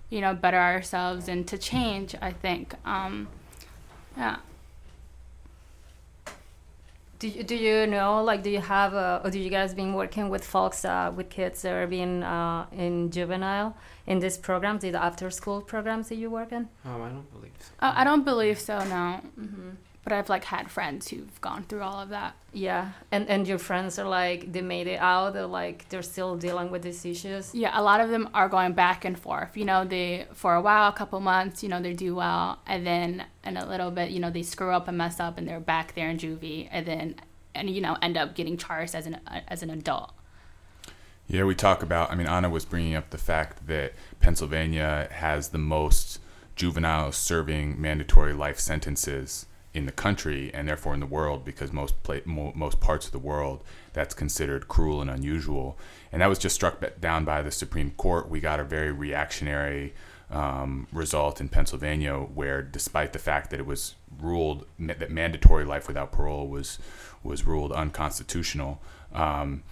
you 0.10 0.22
know 0.22 0.34
better 0.34 0.58
ourselves 0.58 1.28
and 1.28 1.48
to 1.48 1.58
change 1.58 2.16
i 2.22 2.32
think. 2.32 2.76
Um, 2.86 3.28
yeah 4.16 4.38
Do 7.20 7.28
you, 7.28 7.44
do 7.44 7.56
you 7.56 7.88
know 7.88 8.24
like 8.24 8.44
do 8.44 8.50
you 8.52 8.62
have 8.62 8.94
uh, 8.94 9.22
or 9.24 9.32
do 9.32 9.40
you 9.40 9.50
guys 9.50 9.74
been 9.74 9.94
working 9.96 10.30
with 10.30 10.44
folks 10.46 10.86
uh, 10.86 11.12
with 11.16 11.30
kids 11.30 11.62
that 11.64 11.74
are 11.74 11.88
being 11.88 12.22
uh, 12.24 12.68
in 12.72 13.10
juvenile 13.10 13.76
in 14.06 14.20
this 14.20 14.38
program 14.38 14.78
the 14.80 14.94
after 14.94 15.30
school 15.32 15.60
programs 15.62 16.10
that 16.10 16.16
you 16.18 16.30
work 16.30 16.52
in? 16.52 16.70
Um, 16.86 17.02
I 17.02 17.10
don't 17.10 17.32
believe 17.34 17.54
so. 17.60 17.72
uh, 17.86 17.94
i 18.02 18.04
don't 18.04 18.24
believe 18.32 18.60
so 18.60 18.76
no 18.96 19.22
but 20.08 20.16
i've 20.16 20.30
like 20.30 20.46
had 20.46 20.72
friends 20.72 21.10
who've 21.10 21.42
gone 21.42 21.64
through 21.64 21.82
all 21.82 22.00
of 22.00 22.08
that 22.08 22.34
yeah 22.54 22.92
and 23.12 23.28
and 23.28 23.46
your 23.46 23.58
friends 23.58 24.00
are 24.00 24.08
like 24.08 24.50
they 24.54 24.62
made 24.62 24.88
it 24.88 25.02
out 25.02 25.34
They're 25.34 25.46
like 25.46 25.90
they're 25.90 26.02
still 26.02 26.38
dealing 26.38 26.72
with 26.72 26.82
these 26.82 27.04
issues 27.06 27.54
Yeah, 27.54 27.78
a 27.78 27.84
lot 27.84 28.00
of 28.00 28.10
them 28.10 28.30
are 28.34 28.48
going 28.48 28.72
back 28.72 29.04
and 29.04 29.20
forth. 29.20 29.58
You 29.58 29.66
know, 29.66 29.84
they 29.84 30.28
for 30.34 30.56
a 30.56 30.62
while, 30.62 30.88
a 30.90 30.94
couple 30.94 31.20
months, 31.20 31.62
you 31.62 31.68
know, 31.68 31.82
they 31.82 31.94
do 31.94 32.16
well, 32.16 32.60
and 32.66 32.88
then 32.88 33.26
in 33.44 33.58
a 33.58 33.66
little 33.68 33.92
bit, 33.92 34.12
you 34.12 34.20
know, 34.20 34.30
they 34.30 34.44
screw 34.44 34.72
up 34.72 34.88
and 34.88 34.98
mess 34.98 35.20
up, 35.20 35.38
and 35.38 35.48
they're 35.48 35.60
back 35.60 35.94
there 35.96 36.10
in 36.10 36.18
juvie, 36.18 36.70
and 36.72 36.86
then 36.86 37.16
and 37.54 37.70
you 37.70 37.82
know 37.82 37.98
end 38.02 38.16
up 38.18 38.34
getting 38.34 38.56
charged 38.56 38.96
as 38.96 39.06
an 39.06 39.20
as 39.48 39.62
an 39.62 39.70
adult. 39.70 40.14
Yeah, 41.28 41.44
we 41.44 41.56
talk 41.56 41.84
about. 41.84 42.12
I 42.12 42.16
mean, 42.16 42.28
Anna 42.28 42.50
was 42.50 42.64
bringing 42.64 42.96
up 42.96 43.10
the 43.10 43.18
fact 43.18 43.68
that 43.68 43.94
Pennsylvania 44.22 45.10
has 45.12 45.50
the 45.50 45.58
most 45.58 46.20
juveniles 46.56 47.18
serving 47.18 47.80
mandatory 47.80 48.34
life 48.34 48.60
sentences 48.60 49.46
in 49.78 49.86
the 49.86 49.92
country, 49.92 50.52
and 50.56 50.68
therefore 50.68 50.96
in 50.96 51.00
the 51.00 51.06
world, 51.06 51.46
because 51.46 51.72
most 51.72 51.94
mo- 52.26 52.52
most 52.56 52.80
parts 52.80 53.06
of 53.06 53.12
the 53.12 53.20
world 53.20 53.64
that's 53.94 54.16
considered 54.16 54.68
cruel 54.68 55.02
and 55.02 55.10
unusual. 55.10 55.78
And 56.12 56.22
that 56.22 56.28
was 56.28 56.40
just 56.40 56.56
struck 56.56 56.84
down 57.00 57.26
by 57.26 57.44
the 57.44 57.52
Supreme 57.52 57.92
Court. 57.92 58.28
We 58.28 58.40
got 58.40 58.60
a 58.60 58.64
very 58.64 58.92
reactionary 58.92 59.94
um, 60.32 60.88
result 60.92 61.40
in 61.40 61.48
Pennsylvania, 61.48 62.16
where 62.16 62.64
despite 62.64 63.14
the 63.14 63.20
fact 63.20 63.52
that 63.52 63.60
it 63.60 63.68
was 63.68 63.94
ruled 64.20 64.66
ma- 64.80 64.96
that 64.98 65.12
mandatory 65.12 65.64
life 65.64 65.88
without 65.88 66.12
parole 66.12 66.48
was 66.48 66.80
was 67.24 67.46
ruled 67.46 67.72
unconstitutional. 67.72 68.82
Um, 69.14 69.64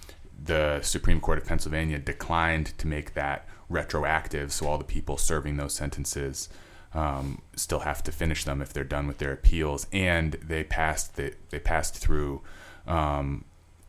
the 0.44 0.82
Supreme 0.84 1.20
Court 1.20 1.40
of 1.40 1.46
Pennsylvania 1.46 1.98
declined 1.98 2.78
to 2.78 2.86
make 2.88 3.16
that 3.16 3.48
retroactive, 3.70 4.54
so 4.54 4.68
all 4.68 4.78
the 4.78 4.84
people 4.84 5.18
serving 5.18 5.58
those 5.58 5.74
sentences 5.74 6.48
um, 6.96 7.42
still 7.56 7.80
have 7.80 8.02
to 8.04 8.12
finish 8.12 8.46
them 8.46 8.62
if 8.62 8.74
they're 8.74 8.84
done 8.84 9.06
with 9.06 9.20
their 9.20 9.34
appeals. 9.34 9.86
And 9.92 10.34
they 10.34 10.64
passed 10.64 11.18
the, 11.18 11.34
they 11.50 11.60
passed 11.60 11.96
through 11.96 12.42
um, 12.88 13.44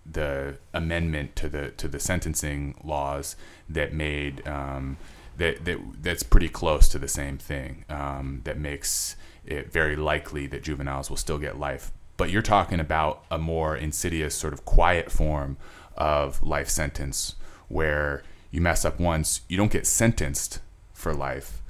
the 0.05 0.59
amendment 0.75 1.37
to 1.37 1.49
the 1.49 1.71
to 1.73 1.89
the 1.89 1.99
sentencing 1.99 2.75
laws 2.85 3.37
that 3.69 3.93
made 3.93 4.47
um, 4.47 4.99
that, 5.37 5.65
that 5.65 5.79
that's 6.03 6.23
pretty 6.23 6.49
close 6.49 6.89
to 6.89 6.99
the 6.99 7.09
same 7.09 7.39
thing 7.39 7.85
um, 7.89 8.41
that 8.45 8.59
makes 8.59 9.17
it 9.45 9.73
very 9.73 9.97
likely 9.97 10.47
that 10.47 10.63
juveniles 10.63 11.09
will 11.09 11.17
still 11.17 11.39
get 11.39 11.59
life. 11.59 11.93
But 12.17 12.31
you're 12.31 12.43
talking 12.43 12.81
about 12.81 13.25
a 13.31 13.39
more 13.39 13.77
insidious, 13.77 14.35
sort 14.35 14.53
of 14.53 14.65
quiet 14.65 15.13
form 15.13 15.57
of 15.97 16.43
life 16.43 16.69
sentence 16.69 17.37
where 17.69 18.23
you 18.51 18.61
mess 18.61 18.85
up 18.85 18.99
once, 18.99 19.43
you 19.49 19.57
don't 19.57 19.71
get 19.71 19.87
sentenced 19.87 20.61
for 20.93 21.13
life, 21.13 21.63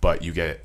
but 0.00 0.22
you 0.22 0.32
get 0.32 0.64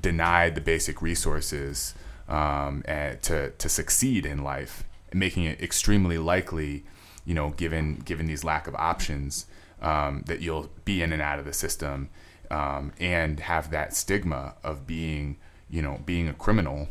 denied 0.00 0.54
the 0.54 0.60
basic 0.60 1.00
resources 1.00 1.94
um, 2.28 2.82
and 2.86 3.20
to, 3.22 3.50
to 3.50 3.68
succeed 3.68 4.26
in 4.26 4.42
life, 4.42 4.84
making 5.12 5.44
it 5.44 5.60
extremely 5.60 6.18
likely, 6.18 6.84
you 7.24 7.34
know, 7.34 7.50
given 7.50 7.96
given 7.96 8.26
these 8.26 8.44
lack 8.44 8.66
of 8.66 8.74
options, 8.74 9.46
um, 9.80 10.22
that 10.26 10.40
you'll 10.40 10.68
be 10.84 11.02
in 11.02 11.12
and 11.12 11.22
out 11.22 11.38
of 11.38 11.44
the 11.44 11.52
system, 11.52 12.08
um, 12.50 12.92
and 12.98 13.40
have 13.40 13.70
that 13.70 13.94
stigma 13.94 14.54
of 14.62 14.86
being, 14.86 15.36
you 15.70 15.82
know, 15.82 16.00
being 16.04 16.28
a 16.28 16.34
criminal 16.34 16.88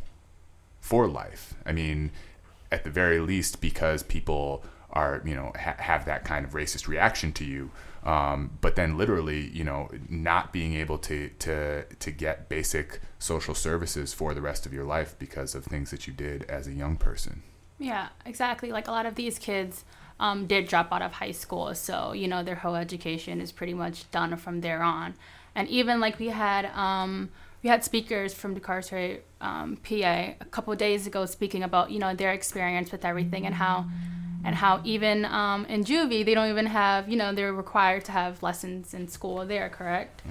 for 0.79 1.07
life. 1.07 1.53
I 1.65 1.71
mean, 1.71 2.11
at 2.71 2.83
the 2.83 2.89
very 2.89 3.19
least, 3.19 3.61
because 3.61 4.03
people 4.03 4.63
are, 4.91 5.21
you 5.25 5.35
know, 5.35 5.51
ha- 5.59 5.75
have 5.79 6.05
that 6.05 6.23
kind 6.23 6.45
of 6.45 6.51
racist 6.51 6.87
reaction 6.87 7.31
to 7.33 7.45
you. 7.45 7.71
Um, 8.03 8.57
but 8.59 8.75
then 8.75 8.97
literally, 8.97 9.49
you 9.49 9.63
know, 9.63 9.89
not 10.09 10.51
being 10.51 10.73
able 10.75 10.97
to, 10.99 11.29
to, 11.39 11.85
to 11.85 12.11
get 12.11 12.49
basic 12.49 12.99
social 13.17 13.55
services 13.55 14.13
for 14.13 14.33
the 14.33 14.41
rest 14.41 14.65
of 14.65 14.73
your 14.73 14.83
life 14.83 15.15
because 15.17 15.55
of 15.55 15.63
things 15.63 15.91
that 15.91 16.05
you 16.05 16.13
did 16.13 16.43
as 16.43 16.67
a 16.67 16.73
young 16.73 16.97
person. 16.97 17.43
Yeah, 17.79 18.09
exactly. 18.25 18.71
Like 18.71 18.87
a 18.87 18.91
lot 18.91 19.05
of 19.05 19.15
these 19.15 19.39
kids 19.39 19.85
um, 20.19 20.47
did 20.47 20.67
drop 20.67 20.91
out 20.91 21.01
of 21.01 21.13
high 21.13 21.31
school, 21.31 21.73
so 21.75 22.13
you 22.13 22.27
know 22.27 22.43
their 22.43 22.55
whole 22.55 22.75
education 22.75 23.41
is 23.41 23.51
pretty 23.51 23.73
much 23.73 24.09
done 24.11 24.35
from 24.37 24.61
there 24.61 24.83
on. 24.83 25.15
And 25.55 25.67
even 25.69 25.99
like 25.99 26.19
we 26.19 26.27
had 26.27 26.65
um, 26.67 27.29
we 27.63 27.69
had 27.69 27.83
speakers 27.83 28.33
from 28.33 28.53
Decarcerate 28.53 29.23
um, 29.41 29.77
PA 29.77 30.33
a 30.39 30.45
couple 30.51 30.73
of 30.73 30.79
days 30.79 31.07
ago 31.07 31.25
speaking 31.25 31.63
about 31.63 31.91
you 31.91 31.99
know 31.99 32.13
their 32.13 32.33
experience 32.33 32.91
with 32.91 33.05
everything 33.05 33.45
and 33.45 33.55
how 33.55 33.85
and 34.43 34.55
how 34.55 34.81
even 34.83 35.23
um, 35.25 35.65
in 35.67 35.85
juvie 35.85 36.25
they 36.25 36.33
don't 36.33 36.49
even 36.49 36.65
have 36.65 37.07
you 37.09 37.15
know 37.15 37.33
they're 37.33 37.53
required 37.53 38.03
to 38.05 38.11
have 38.11 38.43
lessons 38.43 38.93
in 38.93 39.07
school 39.07 39.45
there, 39.45 39.69
correct? 39.69 40.21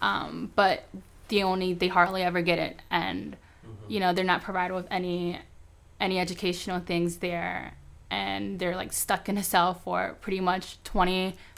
Um, 0.00 0.50
but 0.56 0.84
the 1.28 1.42
only 1.42 1.74
they 1.74 1.88
hardly 1.88 2.22
ever 2.22 2.40
get 2.40 2.58
it, 2.58 2.80
and 2.90 3.36
you 3.86 4.00
know 4.00 4.12
they're 4.14 4.24
not 4.24 4.42
provided 4.42 4.74
with 4.74 4.86
any 4.90 5.38
any 6.00 6.18
educational 6.18 6.80
things 6.80 7.18
there. 7.18 7.74
And 8.10 8.58
they're 8.58 8.74
like 8.74 8.94
stuck 8.94 9.28
in 9.28 9.36
a 9.36 9.42
cell 9.42 9.74
for 9.74 10.16
pretty 10.22 10.40
much 10.40 10.82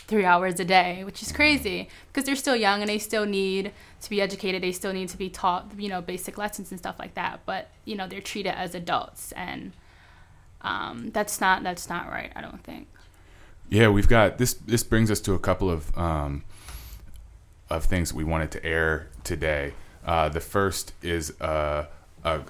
23 0.09 0.25
hours 0.25 0.59
a 0.61 0.65
day 0.65 1.05
which 1.05 1.23
is 1.23 1.33
crazy 1.33 1.89
because 2.09 2.25
they're 2.25 2.37
still 2.37 2.57
young 2.57 2.81
and 2.81 2.89
they 2.89 2.99
still 2.99 3.27
need 3.27 3.73
to 4.01 4.11
be 4.11 4.21
educated 4.21 4.63
they 4.63 4.73
still 4.73 4.93
need 4.93 5.09
to 5.09 5.17
be 5.17 5.29
taught 5.31 5.71
you 5.79 5.89
know 5.89 6.01
basic 6.01 6.37
lessons 6.39 6.71
and 6.71 6.79
stuff 6.81 6.99
like 6.99 7.15
that 7.15 7.41
but 7.47 7.69
you 7.85 7.97
know 7.97 8.07
they're 8.07 8.21
treated 8.21 8.55
as 8.55 8.75
adults 8.75 9.33
and 9.33 9.73
um, 10.63 11.11
that's 11.13 11.41
not 11.41 11.63
that's 11.63 11.89
not 11.89 12.09
right 12.09 12.33
i 12.37 12.41
don't 12.41 12.63
think 12.65 12.87
Yeah, 13.69 13.89
we've 13.89 14.09
got 14.09 14.39
this. 14.39 14.55
This 14.55 14.83
brings 14.83 15.11
us 15.11 15.21
to 15.21 15.35
a 15.35 15.39
couple 15.39 15.71
of 15.71 15.97
um, 15.97 16.43
of 17.69 17.85
things 17.85 18.13
we 18.13 18.25
wanted 18.25 18.51
to 18.51 18.65
air 18.65 19.09
today. 19.23 19.75
Uh, 20.05 20.29
the 20.29 20.41
first 20.41 20.93
is 21.03 21.41
uh, 21.41 21.87
a 22.25 22.41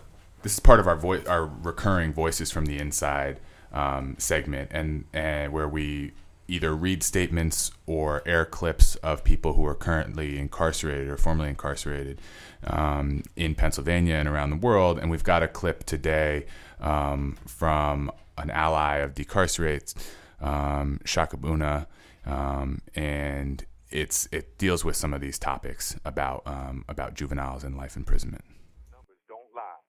this 0.42 0.54
is 0.54 0.60
part 0.60 0.80
of 0.80 0.86
our 0.86 0.96
voice, 0.96 1.26
our 1.26 1.44
recurring 1.44 2.12
voices 2.14 2.50
from 2.50 2.64
the 2.66 2.78
inside 2.78 3.38
um, 3.72 4.16
segment, 4.18 4.70
and 4.72 5.04
and 5.12 5.52
where 5.52 5.68
we 5.68 6.12
either 6.50 6.74
read 6.74 7.02
statements 7.02 7.70
or 7.86 8.22
air 8.26 8.44
clips 8.44 8.96
of 8.96 9.22
people 9.22 9.54
who 9.54 9.64
are 9.64 9.74
currently 9.74 10.38
incarcerated 10.38 11.08
or 11.08 11.16
formerly 11.16 11.48
incarcerated 11.48 12.20
um, 12.66 13.22
in 13.36 13.54
Pennsylvania 13.54 14.16
and 14.16 14.28
around 14.28 14.50
the 14.50 14.56
world. 14.56 14.98
And 14.98 15.10
we've 15.10 15.24
got 15.24 15.42
a 15.42 15.48
clip 15.48 15.84
today 15.84 16.46
um, 16.80 17.36
from 17.46 18.10
an 18.36 18.50
ally 18.50 18.96
of 18.96 19.14
Decarcerates, 19.14 19.94
um, 20.40 20.98
Shakaboona, 21.04 21.86
um, 22.26 22.80
and 22.94 23.64
it's 23.90 24.28
it 24.30 24.56
deals 24.58 24.84
with 24.84 24.96
some 24.96 25.12
of 25.14 25.20
these 25.20 25.38
topics 25.38 25.96
about 26.04 26.42
um, 26.46 26.84
about 26.88 27.14
juveniles 27.14 27.64
and 27.64 27.76
life 27.76 27.96
imprisonment. 27.96 28.44
Numbers 28.90 29.18
don't 29.28 29.50
lie. 29.54 29.80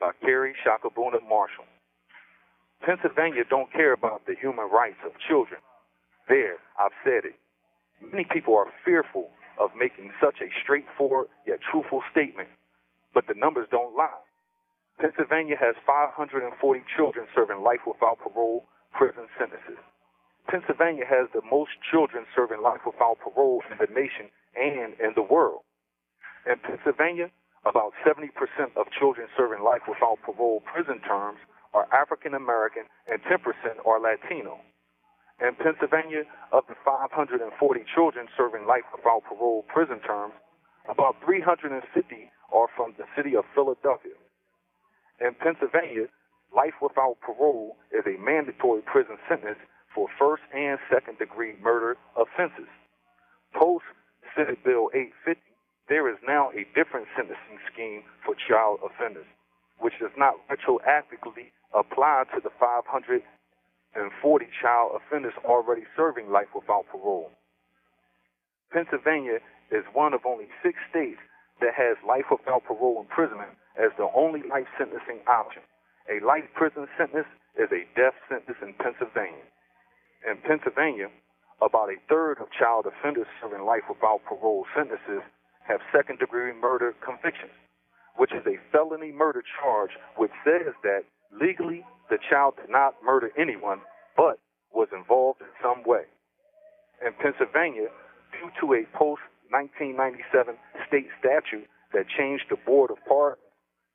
By 0.00 0.10
Kerry 0.24 0.54
Shakaboona 0.64 1.20
Marshall. 1.28 1.64
Pennsylvania 2.84 3.44
don't 3.48 3.72
care 3.72 3.92
about 3.92 4.26
the 4.26 4.34
human 4.40 4.68
rights 4.68 4.98
of 5.06 5.12
children. 5.28 5.60
There, 6.28 6.56
I've 6.78 6.96
said 7.04 7.24
it. 7.24 7.36
Many 8.00 8.24
people 8.24 8.54
are 8.56 8.70
fearful 8.84 9.30
of 9.58 9.70
making 9.76 10.12
such 10.20 10.40
a 10.40 10.50
straightforward 10.62 11.28
yet 11.46 11.58
truthful 11.60 12.02
statement, 12.10 12.48
but 13.14 13.26
the 13.26 13.34
numbers 13.34 13.68
don't 13.70 13.96
lie. 13.96 14.22
Pennsylvania 15.00 15.56
has 15.58 15.74
540 15.86 16.50
children 16.96 17.26
serving 17.34 17.62
life 17.62 17.82
without 17.86 18.18
parole 18.18 18.64
prison 18.92 19.26
sentences. 19.38 19.80
Pennsylvania 20.48 21.04
has 21.06 21.28
the 21.32 21.42
most 21.50 21.70
children 21.90 22.26
serving 22.34 22.60
life 22.62 22.82
without 22.84 23.18
parole 23.22 23.62
in 23.70 23.78
the 23.78 23.90
nation 23.94 24.28
and 24.54 24.94
in 25.00 25.12
the 25.14 25.22
world. 25.22 25.62
In 26.46 26.58
Pennsylvania, 26.58 27.30
about 27.64 27.94
70% 28.04 28.30
of 28.76 28.90
children 28.98 29.28
serving 29.36 29.62
life 29.62 29.86
without 29.86 30.18
parole 30.26 30.62
prison 30.66 31.00
terms 31.06 31.38
are 31.72 31.86
African 31.94 32.34
American 32.34 32.84
and 33.06 33.22
10% 33.22 33.38
are 33.86 34.00
Latino. 34.00 34.60
In 35.42 35.56
Pennsylvania, 35.58 36.22
of 36.52 36.62
the 36.68 36.78
540 36.86 37.42
children 37.92 38.28
serving 38.38 38.64
life 38.64 38.86
without 38.94 39.26
parole 39.26 39.66
prison 39.66 39.98
terms, 40.06 40.34
about 40.88 41.16
350 41.26 41.82
are 42.54 42.68
from 42.76 42.94
the 42.94 43.10
city 43.16 43.34
of 43.34 43.42
Philadelphia. 43.52 44.14
In 45.18 45.34
Pennsylvania, 45.34 46.06
life 46.54 46.78
without 46.80 47.18
parole 47.26 47.74
is 47.90 48.06
a 48.06 48.22
mandatory 48.22 48.82
prison 48.86 49.18
sentence 49.28 49.58
for 49.92 50.06
first 50.16 50.46
and 50.54 50.78
second 50.86 51.18
degree 51.18 51.58
murder 51.58 51.96
offenses. 52.14 52.70
Post 53.52 53.84
Senate 54.38 54.62
Bill 54.62 54.94
850, 54.94 55.42
there 55.88 56.06
is 56.06 56.22
now 56.22 56.54
a 56.54 56.70
different 56.78 57.10
sentencing 57.18 57.58
scheme 57.66 58.06
for 58.22 58.38
child 58.38 58.78
offenders, 58.78 59.26
which 59.82 59.98
does 59.98 60.14
not 60.16 60.38
retroactively 60.46 61.50
apply 61.74 62.30
to 62.30 62.38
the 62.38 62.54
540 62.62 63.26
child 64.62 64.92
offenders 64.96 65.34
already 65.44 65.82
serving 65.96 66.30
life 66.30 66.48
without 66.54 66.86
parole. 66.90 67.30
Pennsylvania 68.72 69.38
is 69.70 69.84
one 69.92 70.14
of 70.14 70.24
only 70.24 70.46
six 70.62 70.78
states 70.88 71.20
that 71.60 71.74
has 71.74 71.96
life 72.06 72.30
without 72.30 72.64
parole 72.64 73.00
imprisonment 73.00 73.50
as 73.76 73.90
the 73.98 74.08
only 74.14 74.40
life 74.48 74.66
sentencing 74.78 75.20
option. 75.28 75.62
A 76.08 76.24
life 76.24 76.48
prison 76.54 76.88
sentence 76.96 77.28
is 77.58 77.68
a 77.70 77.84
death 77.94 78.16
sentence 78.28 78.56
in 78.62 78.72
Pennsylvania. 78.80 79.44
In 80.24 80.38
Pennsylvania, 80.40 81.10
about 81.60 81.90
a 81.90 82.00
third 82.08 82.38
of 82.40 82.50
child 82.50 82.86
offenders 82.86 83.28
serving 83.40 83.64
life 83.66 83.86
without 83.88 84.24
parole 84.24 84.64
sentences 84.74 85.22
have 85.68 85.80
second 85.94 86.18
degree 86.18 86.52
murder 86.52 86.94
convictions, 87.04 87.54
which 88.16 88.32
is 88.32 88.42
a 88.46 88.58
felony 88.72 89.12
murder 89.12 89.42
charge 89.60 89.92
which 90.16 90.32
says 90.44 90.74
that 90.82 91.04
legally 91.32 91.84
the 92.10 92.18
child 92.30 92.54
did 92.56 92.70
not 92.70 92.94
murder 93.04 93.30
anyone 93.38 93.80
but 94.16 94.38
was 94.72 94.88
involved 94.92 95.40
in 95.40 95.48
some 95.62 95.82
way. 95.84 96.04
In 97.04 97.12
Pennsylvania, 97.20 97.88
due 98.32 98.50
to 98.60 98.74
a 98.74 98.84
post 98.96 99.22
1997 99.50 100.56
state 100.88 101.08
statute 101.18 101.68
that 101.92 102.08
changed 102.08 102.44
the 102.48 102.56
board 102.64 102.90
of 102.90 102.98
pardons, 103.08 103.42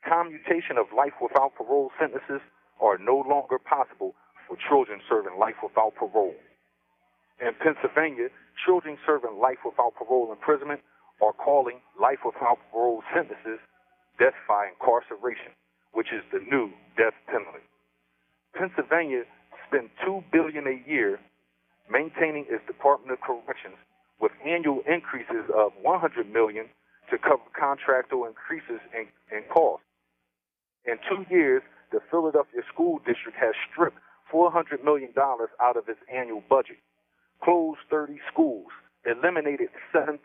commutation 0.05 0.77
of 0.77 0.85
life 0.95 1.17
without 1.21 1.55
parole 1.55 1.89
sentences 1.99 2.41
are 2.79 2.97
no 2.97 3.25
longer 3.27 3.57
possible 3.57 4.13
for 4.47 4.57
children 4.69 5.01
serving 5.09 5.38
life 5.38 5.57
without 5.61 5.95
parole. 5.95 6.35
In 7.41 7.53
Pennsylvania, 7.61 8.29
children 8.65 8.97
serving 9.05 9.38
life 9.38 9.61
without 9.65 9.93
parole 9.95 10.31
imprisonment 10.31 10.81
are 11.21 11.33
calling 11.33 11.81
life 11.99 12.21
without 12.25 12.57
parole 12.71 13.03
sentences 13.13 13.59
death 14.17 14.38
by 14.47 14.69
incarceration, 14.69 15.53
which 15.93 16.07
is 16.13 16.23
the 16.31 16.39
new 16.39 16.69
death 16.97 17.15
penalty. 17.27 17.63
Pennsylvania 18.55 19.23
spends 19.67 19.89
two 20.03 20.23
billion 20.31 20.67
a 20.67 20.89
year 20.89 21.19
maintaining 21.89 22.45
its 22.49 22.65
Department 22.67 23.11
of 23.11 23.21
Corrections 23.21 23.77
with 24.19 24.31
annual 24.45 24.81
increases 24.88 25.45
of 25.55 25.71
100 25.81 26.31
million 26.31 26.65
to 27.11 27.17
cover 27.17 27.43
contractual 27.57 28.25
increases 28.25 28.81
in, 28.93 29.07
in 29.35 29.43
costs. 29.53 29.85
In 30.85 30.97
two 31.07 31.25
years, 31.29 31.61
the 31.91 31.99
Philadelphia 32.11 32.61
School 32.73 32.99
District 33.05 33.38
has 33.39 33.53
stripped 33.71 33.97
$400 34.33 34.83
million 34.83 35.13
out 35.17 35.77
of 35.77 35.88
its 35.88 35.99
annual 36.13 36.43
budget, 36.49 36.77
closed 37.43 37.79
30 37.89 38.19
schools, 38.31 38.67
eliminated 39.05 39.69
7,000 39.93 40.19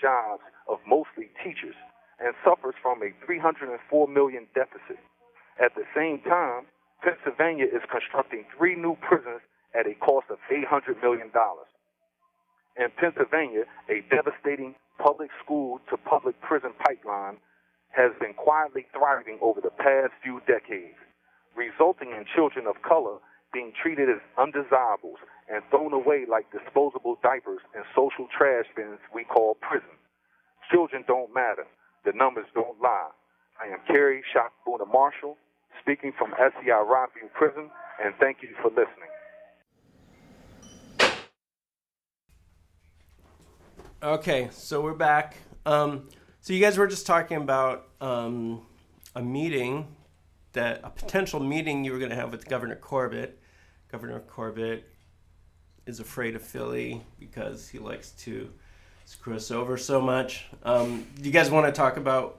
jobs 0.00 0.42
of 0.68 0.78
mostly 0.86 1.30
teachers, 1.42 1.74
and 2.20 2.34
suffers 2.44 2.74
from 2.82 3.02
a 3.02 3.14
304 3.24 4.08
million 4.08 4.46
deficit. 4.54 4.98
At 5.62 5.74
the 5.74 5.84
same 5.94 6.20
time, 6.22 6.66
Pennsylvania 7.02 7.66
is 7.66 7.82
constructing 7.90 8.44
three 8.56 8.74
new 8.74 8.96
prisons 8.96 9.40
at 9.74 9.86
a 9.86 9.94
cost 9.94 10.26
of 10.30 10.38
$800 10.50 11.00
million. 11.02 11.30
In 12.78 12.88
Pennsylvania, 12.98 13.64
a 13.90 14.02
devastating 14.10 14.74
public 14.98 15.30
school 15.42 15.80
to 15.90 15.96
public 15.96 16.40
prison 16.40 16.70
pipeline 16.84 17.38
has 17.90 18.12
been 18.20 18.34
quietly 18.34 18.86
thriving 18.92 19.38
over 19.40 19.60
the 19.60 19.70
past 19.70 20.12
few 20.22 20.40
decades, 20.46 20.98
resulting 21.56 22.10
in 22.10 22.24
children 22.34 22.66
of 22.66 22.82
color 22.82 23.18
being 23.52 23.72
treated 23.80 24.08
as 24.10 24.20
undesirables 24.36 25.18
and 25.48 25.62
thrown 25.70 25.92
away 25.92 26.26
like 26.28 26.46
disposable 26.52 27.16
diapers 27.22 27.60
in 27.74 27.82
social 27.96 28.28
trash 28.36 28.66
bins 28.76 29.00
we 29.14 29.24
call 29.24 29.56
prison. 29.62 29.96
Children 30.70 31.04
don't 31.06 31.32
matter. 31.32 31.64
The 32.04 32.12
numbers 32.12 32.46
don't 32.54 32.80
lie. 32.80 33.10
I 33.60 33.66
am 33.72 33.78
Kerry 33.86 34.22
Shakaboona 34.34 34.90
Marshall, 34.90 35.36
speaking 35.82 36.12
from 36.16 36.32
SCI 36.34 36.70
Rockview 36.70 37.32
Prison, 37.34 37.70
and 38.02 38.14
thank 38.20 38.38
you 38.42 38.50
for 38.62 38.68
listening. 38.70 39.08
Okay, 44.02 44.48
so 44.52 44.80
we're 44.80 44.94
back. 44.94 45.36
Um, 45.66 46.08
so 46.40 46.52
you 46.52 46.60
guys 46.60 46.78
were 46.78 46.86
just 46.86 47.04
talking 47.04 47.36
about 47.36 47.88
um, 48.00 48.64
a 49.16 49.22
meeting 49.22 49.88
that 50.52 50.80
a 50.84 50.90
potential 50.90 51.40
meeting 51.40 51.84
you 51.84 51.92
were 51.92 51.98
going 51.98 52.10
to 52.10 52.16
have 52.16 52.30
with 52.30 52.48
Governor 52.48 52.76
Corbett. 52.76 53.40
Governor 53.90 54.20
Corbett 54.20 54.88
is 55.86 55.98
afraid 55.98 56.36
of 56.36 56.42
Philly 56.42 57.02
because 57.18 57.68
he 57.68 57.78
likes 57.78 58.12
to 58.12 58.52
screw 59.08 59.36
us 59.36 59.50
over 59.50 59.78
so 59.78 60.02
much. 60.02 60.44
Um, 60.64 61.06
do 61.16 61.24
you 61.24 61.32
guys 61.32 61.50
want 61.50 61.64
to 61.64 61.72
talk 61.72 61.96
about 61.96 62.36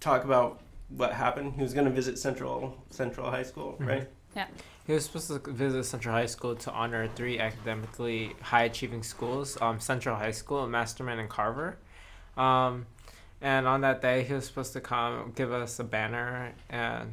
talk 0.00 0.24
about 0.24 0.60
what 0.88 1.12
happened? 1.12 1.54
He 1.54 1.62
was 1.62 1.72
going 1.72 1.84
to 1.84 1.92
visit 1.92 2.18
Central 2.18 2.76
Central 2.90 3.30
High 3.30 3.44
School, 3.44 3.76
right? 3.78 4.08
Yeah. 4.34 4.46
He 4.86 4.92
was 4.92 5.04
supposed 5.04 5.28
to 5.28 5.38
visit 5.52 5.84
Central 5.84 6.12
High 6.12 6.26
School 6.26 6.56
to 6.56 6.72
honor 6.72 7.06
three 7.06 7.38
academically 7.38 8.34
high 8.42 8.64
achieving 8.64 9.04
schools 9.04 9.56
um, 9.60 9.78
Central 9.78 10.16
High 10.16 10.32
School, 10.32 10.66
Masterman, 10.66 11.20
and 11.20 11.28
Carver. 11.28 11.76
Um, 12.36 12.86
and 13.40 13.68
on 13.68 13.82
that 13.82 14.02
day, 14.02 14.24
he 14.24 14.34
was 14.34 14.46
supposed 14.46 14.72
to 14.72 14.80
come 14.80 15.32
give 15.36 15.52
us 15.52 15.78
a 15.78 15.84
banner 15.84 16.52
and 16.68 17.12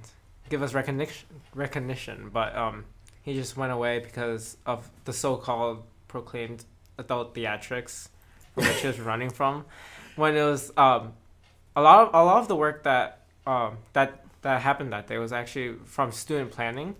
give 0.49 0.63
us 0.63 0.73
recognition. 0.73 1.27
recognition 1.53 2.29
but 2.33 2.55
um, 2.55 2.85
he 3.21 3.35
just 3.35 3.55
went 3.55 3.71
away 3.71 3.99
because 3.99 4.57
of 4.65 4.89
the 5.05 5.13
so 5.13 5.35
called 5.35 5.83
proclaimed 6.07 6.65
adult 6.97 7.35
theatrics 7.35 8.09
which 8.57 8.81
he 8.81 8.87
was 8.87 8.99
running 8.99 9.29
from. 9.29 9.65
When 10.15 10.35
it 10.35 10.43
was 10.43 10.71
um, 10.77 11.13
a 11.75 11.81
lot 11.81 12.07
of 12.07 12.13
a 12.13 12.23
lot 12.23 12.39
of 12.41 12.47
the 12.47 12.55
work 12.55 12.83
that 12.83 13.21
um, 13.45 13.77
that 13.93 14.25
that 14.41 14.61
happened 14.61 14.91
that 14.93 15.07
day 15.07 15.17
was 15.17 15.31
actually 15.31 15.75
from 15.85 16.11
student 16.11 16.51
planning, 16.51 16.95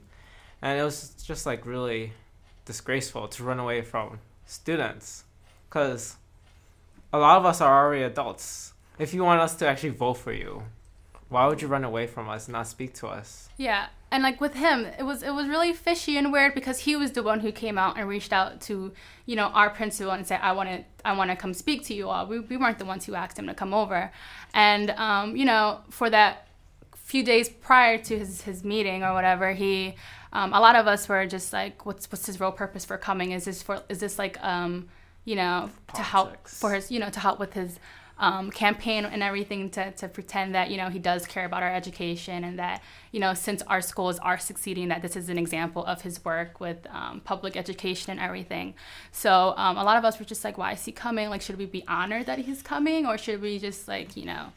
and 0.62 0.80
it 0.80 0.84
was 0.84 1.10
just 1.24 1.45
like 1.45 1.66
really 1.66 2.14
disgraceful 2.66 3.28
to 3.30 3.43
run 3.43 3.60
away 3.60 3.82
from 3.82 4.20
students, 4.45 5.24
because 5.68 6.18
a 7.12 7.18
lot 7.18 7.38
of 7.38 7.45
us 7.45 7.62
are 7.62 7.86
already 7.86 8.03
adults. 8.03 8.74
If 8.99 9.14
you 9.14 9.24
want 9.24 9.41
us 9.41 9.55
to 9.55 9.68
actually 9.68 9.89
vote 9.89 10.16
for 10.16 10.34
you, 10.34 10.64
why 11.30 11.47
would 11.47 11.62
you 11.62 11.68
run 11.68 11.84
away 11.84 12.08
from 12.08 12.30
us 12.30 12.47
and 12.47 12.53
not 12.53 12.68
speak 12.68 12.93
to 12.95 13.08
us? 13.08 13.49
Yeah, 13.58 13.88
and 14.10 14.24
like 14.24 14.39
with 14.39 14.53
him, 14.53 14.86
it 14.97 15.03
was 15.03 15.22
it 15.22 15.32
was 15.32 15.47
really 15.47 15.74
fishy 15.74 16.18
and 16.18 16.32
weird 16.32 16.53
because 16.53 16.80
he 16.80 16.95
was 16.95 17.12
the 17.12 17.24
one 17.24 17.41
who 17.41 17.51
came 17.51 17.78
out 17.78 17.97
and 17.97 18.08
reached 18.08 18.32
out 18.32 18.62
to 18.62 18.93
you 19.26 19.36
know 19.36 19.47
our 19.47 19.70
principal 19.70 20.12
and 20.12 20.26
said 20.26 20.39
I 20.41 20.53
want 20.53 20.70
to 20.70 20.84
I 21.03 21.14
want 21.14 21.30
to 21.30 21.36
come 21.36 21.53
speak 21.53 21.84
to 21.86 21.93
you 21.93 22.10
all. 22.10 22.26
We 22.26 22.39
we 22.39 22.55
weren't 22.55 22.80
the 22.80 22.86
ones 22.86 23.05
who 23.05 23.16
asked 23.16 23.38
him 23.38 23.47
to 23.47 23.53
come 23.53 23.74
over, 23.74 24.12
and 24.53 24.91
um, 24.91 25.36
you 25.36 25.45
know 25.45 25.82
for 25.89 26.10
that 26.10 26.47
few 26.95 27.24
days 27.24 27.49
prior 27.49 27.97
to 27.97 28.18
his 28.18 28.41
his 28.41 28.64
meeting 28.64 29.03
or 29.03 29.14
whatever, 29.14 29.51
he 29.51 29.95
um, 30.32 30.53
a 30.53 30.60
lot 30.60 30.76
of 30.76 30.88
us 30.88 31.10
were 31.10 31.26
just 31.26 31.51
like, 31.51 31.86
what's 31.86 32.10
what's 32.12 32.26
his 32.26 32.39
real 32.39 32.51
purpose 32.51 32.86
for 32.86 32.97
coming? 32.97 33.32
Is 33.32 33.45
this 33.45 33.62
for 33.62 33.84
is 33.89 33.99
this 33.99 34.18
like 34.18 34.41
um, 34.43 34.88
you 35.26 35.36
know 35.36 35.70
to 35.95 36.01
help 36.01 36.47
for 36.47 36.74
his 36.74 36.91
you 36.91 36.99
know 36.99 37.10
to 37.10 37.20
help 37.20 37.39
with 37.39 37.53
his 37.53 37.80
um, 38.20 38.49
campaign 38.49 39.05
and 39.05 39.22
everything 39.22 39.70
to, 39.72 39.91
to 39.91 40.07
pretend 40.07 40.55
that 40.55 40.72
you 40.72 40.78
know 40.78 40.89
he 40.89 40.99
does 40.99 41.26
care 41.28 41.45
about 41.45 41.63
our 41.63 41.74
education 41.74 42.43
and 42.43 42.57
that 42.57 42.82
you 43.11 43.20
know 43.20 43.34
since 43.34 43.61
our 43.63 43.82
schools 43.82 44.18
are 44.20 44.38
succeeding 44.38 44.88
that 44.88 45.01
this 45.01 45.15
is 45.15 45.30
an 45.30 45.38
example 45.38 45.86
of 45.86 46.01
his 46.01 46.24
work 46.26 46.59
with 46.59 46.78
um, 46.89 47.22
public 47.22 47.55
education 47.55 48.11
and 48.11 48.20
everything. 48.20 48.74
So 49.11 49.53
um, 49.57 49.78
a 49.78 49.84
lot 49.84 49.97
of 49.97 50.05
us 50.05 50.20
were 50.20 50.26
just 50.26 50.43
like 50.43 50.57
why 50.57 50.74
is 50.74 50.84
he 50.84 50.91
coming? 50.91 51.30
Like 51.30 51.41
should 51.41 51.57
we 51.57 51.65
be 51.65 51.84
honored 51.88 52.26
that 52.26 52.39
he's 52.39 52.61
coming? 52.61 53.05
Or 53.05 53.18
should 53.18 53.41
we 53.41 53.59
just 53.59 53.88
like 53.88 54.18
you 54.18 54.26
know 54.26 54.47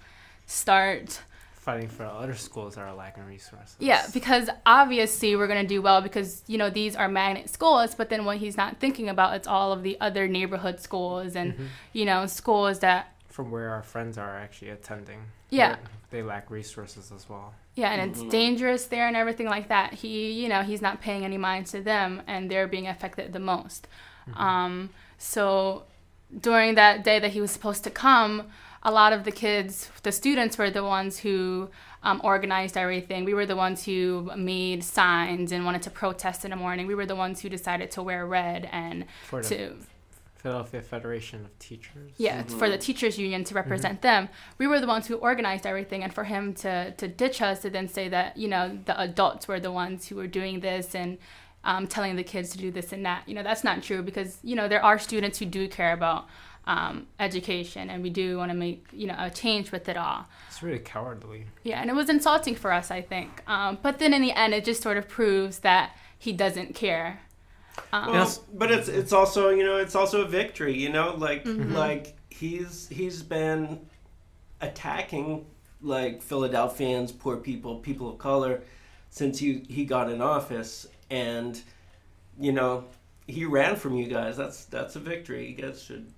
start 0.46 1.20
Fighting 1.60 1.88
for 1.88 2.06
other 2.06 2.34
schools 2.34 2.76
that 2.76 2.80
are 2.80 2.94
lacking 2.94 3.26
resources. 3.26 3.76
yeah, 3.78 4.06
because 4.14 4.48
obviously 4.64 5.36
we're 5.36 5.46
going 5.46 5.60
to 5.60 5.68
do 5.68 5.82
well 5.82 6.00
because, 6.00 6.42
you 6.46 6.56
know, 6.56 6.70
these 6.70 6.96
are 6.96 7.06
magnet 7.06 7.50
schools, 7.50 7.94
but 7.94 8.08
then 8.08 8.24
what 8.24 8.38
he's 8.38 8.56
not 8.56 8.80
thinking 8.80 9.10
about 9.10 9.36
it's 9.36 9.46
all 9.46 9.70
of 9.70 9.82
the 9.82 10.00
other 10.00 10.26
neighborhood 10.26 10.80
schools 10.80 11.36
and, 11.36 11.54
you 11.92 12.06
know, 12.06 12.24
schools 12.24 12.78
that 12.78 13.12
From 13.42 13.50
where 13.50 13.70
our 13.70 13.82
friends 13.82 14.18
are 14.18 14.36
actually 14.36 14.70
attending. 14.70 15.20
Yeah. 15.50 15.76
They, 16.10 16.18
they 16.18 16.22
lack 16.22 16.50
resources 16.50 17.12
as 17.14 17.28
well. 17.28 17.54
yeah, 17.74 17.92
and 17.92 18.10
it's 18.10 18.22
dangerous 18.24 18.86
there 18.86 19.06
and 19.06 19.16
everything 19.16 19.46
like 19.46 19.68
that. 19.68 19.94
He, 19.94 20.32
you 20.32 20.48
know, 20.48 20.62
he's 20.62 20.82
not 20.82 21.00
paying 21.00 21.24
any 21.24 21.38
mind 21.38 21.66
to 21.66 21.80
them 21.80 22.22
and 22.26 22.50
they're 22.50 22.68
being 22.68 22.86
affected 22.86 23.32
the 23.32 23.38
most. 23.40 23.88
Um, 24.34 24.90
so 25.18 25.84
during 26.38 26.74
that 26.76 27.02
day 27.02 27.18
that 27.18 27.32
he 27.32 27.40
was 27.40 27.50
supposed 27.50 27.82
to 27.84 27.90
come, 27.90 28.48
a 28.82 28.90
lot 28.90 29.12
of 29.12 29.24
the 29.24 29.32
kids, 29.32 29.90
the 30.02 30.12
students 30.12 30.56
were 30.56 30.70
the 30.70 30.84
ones 30.84 31.18
who 31.18 31.68
um, 32.02 32.20
organized 32.24 32.76
everything. 32.76 33.24
We 33.24 33.34
were 33.34 33.46
the 33.46 33.56
ones 33.56 33.84
who 33.84 34.30
made 34.36 34.82
signs 34.84 35.52
and 35.52 35.64
wanted 35.64 35.82
to 35.82 35.90
protest 35.90 36.44
in 36.44 36.50
the 36.50 36.56
morning. 36.56 36.86
We 36.86 36.94
were 36.94 37.06
the 37.06 37.16
ones 37.16 37.40
who 37.42 37.48
decided 37.48 37.90
to 37.92 38.02
wear 38.02 38.26
red 38.26 38.68
and 38.72 39.04
For 39.26 39.42
the 39.42 39.48
to 39.48 39.76
Philadelphia 40.40 40.82
Federation 40.82 41.44
of 41.44 41.58
Teachers. 41.58 42.12
yeah 42.16 42.42
for 42.44 42.68
the 42.68 42.78
teachers 42.78 43.18
union 43.18 43.44
to 43.44 43.54
represent 43.54 44.02
them. 44.02 44.28
We 44.58 44.66
were 44.66 44.80
the 44.80 44.86
ones 44.86 45.06
who 45.06 45.16
organized 45.16 45.66
everything, 45.66 46.02
and 46.02 46.12
for 46.12 46.24
him 46.24 46.54
to 46.54 46.92
to 46.92 47.08
ditch 47.08 47.42
us 47.42 47.60
to 47.62 47.70
then 47.70 47.88
say 47.88 48.08
that 48.08 48.36
you 48.36 48.48
know 48.48 48.78
the 48.84 48.98
adults 49.00 49.46
were 49.48 49.60
the 49.60 49.72
ones 49.72 50.08
who 50.08 50.16
were 50.16 50.26
doing 50.40 50.60
this 50.60 50.94
and. 50.94 51.18
Um, 51.62 51.86
telling 51.86 52.16
the 52.16 52.24
kids 52.24 52.48
to 52.52 52.56
do 52.56 52.70
this 52.70 52.90
and 52.90 53.04
that, 53.04 53.28
you 53.28 53.34
know, 53.34 53.42
that's 53.42 53.62
not 53.62 53.82
true 53.82 54.00
because 54.00 54.38
you 54.42 54.56
know 54.56 54.66
there 54.66 54.82
are 54.82 54.98
students 54.98 55.38
who 55.38 55.44
do 55.44 55.68
care 55.68 55.92
about 55.92 56.26
um, 56.66 57.06
education, 57.18 57.90
and 57.90 58.02
we 58.02 58.10
do 58.10 58.38
want 58.38 58.50
to 58.50 58.56
make 58.56 58.86
you 58.92 59.06
know 59.06 59.16
a 59.18 59.30
change 59.30 59.72
with 59.72 59.88
it 59.88 59.96
all. 59.96 60.26
It's 60.48 60.62
really 60.62 60.78
cowardly. 60.78 61.46
Yeah, 61.62 61.80
and 61.80 61.90
it 61.90 61.94
was 61.94 62.08
insulting 62.08 62.54
for 62.54 62.72
us, 62.72 62.90
I 62.90 63.02
think. 63.02 63.42
Um, 63.46 63.78
but 63.82 63.98
then 63.98 64.14
in 64.14 64.22
the 64.22 64.32
end, 64.32 64.54
it 64.54 64.64
just 64.64 64.82
sort 64.82 64.96
of 64.96 65.08
proves 65.08 65.58
that 65.60 65.96
he 66.18 66.32
doesn't 66.32 66.74
care. 66.74 67.20
Um, 67.92 68.12
Well, 68.12 68.32
but 68.54 68.70
it's 68.70 68.88
it's 68.88 69.12
also 69.12 69.50
you 69.50 69.64
know 69.64 69.76
it's 69.76 69.94
also 69.94 70.22
a 70.22 70.26
victory. 70.26 70.76
You 70.76 70.90
know, 70.90 71.14
like 71.16 71.44
Mm-hmm. 71.44 71.74
like 71.74 72.16
he's 72.30 72.88
he's 72.88 73.22
been 73.22 73.80
attacking 74.60 75.46
like 75.82 76.22
Philadelphians, 76.22 77.12
poor 77.12 77.36
people, 77.36 77.76
people 77.78 78.10
of 78.10 78.18
color, 78.18 78.62
since 79.10 79.38
he 79.38 79.64
he 79.68 79.84
got 79.84 80.10
in 80.10 80.20
office, 80.20 80.86
and 81.10 81.60
you 82.38 82.52
know 82.52 82.84
he 83.26 83.44
ran 83.44 83.76
from 83.76 83.96
you 83.96 84.06
guys. 84.06 84.36
That's 84.36 84.64
that's 84.66 84.96
a 84.96 85.00
victory. 85.00 85.48
You 85.48 85.54
guys 85.54 85.82
should 85.82 86.12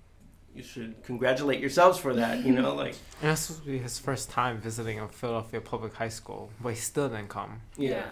you 0.55 0.61
should 0.63 1.01
congratulate 1.03 1.59
yourselves 1.59 1.97
for 1.97 2.13
that. 2.13 2.45
You 2.45 2.53
know, 2.53 2.75
like 2.75 2.95
And 3.21 3.31
this 3.31 3.49
will 3.49 3.65
be 3.65 3.77
his 3.79 3.97
first 3.99 4.29
time 4.29 4.59
visiting 4.59 4.99
a 4.99 5.07
Philadelphia 5.07 5.61
public 5.61 5.93
high 5.95 6.09
school, 6.09 6.51
but 6.61 6.69
he 6.69 6.75
still 6.75 7.09
didn't 7.09 7.29
come. 7.29 7.61
yeah. 7.77 7.89
Yeah, 7.89 8.05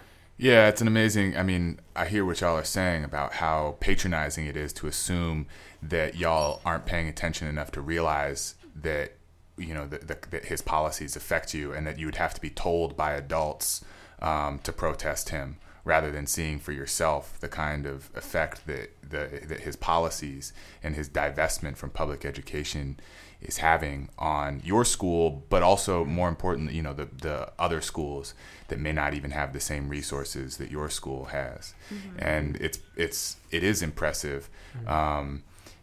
it's 0.66 0.80
an 0.80 0.88
amazing. 0.88 1.36
I 1.36 1.44
mean, 1.44 1.78
I 1.94 2.06
hear 2.06 2.24
what 2.24 2.40
y'all 2.40 2.56
are 2.56 2.64
saying 2.64 3.04
about 3.04 3.34
how 3.34 3.76
patronizing 3.78 4.44
it 4.46 4.56
is 4.56 4.72
to 4.72 4.88
assume 4.88 5.46
that 5.80 6.16
y'all 6.16 6.60
aren't 6.64 6.84
paying 6.84 7.06
attention 7.06 7.46
enough 7.46 7.70
to 7.72 7.80
realize 7.80 8.56
that 8.74 9.12
you 9.56 9.72
know 9.72 9.86
that, 9.86 10.08
that, 10.08 10.22
that 10.32 10.46
his 10.46 10.60
policies 10.60 11.14
affect 11.14 11.54
you, 11.54 11.72
and 11.72 11.86
that 11.86 11.96
you 11.96 12.06
would 12.06 12.16
have 12.16 12.34
to 12.34 12.40
be 12.40 12.50
told 12.50 12.96
by 12.96 13.12
adults 13.12 13.84
um, 14.20 14.58
to 14.64 14.72
protest 14.72 15.28
him, 15.28 15.58
rather 15.84 16.10
than 16.10 16.26
seeing 16.26 16.58
for 16.58 16.72
yourself 16.72 17.38
the 17.38 17.48
kind 17.48 17.86
of 17.86 18.10
effect 18.16 18.66
that 18.66 18.90
the 19.08 19.44
that 19.46 19.60
his 19.60 19.76
policies 19.76 20.52
and 20.82 20.96
his 20.96 21.08
divestment 21.08 21.76
from 21.76 21.90
public 21.90 22.24
education 22.24 22.98
is 23.44 23.58
having 23.58 24.08
on 24.18 24.60
your 24.64 24.84
school, 24.84 25.44
but 25.48 25.62
also 25.62 26.04
more 26.04 26.28
importantly, 26.28 26.74
you 26.74 26.82
know, 26.82 26.94
the, 26.94 27.08
the 27.20 27.50
other 27.58 27.80
schools 27.80 28.34
that 28.68 28.78
may 28.78 28.92
not 28.92 29.14
even 29.14 29.30
have 29.32 29.52
the 29.52 29.60
same 29.60 29.88
resources 29.88 30.56
that 30.56 30.70
your 30.70 30.88
school 30.88 31.26
has. 31.26 31.74
And 32.18 32.56
it's 32.56 32.78
it's 32.96 33.36
it 33.50 33.62
is 33.62 33.82
impressive 33.82 34.48
um, 34.86 35.42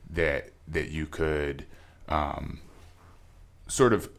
that 0.09 0.51
that 0.67 0.89
you 0.89 1.05
could 1.05 1.65
um, 2.07 2.61
sort 3.67 3.93
of 3.93 4.09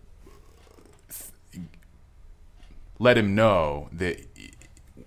let 2.99 3.17
him 3.17 3.35
know 3.35 3.89
that 3.93 4.21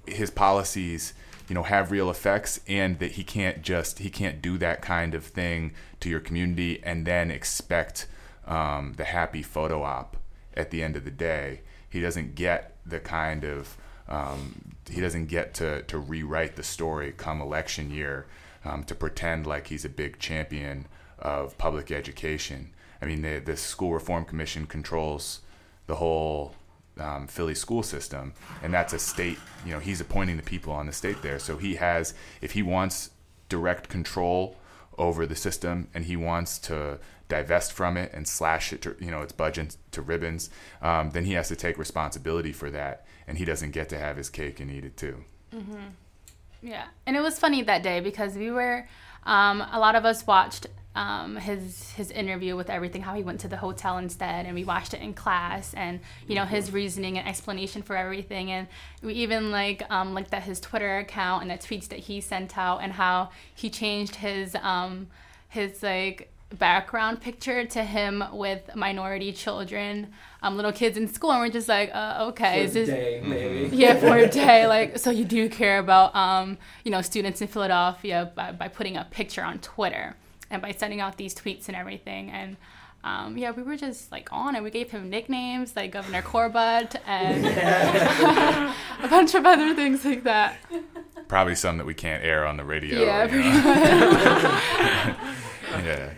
his 0.05 0.29
policies 0.29 1.13
you 1.47 1.55
know 1.55 1.63
have 1.63 1.91
real 1.91 2.09
effects 2.09 2.59
and 2.67 2.99
that 2.99 3.11
he 3.11 3.23
can't 3.23 3.61
just 3.61 3.99
he 3.99 4.09
can't 4.09 4.41
do 4.41 4.57
that 4.57 4.81
kind 4.81 5.13
of 5.13 5.25
thing 5.25 5.73
to 5.99 6.09
your 6.09 6.19
community 6.19 6.81
and 6.83 7.05
then 7.05 7.31
expect 7.31 8.07
um, 8.47 8.93
the 8.97 9.03
happy 9.05 9.41
photo 9.41 9.83
op 9.83 10.17
at 10.55 10.71
the 10.71 10.83
end 10.83 10.95
of 10.95 11.05
the 11.05 11.11
day 11.11 11.61
he 11.89 11.99
doesn't 11.99 12.35
get 12.35 12.75
the 12.85 12.99
kind 12.99 13.43
of 13.43 13.77
um, 14.07 14.75
he 14.89 14.99
doesn't 14.99 15.27
get 15.27 15.53
to, 15.53 15.81
to 15.83 15.97
rewrite 15.97 16.55
the 16.55 16.63
story 16.63 17.13
come 17.15 17.41
election 17.41 17.89
year 17.89 18.25
um, 18.65 18.83
to 18.83 18.93
pretend 18.93 19.47
like 19.47 19.67
he's 19.67 19.85
a 19.85 19.89
big 19.89 20.19
champion 20.19 20.87
of 21.19 21.57
public 21.57 21.91
education 21.91 22.71
i 23.01 23.05
mean 23.05 23.21
the, 23.21 23.39
the 23.39 23.55
school 23.55 23.93
reform 23.93 24.25
commission 24.25 24.65
controls 24.65 25.41
the 25.87 25.95
whole 25.95 26.55
um, 26.99 27.27
Philly 27.27 27.55
school 27.55 27.83
system, 27.83 28.33
and 28.61 28.73
that's 28.73 28.93
a 28.93 28.99
state. 28.99 29.37
You 29.65 29.73
know, 29.73 29.79
he's 29.79 30.01
appointing 30.01 30.37
the 30.37 30.43
people 30.43 30.73
on 30.73 30.85
the 30.85 30.93
state 30.93 31.21
there, 31.21 31.39
so 31.39 31.57
he 31.57 31.75
has, 31.75 32.13
if 32.41 32.51
he 32.51 32.61
wants 32.61 33.11
direct 33.49 33.89
control 33.89 34.57
over 34.97 35.25
the 35.25 35.35
system, 35.35 35.87
and 35.93 36.05
he 36.05 36.15
wants 36.15 36.59
to 36.59 36.99
divest 37.33 37.73
from 37.73 37.97
it 37.97 38.11
and 38.13 38.27
slash 38.27 38.71
it, 38.73 38.81
to, 38.83 38.95
you 38.99 39.09
know, 39.09 39.21
its 39.21 39.33
budget 39.33 39.75
to 39.91 40.01
ribbons, 40.01 40.49
um, 40.81 41.09
then 41.11 41.25
he 41.25 41.33
has 41.33 41.47
to 41.47 41.55
take 41.55 41.77
responsibility 41.77 42.53
for 42.53 42.69
that, 42.69 43.05
and 43.27 43.37
he 43.37 43.45
doesn't 43.45 43.71
get 43.71 43.89
to 43.89 43.97
have 43.97 44.17
his 44.17 44.29
cake 44.29 44.59
and 44.59 44.69
eat 44.69 44.85
it 44.85 44.95
too. 44.97 45.23
Yeah, 46.61 46.85
and 47.05 47.17
it 47.17 47.21
was 47.21 47.39
funny 47.39 47.61
that 47.63 47.83
day 47.83 47.99
because 47.99 48.35
we 48.35 48.51
were, 48.51 48.87
um, 49.25 49.61
a 49.71 49.79
lot 49.79 49.95
of 49.95 50.05
us 50.05 50.25
watched 50.27 50.67
um, 50.95 51.35
his 51.37 51.91
his 51.93 52.11
interview 52.11 52.55
with 52.55 52.69
everything, 52.69 53.01
how 53.01 53.15
he 53.15 53.23
went 53.23 53.39
to 53.41 53.47
the 53.47 53.57
hotel 53.57 53.97
instead, 53.97 54.45
and 54.45 54.53
we 54.53 54.63
watched 54.63 54.93
it 54.93 55.01
in 55.01 55.13
class, 55.13 55.73
and 55.73 55.99
you 56.27 56.35
know 56.35 56.45
his 56.45 56.71
reasoning 56.71 57.17
and 57.17 57.27
explanation 57.27 57.81
for 57.81 57.95
everything, 57.97 58.51
and 58.51 58.67
we 59.01 59.13
even 59.15 59.51
like 59.51 59.81
um, 59.89 60.13
looked 60.13 60.33
at 60.33 60.43
his 60.43 60.59
Twitter 60.59 60.99
account 60.99 61.41
and 61.41 61.51
the 61.51 61.55
tweets 61.55 61.87
that 61.89 61.99
he 61.99 62.21
sent 62.21 62.57
out, 62.57 62.79
and 62.83 62.93
how 62.93 63.31
he 63.55 63.69
changed 63.69 64.15
his 64.17 64.55
um, 64.61 65.07
his 65.49 65.81
like 65.81 66.32
background 66.53 67.21
picture 67.21 67.65
to 67.65 67.83
him 67.83 68.23
with 68.31 68.75
minority 68.75 69.33
children, 69.33 70.13
um, 70.41 70.55
little 70.55 70.71
kids 70.71 70.97
in 70.97 71.07
school, 71.07 71.31
and 71.31 71.41
we're 71.41 71.49
just 71.49 71.67
like, 71.67 71.89
uh, 71.93 72.25
okay, 72.29 72.63
is 72.63 72.73
this 72.73 72.89
day, 72.89 73.21
maybe. 73.23 73.75
yeah 73.75 73.95
for 73.99 74.17
a 74.17 74.29
day 74.43 74.67
like 74.67 74.97
so 74.97 75.09
you 75.09 75.25
do 75.25 75.49
care 75.49 75.79
about 75.79 76.15
um 76.15 76.57
you 76.83 76.91
know 76.91 77.01
students 77.01 77.41
in 77.41 77.47
philadelphia 77.47 78.31
by, 78.35 78.51
by 78.51 78.67
putting 78.67 78.97
a 78.97 79.03
picture 79.05 79.43
on 79.43 79.59
twitter 79.59 80.15
and 80.49 80.61
by 80.61 80.71
sending 80.71 81.01
out 81.01 81.17
these 81.17 81.33
tweets 81.33 81.67
and 81.67 81.75
everything 81.75 82.29
and 82.29 82.57
um, 83.05 83.37
yeah, 83.37 83.51
we 83.51 83.63
were 83.63 83.75
just 83.75 84.13
like 84.13 84.31
on 84.31 84.55
it. 84.55 84.63
We 84.63 84.71
gave 84.71 84.89
him 84.89 85.09
nicknames 85.09 85.75
like 85.75 85.91
Governor 85.91 86.21
Corbett 86.21 86.95
and 87.05 87.45
a 89.03 89.07
bunch 89.09 89.35
of 89.35 89.45
other 89.45 89.75
things 89.75 90.05
like 90.05 90.23
that. 90.23 90.55
Probably 91.27 91.55
some 91.55 91.77
that 91.79 91.85
we 91.85 91.93
can't 91.93 92.23
air 92.23 92.47
on 92.47 92.55
the 92.55 92.63
radio. 92.63 93.01
Yeah, 93.01 93.23
you 93.23 93.29
pretty 93.29 93.49
know? 93.49 93.59
yeah. 95.83 96.13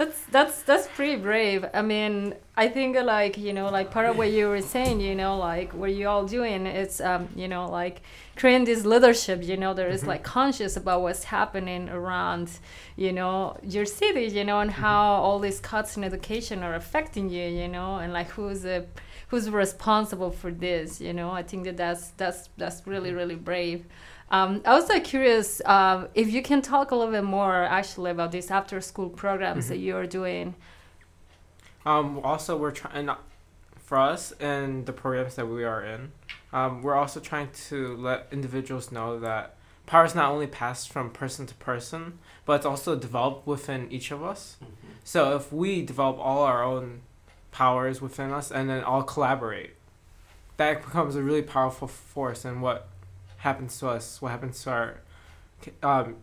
That's 0.00 0.24
that's 0.36 0.62
that's 0.62 0.86
pretty 0.96 1.16
brave. 1.16 1.66
I 1.74 1.82
mean, 1.82 2.34
I 2.56 2.68
think 2.68 2.96
uh, 2.96 3.04
like 3.04 3.36
you 3.36 3.52
know, 3.52 3.68
like 3.68 3.90
part 3.90 4.06
of 4.06 4.16
what 4.16 4.32
you 4.32 4.48
were 4.48 4.62
saying, 4.62 4.98
you 5.02 5.14
know, 5.14 5.36
like 5.36 5.74
what 5.74 5.92
you 5.92 6.08
all 6.08 6.24
doing, 6.24 6.64
it's 6.64 7.02
um, 7.02 7.28
you 7.36 7.48
know, 7.48 7.68
like 7.68 8.00
creating 8.34 8.64
this 8.64 8.86
leadership. 8.86 9.42
You 9.42 9.58
know, 9.58 9.74
there 9.74 9.90
is 9.90 10.06
like 10.06 10.22
conscious 10.22 10.74
about 10.74 11.02
what's 11.02 11.24
happening 11.24 11.90
around, 11.90 12.50
you 12.96 13.12
know, 13.12 13.58
your 13.62 13.84
city. 13.84 14.24
You 14.38 14.42
know, 14.42 14.60
and 14.60 14.70
how 14.70 15.02
all 15.24 15.38
these 15.38 15.60
cuts 15.60 15.98
in 15.98 16.02
education 16.02 16.62
are 16.62 16.76
affecting 16.76 17.28
you. 17.28 17.46
You 17.46 17.68
know, 17.68 17.96
and 17.96 18.10
like 18.10 18.30
who's 18.30 18.64
a 18.64 18.86
who's 19.28 19.50
responsible 19.50 20.30
for 20.30 20.50
this. 20.50 20.98
You 21.02 21.12
know, 21.12 21.30
I 21.30 21.42
think 21.42 21.64
that 21.64 21.76
that's 21.76 22.12
that's 22.16 22.48
that's 22.56 22.86
really 22.86 23.12
really 23.12 23.34
brave. 23.50 23.84
Um, 24.30 24.62
I 24.64 24.74
was 24.74 24.88
like 24.88 25.04
curious 25.04 25.60
uh, 25.64 26.06
if 26.14 26.30
you 26.32 26.42
can 26.42 26.62
talk 26.62 26.92
a 26.92 26.96
little 26.96 27.12
bit 27.12 27.24
more 27.24 27.64
actually 27.64 28.10
about 28.12 28.30
these 28.30 28.50
after 28.50 28.80
school 28.80 29.08
programs 29.08 29.68
that 29.68 29.78
you're 29.78 30.06
doing. 30.06 30.54
Um, 31.84 32.20
also, 32.22 32.56
we're 32.56 32.70
trying. 32.70 33.10
for 33.76 33.98
us 33.98 34.32
and 34.38 34.86
the 34.86 34.92
programs 34.92 35.34
that 35.34 35.48
we 35.48 35.64
are 35.64 35.82
in, 35.82 36.12
um, 36.52 36.80
we're 36.80 36.94
also 36.94 37.18
trying 37.18 37.48
to 37.68 37.96
let 37.96 38.28
individuals 38.30 38.92
know 38.92 39.18
that 39.18 39.56
power 39.86 40.04
is 40.04 40.14
not 40.14 40.30
only 40.30 40.46
passed 40.46 40.92
from 40.92 41.10
person 41.10 41.44
to 41.46 41.54
person, 41.54 42.20
but 42.44 42.52
it's 42.52 42.66
also 42.66 42.94
developed 42.94 43.48
within 43.48 43.90
each 43.90 44.12
of 44.12 44.22
us. 44.22 44.58
So 45.02 45.34
if 45.34 45.52
we 45.52 45.82
develop 45.84 46.18
all 46.20 46.44
our 46.44 46.62
own 46.62 47.00
powers 47.50 48.00
within 48.00 48.30
us 48.30 48.52
and 48.52 48.70
then 48.70 48.84
all 48.84 49.02
collaborate, 49.02 49.74
that 50.56 50.84
becomes 50.84 51.16
a 51.16 51.22
really 51.22 51.42
powerful 51.42 51.88
force 51.88 52.44
in 52.44 52.60
what 52.60 52.89
happens 53.40 53.78
to 53.78 53.88
us, 53.88 54.20
what 54.20 54.30
happens 54.30 54.62
to 54.62 54.70
our 54.70 55.00
um, 55.82 56.16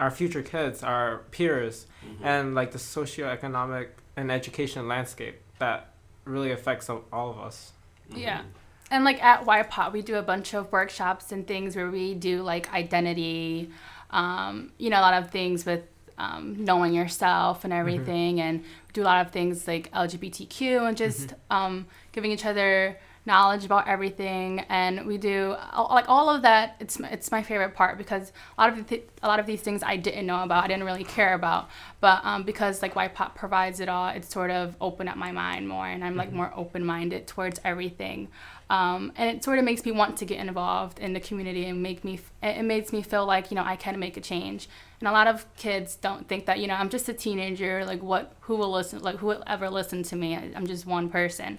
our 0.00 0.10
future 0.10 0.42
kids, 0.42 0.82
our 0.82 1.18
peers, 1.30 1.86
and 2.22 2.54
like 2.54 2.72
the 2.72 2.78
socioeconomic 2.78 3.88
and 4.16 4.30
education 4.30 4.86
landscape 4.86 5.40
that 5.58 5.90
really 6.24 6.52
affects 6.52 6.88
all 6.88 7.04
all 7.12 7.30
of 7.30 7.38
us. 7.38 7.72
Yeah. 8.14 8.42
And 8.90 9.04
like 9.04 9.22
at 9.22 9.44
YPOP, 9.44 9.92
we 9.92 10.02
do 10.02 10.16
a 10.16 10.22
bunch 10.22 10.54
of 10.54 10.72
workshops 10.72 11.32
and 11.32 11.46
things 11.46 11.76
where 11.76 11.90
we 11.90 12.14
do 12.14 12.42
like 12.42 12.72
identity, 12.72 13.70
um, 14.10 14.72
you 14.78 14.88
know, 14.88 14.98
a 14.98 15.02
lot 15.02 15.22
of 15.22 15.30
things 15.30 15.66
with 15.66 15.82
um, 16.16 16.64
knowing 16.64 16.94
yourself 16.94 17.64
and 17.64 17.72
everything, 17.72 18.40
and 18.40 18.64
do 18.92 19.02
a 19.02 19.04
lot 19.04 19.24
of 19.24 19.32
things 19.32 19.66
like 19.68 19.92
LGBTQ 19.92 20.88
and 20.88 20.96
just 20.96 21.34
um, 21.50 21.86
giving 22.12 22.30
each 22.30 22.46
other 22.46 22.98
knowledge 23.28 23.64
about 23.64 23.86
everything. 23.86 24.60
And 24.68 25.06
we 25.06 25.16
do 25.18 25.54
like 25.90 26.08
all 26.08 26.28
of 26.28 26.42
that. 26.42 26.74
It's 26.80 26.98
my- 26.98 27.10
it's 27.10 27.30
my 27.30 27.42
favorite 27.44 27.74
part 27.74 27.96
because 27.96 28.32
a 28.56 28.62
lot 28.62 28.70
of 28.70 28.76
the 28.78 28.82
th- 28.82 29.08
a 29.22 29.28
lot 29.28 29.38
of 29.40 29.46
these 29.46 29.60
things 29.60 29.82
I 29.84 29.96
didn't 29.96 30.26
know 30.26 30.42
about, 30.42 30.64
I 30.64 30.68
didn't 30.68 30.84
really 30.84 31.04
care 31.04 31.34
about, 31.34 31.68
but 32.00 32.20
um, 32.24 32.42
because 32.44 32.82
like 32.82 32.94
YPOP 32.94 33.34
provides 33.34 33.80
it 33.80 33.88
all, 33.88 34.08
it's 34.08 34.32
sort 34.32 34.50
of 34.50 34.76
opened 34.80 35.08
up 35.08 35.16
my 35.16 35.32
mind 35.32 35.68
more, 35.68 35.86
and 35.86 36.04
I'm 36.04 36.16
like 36.16 36.32
more 36.32 36.52
open 36.56 36.84
minded 36.84 37.26
towards 37.26 37.60
everything. 37.64 38.28
Um, 38.70 39.12
and 39.16 39.34
it 39.34 39.42
sort 39.42 39.58
of 39.58 39.64
makes 39.64 39.84
me 39.84 39.92
want 39.92 40.18
to 40.18 40.24
get 40.26 40.38
involved 40.38 40.98
in 40.98 41.14
the 41.14 41.20
community 41.20 41.64
and 41.66 41.82
make 41.82 42.04
me 42.04 42.20
it 42.42 42.62
makes 42.64 42.92
me 42.92 43.02
feel 43.02 43.24
like 43.26 43.50
you 43.50 43.54
know 43.54 43.64
I 43.64 43.76
can 43.76 43.98
make 43.98 44.16
a 44.16 44.20
change. 44.20 44.68
And 45.00 45.08
a 45.08 45.12
lot 45.12 45.26
of 45.28 45.46
kids 45.56 45.94
don't 45.96 46.28
think 46.28 46.46
that 46.46 46.58
you 46.60 46.66
know 46.66 46.74
I'm 46.74 46.90
just 46.90 47.08
a 47.08 47.12
teenager. 47.14 47.84
Like 47.84 48.02
what? 48.02 48.32
Who 48.42 48.56
will 48.56 48.70
listen? 48.70 49.00
Like 49.00 49.16
who 49.16 49.26
will 49.28 49.42
ever 49.46 49.68
listen 49.70 50.02
to 50.04 50.16
me? 50.16 50.34
I'm 50.56 50.66
just 50.66 50.86
one 50.86 51.08
person. 51.08 51.58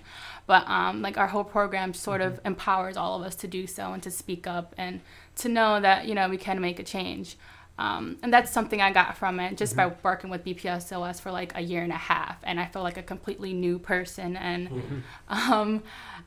But 0.50 0.68
um, 0.68 1.04
like 1.04 1.16
our 1.20 1.28
whole 1.28 1.44
program 1.44 1.94
sort 1.94 2.22
of 2.22 2.42
empowers 2.44 2.98
all 2.98 3.20
of 3.20 3.22
us 3.22 3.36
to 3.36 3.48
do 3.48 3.68
so 3.68 3.94
and 3.94 4.02
to 4.02 4.10
speak 4.10 4.48
up 4.48 4.74
and 4.80 5.00
to 5.36 5.48
know 5.48 5.80
that 5.80 6.08
you 6.08 6.16
know 6.16 6.28
we 6.28 6.38
can 6.38 6.60
make 6.60 6.80
a 6.80 6.84
change. 6.84 7.38
Um, 7.78 8.18
and 8.24 8.34
that's 8.34 8.52
something 8.52 8.82
I 8.82 8.92
got 8.92 9.16
from 9.16 9.40
it 9.40 9.58
just 9.58 9.76
by 9.76 9.94
working 10.02 10.32
with 10.32 10.44
BPSOS 10.44 11.22
for 11.22 11.32
like 11.32 11.56
a 11.56 11.62
year 11.62 11.84
and 11.84 11.92
a 11.92 12.04
half, 12.12 12.38
and 12.44 12.60
I 12.60 12.66
feel 12.66 12.82
like 12.82 12.98
a 12.98 13.04
completely 13.04 13.54
new 13.54 13.78
person, 13.78 14.36
and 14.36 15.04
um, 15.30 15.84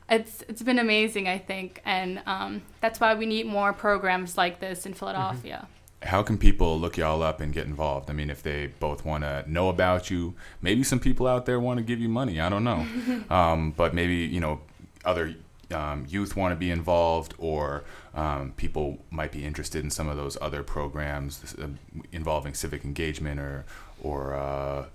it's 0.09 0.41
it's 0.47 0.61
been 0.63 0.79
amazing, 0.79 1.27
I 1.27 1.37
think, 1.37 1.81
and 1.83 2.21
um, 2.25 2.61
that's 2.79 3.01
why 3.01 3.13
we 3.15 3.25
need 3.25 3.45
more 3.45 3.73
programs 3.73 4.37
like 4.37 4.61
this 4.61 4.85
in 4.85 4.93
Philadelphia. 4.93 5.67
How 6.03 6.21
can 6.21 6.37
people 6.37 6.79
look 6.79 6.97
y'all 6.97 7.23
up 7.23 7.39
and 7.39 7.53
get 7.53 7.65
involved? 7.65 8.09
I 8.09 8.13
mean, 8.13 8.29
if 8.29 8.43
they 8.43 8.67
both 8.67 9.05
want 9.05 9.23
to 9.23 9.43
know 9.49 9.69
about 9.69 10.11
you, 10.11 10.33
maybe 10.61 10.83
some 10.83 10.99
people 10.99 11.27
out 11.27 11.45
there 11.45 11.59
want 11.59 11.77
to 11.77 11.83
give 11.83 11.99
you 11.99 12.09
money. 12.09 12.39
I 12.39 12.49
don't 12.49 12.63
know, 12.63 12.85
um, 13.29 13.71
but 13.71 13.93
maybe 13.93 14.15
you 14.15 14.39
know 14.39 14.61
other 15.05 15.35
um, 15.71 16.05
youth 16.07 16.35
want 16.35 16.51
to 16.51 16.55
be 16.55 16.71
involved, 16.71 17.33
or 17.37 17.83
um, 18.13 18.53
people 18.57 18.99
might 19.09 19.31
be 19.31 19.45
interested 19.45 19.83
in 19.83 19.89
some 19.89 20.07
of 20.07 20.17
those 20.17 20.37
other 20.41 20.63
programs 20.63 21.55
uh, 21.57 21.67
involving 22.11 22.53
civic 22.53 22.83
engagement 22.83 23.39
or 23.39 23.65
or 24.01 24.33
uh, 24.33 24.85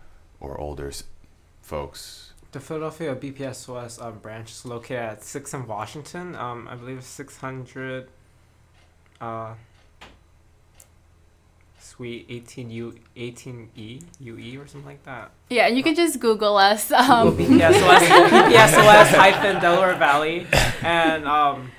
or 0.40 0.59
older 0.61 0.92
folks. 1.62 2.32
The 2.52 2.61
Philadelphia 2.61 3.14
BPSOS 3.14 4.02
um, 4.02 4.18
branch 4.20 4.50
is 4.52 4.64
located 4.64 4.96
at 4.96 5.20
6th 5.20 5.52
and 5.52 5.68
Washington. 5.68 6.34
Um, 6.34 6.66
I 6.66 6.76
believe 6.76 7.04
600 7.04 8.09
uh, 9.20 9.54
Suite 11.89 12.28
18U 12.28 12.99
18E 13.16 14.03
UE 14.20 14.61
or 14.61 14.66
something 14.66 14.84
like 14.84 15.03
that. 15.05 15.30
Yeah, 15.49 15.66
and 15.68 15.76
you 15.76 15.82
can 15.82 15.95
just 15.95 16.20
Google 16.20 16.57
us. 16.57 16.91
Um, 16.93 17.30
Google 17.36 17.57
BPSOS, 17.59 18.28
BPSOS 18.28 19.09
hyphen 19.24 19.61
Delaware 19.61 19.97
Valley, 19.97 20.47
and 20.82 21.26
um, 21.26 21.70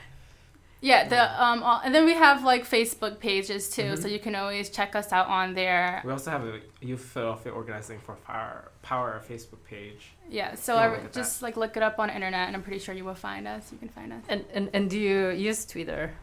Yeah, 0.82 1.08
the 1.08 1.22
um, 1.44 1.62
all- 1.62 1.82
and 1.84 1.94
then 1.94 2.06
we 2.06 2.14
have 2.16 2.44
like 2.44 2.64
Facebook 2.68 3.20
pages 3.20 3.70
too, 3.70 3.84
Mm-hmm. 3.84 4.02
so 4.02 4.08
you 4.08 4.20
can 4.20 4.34
always 4.36 4.70
check 4.70 4.96
us 4.96 5.12
out 5.12 5.28
on 5.28 5.54
there. 5.54 6.02
we 6.06 6.12
also 6.12 6.32
have 6.32 6.44
a 6.46 6.60
Youth 6.82 7.02
Philadelphia 7.14 7.52
Organizing 7.52 8.00
for 8.00 8.16
Power 8.16 8.72
Power 8.82 9.22
Facebook 9.30 9.62
page. 9.70 10.02
Yeah, 10.30 10.56
so 10.56 10.76
I, 10.76 10.88
look 10.90 11.04
at 11.06 11.14
just 11.14 11.42
like 11.46 11.56
look 11.58 11.76
it 11.78 11.84
up 11.84 12.00
on 12.00 12.10
internet, 12.10 12.48
and 12.48 12.56
I'm 12.56 12.64
pretty 12.64 12.80
sure 12.80 12.96
you 12.96 13.06
will 13.06 13.22
find 13.30 13.48
us. 13.48 13.72
You 13.72 13.78
can 13.78 13.90
find 13.90 14.12
us. 14.14 14.24
And, 14.30 14.44
and 14.56 14.70
and 14.74 14.90
do 14.90 14.98
you 15.00 15.30
use 15.50 15.66
Twitter? 15.66 16.14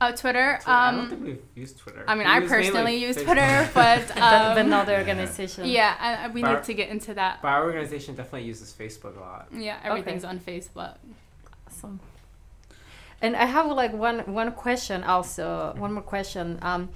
Oh, 0.00 0.12
Twitter. 0.12 0.58
So 0.62 0.70
I 0.70 0.90
don't 0.90 1.08
think 1.08 1.20
Um, 1.20 1.26
we've 1.26 1.42
used 1.54 1.78
Twitter. 1.78 2.04
I 2.06 2.14
mean, 2.14 2.26
We 2.26 2.32
I 2.32 2.38
use 2.40 2.50
mainly 2.50 2.64
personally 2.66 2.96
use 2.96 3.16
Facebook. 3.16 3.24
Twitter, 3.24 3.70
but 3.74 4.08
but, 4.08 4.16
but 4.16 4.58
um, 4.58 4.68
not 4.68 4.86
the 4.86 4.96
organization. 4.98 5.66
yeah, 5.66 5.94
I, 5.98 6.14
I- 6.24 6.28
we 6.28 6.42
Bar- 6.42 6.54
need 6.56 6.64
to 6.64 6.74
get 6.74 6.88
into 6.90 7.14
that. 7.14 7.40
But 7.42 7.48
our 7.48 7.64
organization 7.64 8.14
definitely 8.14 8.48
uses 8.48 8.72
Facebook 8.72 9.16
a 9.16 9.20
lot. 9.20 9.48
Yeah, 9.52 9.78
everything's 9.84 10.24
on 10.24 10.40
Facebook. 10.40 10.96
Awesome. 11.68 12.00
And 13.22 13.36
I 13.36 13.46
have 13.46 13.66
like 13.70 13.92
one 13.92 14.18
one 14.34 14.52
question 14.52 15.04
also. 15.04 15.74
One 15.78 15.92
more 15.94 16.02
question. 16.02 16.58
Um, 16.60 16.90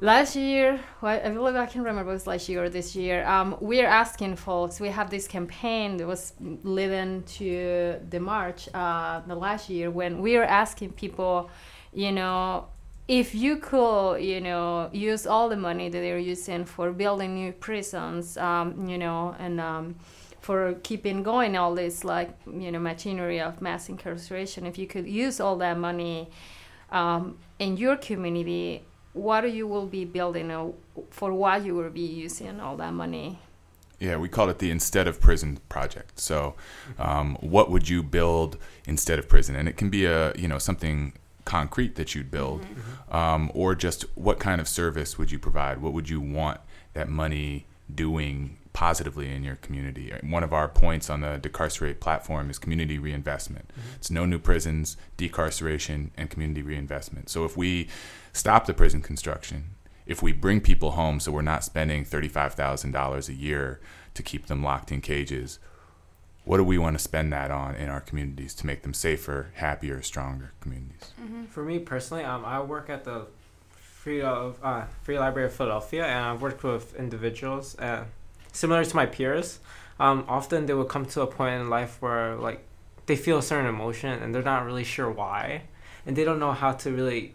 last 0.00 0.34
year, 0.36 0.80
well, 1.02 1.20
I 1.22 1.28
believe 1.28 1.56
I 1.56 1.66
can 1.66 1.82
remember 1.82 2.10
it 2.10 2.14
was 2.14 2.26
last 2.26 2.48
year 2.48 2.64
or 2.64 2.68
this 2.70 2.96
year. 2.96 3.26
Um, 3.26 3.56
we're 3.60 3.86
asking 3.86 4.36
folks. 4.36 4.80
We 4.80 4.88
have 4.88 5.10
this 5.10 5.28
campaign 5.28 5.96
that 5.98 6.06
was 6.06 6.32
leading 6.62 7.24
to 7.38 7.96
the 8.08 8.20
march. 8.20 8.68
Uh, 8.72 9.20
the 9.26 9.34
last 9.34 9.68
year 9.68 9.90
when 9.90 10.22
we 10.22 10.38
were 10.38 10.44
asking 10.44 10.92
people, 10.92 11.50
you 11.92 12.12
know, 12.12 12.66
if 13.08 13.34
you 13.34 13.56
could, 13.56 14.16
you 14.16 14.40
know, 14.40 14.88
use 14.92 15.26
all 15.26 15.48
the 15.48 15.56
money 15.56 15.88
that 15.88 15.98
they're 15.98 16.18
using 16.18 16.64
for 16.64 16.92
building 16.92 17.34
new 17.34 17.52
prisons, 17.52 18.36
um, 18.36 18.88
you 18.88 18.96
know, 18.96 19.34
and 19.38 19.60
um, 19.60 19.96
for 20.40 20.74
keeping 20.82 21.22
going 21.22 21.56
all 21.56 21.74
this 21.74 22.04
like 22.04 22.30
you 22.46 22.72
know 22.72 22.78
machinery 22.78 23.40
of 23.40 23.60
mass 23.60 23.88
incarceration, 23.88 24.66
if 24.66 24.78
you 24.78 24.86
could 24.86 25.06
use 25.06 25.40
all 25.40 25.56
that 25.56 25.78
money 25.78 26.28
um, 26.90 27.38
in 27.58 27.76
your 27.76 27.96
community, 27.96 28.82
what 29.12 29.50
you 29.52 29.66
will 29.66 29.86
be 29.86 30.04
building, 30.04 30.50
or 30.50 30.74
for 31.10 31.32
what 31.32 31.64
you 31.64 31.74
will 31.74 31.90
be 31.90 32.00
using 32.00 32.60
all 32.60 32.76
that 32.76 32.92
money? 32.92 33.38
Yeah, 33.98 34.16
we 34.16 34.28
called 34.28 34.50
it 34.50 34.58
the 34.58 34.70
Instead 34.70 35.06
of 35.06 35.20
Prison 35.20 35.60
project. 35.68 36.18
So, 36.18 36.54
um, 36.98 37.36
what 37.40 37.70
would 37.70 37.88
you 37.88 38.02
build 38.02 38.58
instead 38.84 39.20
of 39.20 39.28
prison? 39.28 39.54
And 39.54 39.68
it 39.68 39.76
can 39.76 39.90
be 39.90 40.06
a 40.06 40.34
you 40.34 40.48
know 40.48 40.58
something 40.58 41.12
concrete 41.44 41.96
that 41.96 42.14
you'd 42.14 42.30
build, 42.30 42.62
mm-hmm. 42.62 42.80
Mm-hmm. 42.80 43.16
um, 43.16 43.50
or 43.54 43.74
just 43.74 44.02
what 44.14 44.38
kind 44.38 44.60
of 44.60 44.68
service 44.68 45.18
would 45.18 45.30
you 45.30 45.38
provide? 45.38 45.80
What 45.80 45.92
would 45.92 46.08
you 46.08 46.20
want 46.20 46.60
that 46.94 47.08
money 47.08 47.66
doing 47.92 48.58
positively 48.72 49.30
in 49.30 49.44
your 49.44 49.56
community? 49.56 50.12
Uh, 50.12 50.18
one 50.22 50.42
of 50.42 50.52
our 50.52 50.68
points 50.68 51.10
on 51.10 51.20
the 51.20 51.38
Decarcerate 51.38 52.00
platform 52.00 52.50
is 52.50 52.58
community 52.58 52.98
reinvestment. 52.98 53.68
Mm-hmm. 53.68 53.96
It's 53.96 54.10
no 54.10 54.24
new 54.24 54.38
prisons, 54.38 54.96
decarceration, 55.18 56.10
and 56.16 56.30
community 56.30 56.62
reinvestment. 56.62 57.28
So 57.28 57.44
if 57.44 57.56
we 57.56 57.88
stop 58.32 58.66
the 58.66 58.74
prison 58.74 59.02
construction, 59.02 59.74
if 60.06 60.22
we 60.22 60.32
bring 60.32 60.60
people 60.60 60.92
home 60.92 61.20
so 61.20 61.32
we're 61.32 61.42
not 61.42 61.64
spending 61.64 62.04
$35,000 62.04 63.28
a 63.28 63.34
year 63.34 63.80
to 64.14 64.22
keep 64.22 64.46
them 64.46 64.62
locked 64.62 64.92
in 64.92 65.00
cages, 65.00 65.58
what 66.44 66.56
do 66.56 66.64
we 66.64 66.78
want 66.78 66.96
to 66.96 67.02
spend 67.02 67.32
that 67.32 67.50
on 67.50 67.74
in 67.76 67.88
our 67.88 68.00
communities 68.00 68.54
to 68.54 68.66
make 68.66 68.82
them 68.82 68.94
safer, 68.94 69.50
happier, 69.54 70.02
stronger 70.02 70.52
communities? 70.60 71.12
For 71.50 71.62
me 71.62 71.78
personally, 71.78 72.24
um, 72.24 72.44
I 72.44 72.60
work 72.60 72.90
at 72.90 73.04
the 73.04 73.26
Free 73.70 74.20
of 74.20 74.58
uh, 74.64 74.86
Free 75.02 75.16
Library 75.16 75.46
of 75.46 75.54
Philadelphia, 75.54 76.04
and 76.04 76.24
I've 76.24 76.42
worked 76.42 76.64
with 76.64 76.96
individuals 76.96 77.78
uh, 77.78 78.04
similar 78.52 78.84
to 78.84 78.96
my 78.96 79.06
peers. 79.06 79.60
Um, 80.00 80.24
often 80.26 80.66
they 80.66 80.74
will 80.74 80.84
come 80.84 81.06
to 81.06 81.20
a 81.20 81.26
point 81.28 81.60
in 81.60 81.70
life 81.70 82.02
where 82.02 82.34
like 82.34 82.64
they 83.06 83.14
feel 83.14 83.38
a 83.38 83.42
certain 83.42 83.66
emotion 83.66 84.20
and 84.20 84.34
they're 84.34 84.42
not 84.42 84.64
really 84.66 84.82
sure 84.82 85.08
why, 85.08 85.62
and 86.04 86.16
they 86.16 86.24
don't 86.24 86.40
know 86.40 86.50
how 86.50 86.72
to 86.72 86.90
really 86.90 87.34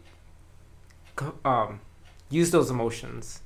um, 1.45 1.79
use 2.29 2.51
those 2.51 2.69
emotions 2.69 3.41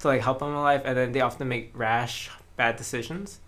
to 0.00 0.08
like 0.08 0.20
help 0.20 0.40
them 0.40 0.48
in 0.48 0.56
life, 0.56 0.82
and 0.84 0.98
then 0.98 1.12
they 1.12 1.22
often 1.22 1.48
make 1.48 1.70
rash, 1.74 2.30
bad 2.56 2.76
decisions. 2.76 3.40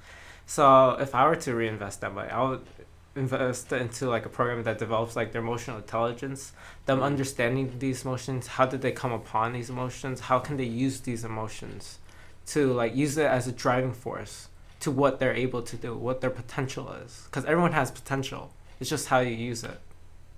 So 0.48 0.96
if 0.98 1.14
I 1.14 1.28
were 1.28 1.36
to 1.36 1.54
reinvest 1.54 2.00
that 2.00 2.12
money, 2.12 2.30
I 2.30 2.42
would 2.42 2.66
invest 3.14 3.72
into 3.72 4.08
like 4.08 4.26
a 4.26 4.28
program 4.28 4.64
that 4.64 4.78
develops 4.78 5.14
like 5.14 5.32
their 5.32 5.42
emotional 5.42 5.76
intelligence 5.76 6.52
them 6.86 6.98
mm-hmm. 6.98 7.06
understanding 7.06 7.74
these 7.80 8.04
emotions 8.04 8.46
how 8.46 8.64
did 8.64 8.80
they 8.80 8.92
come 8.92 9.10
upon 9.10 9.52
these 9.52 9.68
emotions 9.68 10.20
how 10.20 10.38
can 10.38 10.56
they 10.56 10.70
use 10.86 11.00
these 11.00 11.24
emotions 11.24 11.98
to 12.46 12.72
like 12.72 12.94
use 12.94 13.18
it 13.18 13.26
as 13.26 13.48
a 13.48 13.52
driving 13.52 13.92
force 13.92 14.48
to 14.80 14.90
what 14.90 15.18
they're 15.18 15.34
able 15.34 15.62
to 15.62 15.76
do 15.76 15.96
what 15.96 16.20
their 16.20 16.30
potential 16.30 16.92
is 17.04 17.22
because 17.26 17.44
everyone 17.44 17.72
has 17.72 17.90
potential. 17.90 18.52
It's 18.80 18.88
just 18.88 19.08
how 19.08 19.20
you 19.20 19.34
use 19.34 19.64
it. 19.64 19.80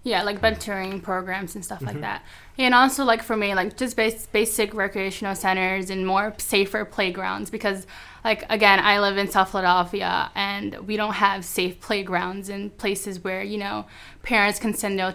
Yeah, 0.02 0.22
like 0.22 0.40
mentoring 0.40 1.02
programs 1.02 1.54
and 1.54 1.62
stuff 1.62 1.82
like 1.82 1.92
mm-hmm. 1.92 2.00
that. 2.00 2.24
And 2.56 2.74
also, 2.74 3.04
like 3.04 3.22
for 3.22 3.36
me, 3.36 3.54
like 3.54 3.76
just 3.76 3.96
basic 3.96 4.72
recreational 4.72 5.34
centers 5.34 5.90
and 5.90 6.06
more 6.06 6.34
safer 6.38 6.86
playgrounds 6.86 7.50
because, 7.50 7.86
like 8.25 8.45
again, 8.51 8.81
I 8.81 9.01
live 9.01 9.16
in 9.16 9.31
South 9.31 9.51
Philadelphia 9.51 10.31
and 10.35 10.87
we 10.87 10.97
don't 10.97 11.14
have 11.14 11.45
safe 11.45 11.81
playgrounds 11.81 12.49
and 12.49 12.77
places 12.77 13.25
where 13.25 13.43
you 13.43 13.59
know 13.59 13.87
parents 14.23 14.59
can 14.59 14.75
send 14.75 14.99
their 14.99 15.12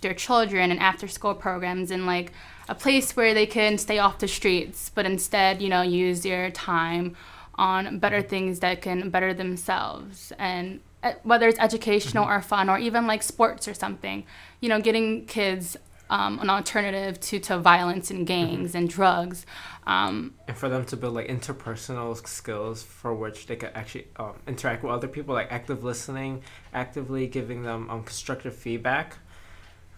their 0.00 0.14
children 0.14 0.70
and 0.70 0.80
after 0.80 1.08
school 1.08 1.34
programs 1.34 1.90
and 1.90 2.06
like 2.06 2.32
a 2.68 2.74
place 2.74 3.14
where 3.14 3.34
they 3.34 3.46
can 3.46 3.78
stay 3.78 3.98
off 3.98 4.18
the 4.18 4.28
streets, 4.28 4.90
but 4.94 5.06
instead 5.06 5.60
you 5.60 5.68
know 5.68 5.82
use 5.82 6.22
their 6.22 6.50
time 6.50 7.16
on 7.56 7.98
better 7.98 8.20
things 8.22 8.60
that 8.60 8.82
can 8.82 9.08
better 9.10 9.32
themselves. 9.32 10.32
And 10.38 10.80
uh, 11.02 11.12
whether 11.22 11.48
it's 11.48 11.58
educational 11.58 12.26
or 12.26 12.40
fun 12.42 12.68
or 12.68 12.78
even 12.78 13.06
like 13.06 13.22
sports 13.22 13.68
or 13.68 13.74
something 13.74 14.24
you 14.60 14.68
know 14.68 14.80
getting 14.80 15.26
kids 15.26 15.76
um, 16.08 16.38
an 16.38 16.50
alternative 16.50 17.18
to, 17.20 17.38
to 17.40 17.58
violence 17.58 18.10
and 18.10 18.26
gangs 18.26 18.74
and 18.74 18.88
drugs 18.88 19.44
um, 19.86 20.34
and 20.48 20.56
for 20.56 20.68
them 20.68 20.84
to 20.84 20.96
build 20.96 21.14
like 21.14 21.28
interpersonal 21.28 22.26
skills 22.26 22.82
for 22.82 23.14
which 23.14 23.46
they 23.46 23.56
could 23.56 23.70
actually 23.74 24.08
um, 24.16 24.34
interact 24.46 24.82
with 24.82 24.92
other 24.92 25.08
people 25.08 25.34
like 25.34 25.50
active 25.50 25.84
listening 25.84 26.42
actively 26.72 27.26
giving 27.26 27.62
them 27.62 27.88
um, 27.90 28.02
constructive 28.02 28.54
feedback 28.54 29.18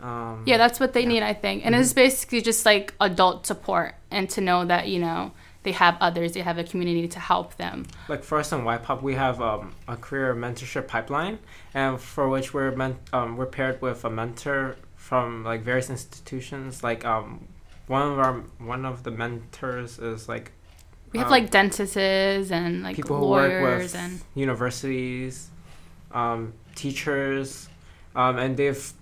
um, 0.00 0.44
yeah 0.46 0.56
that's 0.56 0.78
what 0.78 0.92
they 0.92 1.04
need 1.04 1.22
i 1.22 1.34
think. 1.34 1.64
And 1.64 1.74
it's 1.74 1.92
basically 1.92 2.40
just 2.40 2.64
like 2.64 2.94
adult 3.00 3.46
support 3.46 3.94
and 4.10 4.28
to 4.30 4.40
know 4.40 4.64
that 4.64 4.88
you 4.88 5.00
know 5.00 5.32
they 5.64 5.72
have 5.72 5.96
others 6.00 6.32
they 6.32 6.40
have 6.40 6.58
a 6.58 6.64
community 6.64 7.08
to 7.08 7.18
help 7.18 7.56
them. 7.56 7.84
Like 8.08 8.22
for 8.22 8.38
us 8.38 8.52
in 8.52 8.60
YPOP, 8.60 9.02
we 9.02 9.14
have 9.14 9.40
um, 9.40 9.74
a 9.86 9.96
career 9.96 10.34
mentorship 10.34 10.86
pipeline, 10.86 11.38
and 11.74 12.00
for 12.00 12.28
which 12.28 12.54
we're 12.54 12.70
men- 12.70 12.98
um, 13.12 13.36
we're 13.36 13.46
paired 13.46 13.82
with 13.82 14.04
a 14.04 14.10
mentor 14.10 14.76
from 14.96 15.44
like 15.44 15.62
various 15.62 15.90
institutions. 15.90 16.82
Like 16.82 17.04
um, 17.04 17.48
one 17.88 18.02
of 18.12 18.18
our 18.18 18.34
one 18.58 18.84
of 18.84 19.02
the 19.02 19.10
mentors 19.10 19.98
is 19.98 20.28
like 20.28 20.52
we 21.12 21.18
have 21.18 21.28
um, 21.28 21.30
like 21.32 21.50
dentists 21.50 21.96
and 21.96 22.82
like 22.82 22.96
people 22.96 23.18
who 23.18 23.28
work 23.28 23.62
with 23.80 23.94
and 23.96 24.20
universities, 24.34 25.48
um, 26.12 26.52
teachers, 26.74 27.68
um, 28.14 28.38
and 28.38 28.56
they've 28.56 28.92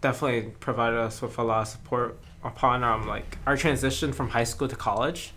definitely 0.00 0.52
provided 0.60 0.98
us 0.98 1.20
with 1.22 1.36
a 1.38 1.42
lot 1.42 1.62
of 1.62 1.68
support 1.68 2.18
upon 2.44 2.84
um, 2.84 3.06
like 3.08 3.38
our 3.46 3.56
transition 3.56 4.12
from 4.12 4.28
high 4.30 4.44
school 4.44 4.68
to 4.68 4.76
college, 4.76 5.32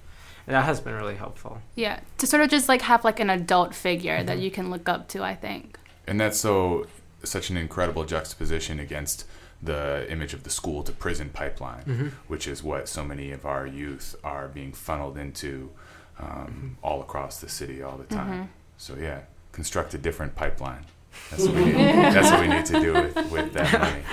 and 0.46 0.56
that 0.56 0.66
has 0.66 0.80
been 0.80 0.94
really 0.94 1.16
helpful. 1.16 1.62
yeah 1.76 2.00
to 2.20 2.28
sort 2.28 2.44
of 2.44 2.50
just 2.50 2.70
like 2.70 2.82
have 2.84 3.04
like 3.04 3.20
an 3.20 3.30
adult 3.30 3.74
figure 3.74 4.18
Mm-hmm. 4.18 4.28
that 4.28 4.38
you 4.40 4.52
can 4.52 4.70
look 4.70 4.88
up 4.90 5.08
to 5.10 5.24
i 5.24 5.34
think 5.36 5.80
And 6.08 6.20
that's 6.20 6.40
so 6.40 6.86
such 7.24 7.50
an 7.50 7.58
incredible 7.58 8.06
juxtaposition 8.06 8.80
against 8.80 9.26
the 9.62 10.06
image 10.10 10.34
of 10.34 10.44
the 10.44 10.50
school 10.50 10.84
to 10.84 10.92
prison 10.92 11.30
pipeline, 11.34 12.14
which 12.28 12.48
is 12.48 12.64
what 12.64 12.88
so 12.88 13.04
many 13.04 13.32
of 13.32 13.46
our 13.46 13.68
youth 13.68 14.16
are 14.24 14.48
being 14.48 14.72
funneled 14.72 15.18
into 15.18 15.70
um, 16.20 16.78
all 16.82 17.02
across 17.02 17.40
the 17.40 17.50
city 17.50 17.82
all 17.82 17.98
the 17.98 18.06
time. 18.16 18.50
So 18.78 18.96
yeah, 18.96 19.22
construct 19.52 19.94
a 19.94 19.98
different 19.98 20.36
pipeline. 20.36 20.86
That's 21.32 21.44
what 21.46 21.56
we 21.56 21.66
need. 21.66 21.74
that's 21.76 22.32
what 22.32 22.40
we 22.42 22.48
need 22.48 22.66
to 22.68 22.80
do 22.80 22.94
with, 22.94 23.32
with 23.32 23.54
that 23.54 23.80
money. 23.80 24.04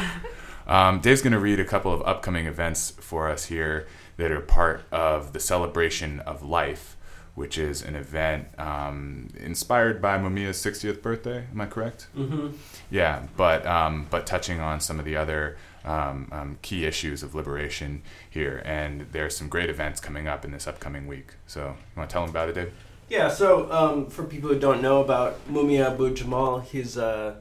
Um, 0.67 1.01
Dave's 1.01 1.23
going 1.23 1.33
to 1.33 1.39
read 1.39 1.61
a 1.61 1.65
couple 1.65 1.93
of 1.93 2.03
upcoming 2.03 2.47
events 2.47 2.91
for 2.91 3.29
us 3.29 3.45
here 3.45 3.87
that 4.17 4.33
are 4.33 4.41
part 4.41 4.83
of 4.91 5.33
the 5.33 5.39
celebration 5.41 6.19
of 6.21 6.43
life, 6.43 6.96
which 7.37 7.59
is 7.59 7.83
an 7.83 7.95
event 7.95 8.49
um, 8.59 9.29
inspired 9.39 10.01
by 10.01 10.19
Mumia's 10.19 10.57
60th 10.57 11.03
birthday. 11.03 11.45
Am 11.53 11.61
I 11.61 11.67
correct? 11.67 12.09
Mm-hmm. 12.17 12.57
Yeah, 12.91 13.27
but 13.37 13.65
um, 13.67 14.07
but 14.11 14.27
touching 14.27 14.59
on 14.59 14.81
some 14.81 14.99
of 14.99 15.05
the 15.05 15.17
other 15.17 15.59
um, 15.85 16.29
um, 16.33 16.59
key 16.63 16.87
issues 16.87 17.23
of 17.23 17.35
liberation 17.35 18.03
here, 18.29 18.63
and 18.65 19.07
there's 19.13 19.37
some 19.37 19.49
great 19.49 19.69
events 19.69 20.01
coming 20.01 20.27
up 20.27 20.45
in 20.45 20.51
this 20.51 20.67
upcoming 20.67 21.07
week. 21.07 21.35
So 21.47 21.61
you 21.61 21.97
want 21.97 22.09
to 22.09 22.13
tell 22.13 22.23
them 22.23 22.31
about 22.31 22.49
it, 22.49 22.55
Dave? 22.55 22.73
Yeah, 23.09 23.29
so 23.29 23.71
um, 23.71 24.07
for 24.07 24.25
people 24.25 24.49
who 24.49 24.59
don't 24.59 24.83
know 24.83 25.03
about 25.03 25.47
Mumia 25.47 25.93
Abu 25.93 26.13
Jamal, 26.15 26.61
he's 26.61 26.97
a 26.97 27.37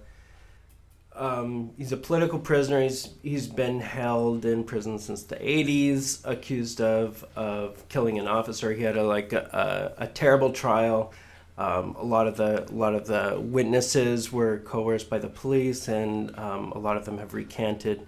um, 1.16 1.72
he's 1.78 1.92
a 1.92 1.98
political 1.98 2.40
prisoner. 2.40 2.82
He's 2.82 3.10
he's 3.24 3.48
been 3.48 3.80
held 3.80 4.46
in 4.46 4.64
prison 4.64 5.00
since 5.00 5.24
the 5.24 5.38
'80s, 5.38 6.22
accused 6.26 6.82
of 6.82 7.26
of 7.36 7.88
killing 7.90 8.20
an 8.20 8.28
officer. 8.28 8.74
He 8.74 8.84
had 8.84 8.98
a 8.98 9.04
like 9.04 9.32
a, 9.34 9.94
a, 9.98 10.04
a 10.04 10.08
terrible 10.08 10.52
trial. 10.52 11.14
Um, 11.58 11.96
a 11.96 12.04
lot 12.04 12.28
of 12.28 12.36
the 12.36 12.70
a 12.70 12.76
lot 12.76 12.96
of 12.96 13.08
the 13.08 13.40
witnesses 13.40 14.32
were 14.32 14.60
coerced 14.60 15.10
by 15.10 15.20
the 15.20 15.30
police, 15.30 15.88
and 15.88 16.38
um, 16.38 16.74
a 16.74 16.80
lot 16.80 16.98
of 16.98 17.06
them 17.06 17.18
have 17.18 17.34
recanted. 17.34 18.06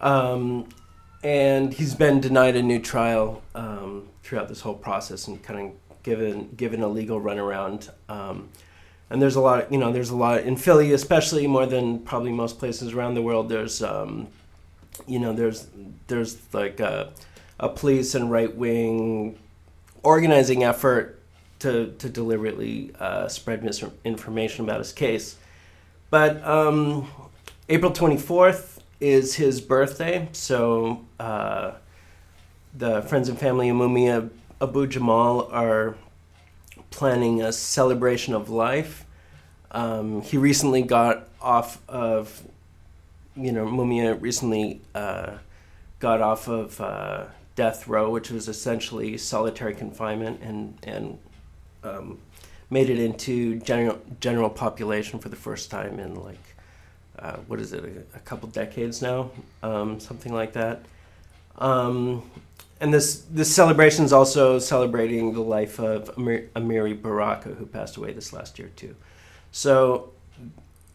Um, 0.00 0.68
and 1.24 1.72
he's 1.72 1.94
been 1.94 2.20
denied 2.20 2.54
a 2.54 2.62
new 2.62 2.78
trial 2.78 3.42
um, 3.54 4.08
throughout 4.22 4.48
this 4.48 4.60
whole 4.60 4.74
process, 4.74 5.26
and 5.26 5.42
kind 5.42 5.72
of 5.72 6.02
given 6.04 6.50
given 6.56 6.82
a 6.82 6.88
legal 6.88 7.20
runaround. 7.20 7.90
And 9.10 9.20
there's 9.20 9.36
a 9.36 9.40
lot, 9.40 9.70
you 9.70 9.78
know, 9.78 9.92
there's 9.92 10.10
a 10.10 10.16
lot 10.16 10.40
in 10.40 10.56
Philly, 10.56 10.92
especially 10.92 11.46
more 11.46 11.66
than 11.66 12.00
probably 12.00 12.32
most 12.32 12.58
places 12.58 12.92
around 12.92 13.14
the 13.14 13.22
world. 13.22 13.48
There's, 13.48 13.82
um, 13.82 14.28
you 15.06 15.18
know, 15.18 15.32
there's 15.32 15.66
there's 16.06 16.38
like 16.52 16.80
a, 16.80 17.12
a 17.60 17.68
police 17.68 18.14
and 18.14 18.30
right 18.30 18.54
wing 18.54 19.38
organizing 20.02 20.64
effort 20.64 21.20
to 21.60 21.94
to 21.98 22.08
deliberately 22.08 22.92
uh, 22.98 23.28
spread 23.28 23.62
misinformation 23.62 24.64
about 24.64 24.78
his 24.78 24.92
case. 24.92 25.36
But 26.10 26.42
um, 26.44 27.08
April 27.68 27.90
24th 27.90 28.78
is 29.00 29.34
his 29.34 29.60
birthday, 29.60 30.28
so 30.32 31.04
uh, 31.18 31.72
the 32.74 33.02
friends 33.02 33.28
and 33.28 33.38
family 33.38 33.68
of 33.68 33.76
Mumia 33.76 34.30
Abu 34.60 34.86
Jamal 34.86 35.48
are 35.50 35.96
planning 36.94 37.42
a 37.42 37.52
celebration 37.52 38.34
of 38.34 38.48
life. 38.48 39.04
Um, 39.72 40.22
he 40.22 40.36
recently 40.36 40.82
got 40.82 41.28
off 41.40 41.82
of, 41.88 42.42
you 43.36 43.50
know, 43.50 43.66
Mumia 43.66 44.20
recently 44.20 44.80
uh, 44.94 45.38
got 45.98 46.20
off 46.20 46.48
of 46.48 46.80
uh, 46.80 47.24
death 47.56 47.88
row, 47.88 48.10
which 48.10 48.30
was 48.30 48.48
essentially 48.48 49.18
solitary 49.18 49.74
confinement, 49.74 50.40
and 50.40 50.78
and 50.84 51.18
um, 51.82 52.18
made 52.70 52.88
it 52.88 53.00
into 53.00 53.58
general 53.60 53.98
general 54.20 54.50
population 54.50 55.18
for 55.18 55.28
the 55.28 55.36
first 55.36 55.72
time 55.72 55.98
in 55.98 56.14
like 56.14 56.54
uh, 57.18 57.38
what 57.48 57.58
is 57.58 57.72
it 57.72 57.84
a, 57.84 58.16
a 58.16 58.20
couple 58.20 58.48
decades 58.48 59.02
now, 59.02 59.30
um, 59.64 59.98
something 59.98 60.32
like 60.32 60.52
that. 60.52 60.84
Um, 61.58 62.22
and 62.80 62.92
this 62.92 63.24
this 63.30 63.54
celebration 63.54 64.04
is 64.04 64.12
also 64.12 64.58
celebrating 64.58 65.32
the 65.32 65.40
life 65.40 65.78
of 65.78 66.10
Amir, 66.16 66.50
Amiri 66.54 67.00
Baraka, 67.00 67.50
who 67.50 67.66
passed 67.66 67.96
away 67.96 68.12
this 68.12 68.32
last 68.32 68.58
year 68.58 68.70
too. 68.76 68.94
So 69.52 70.12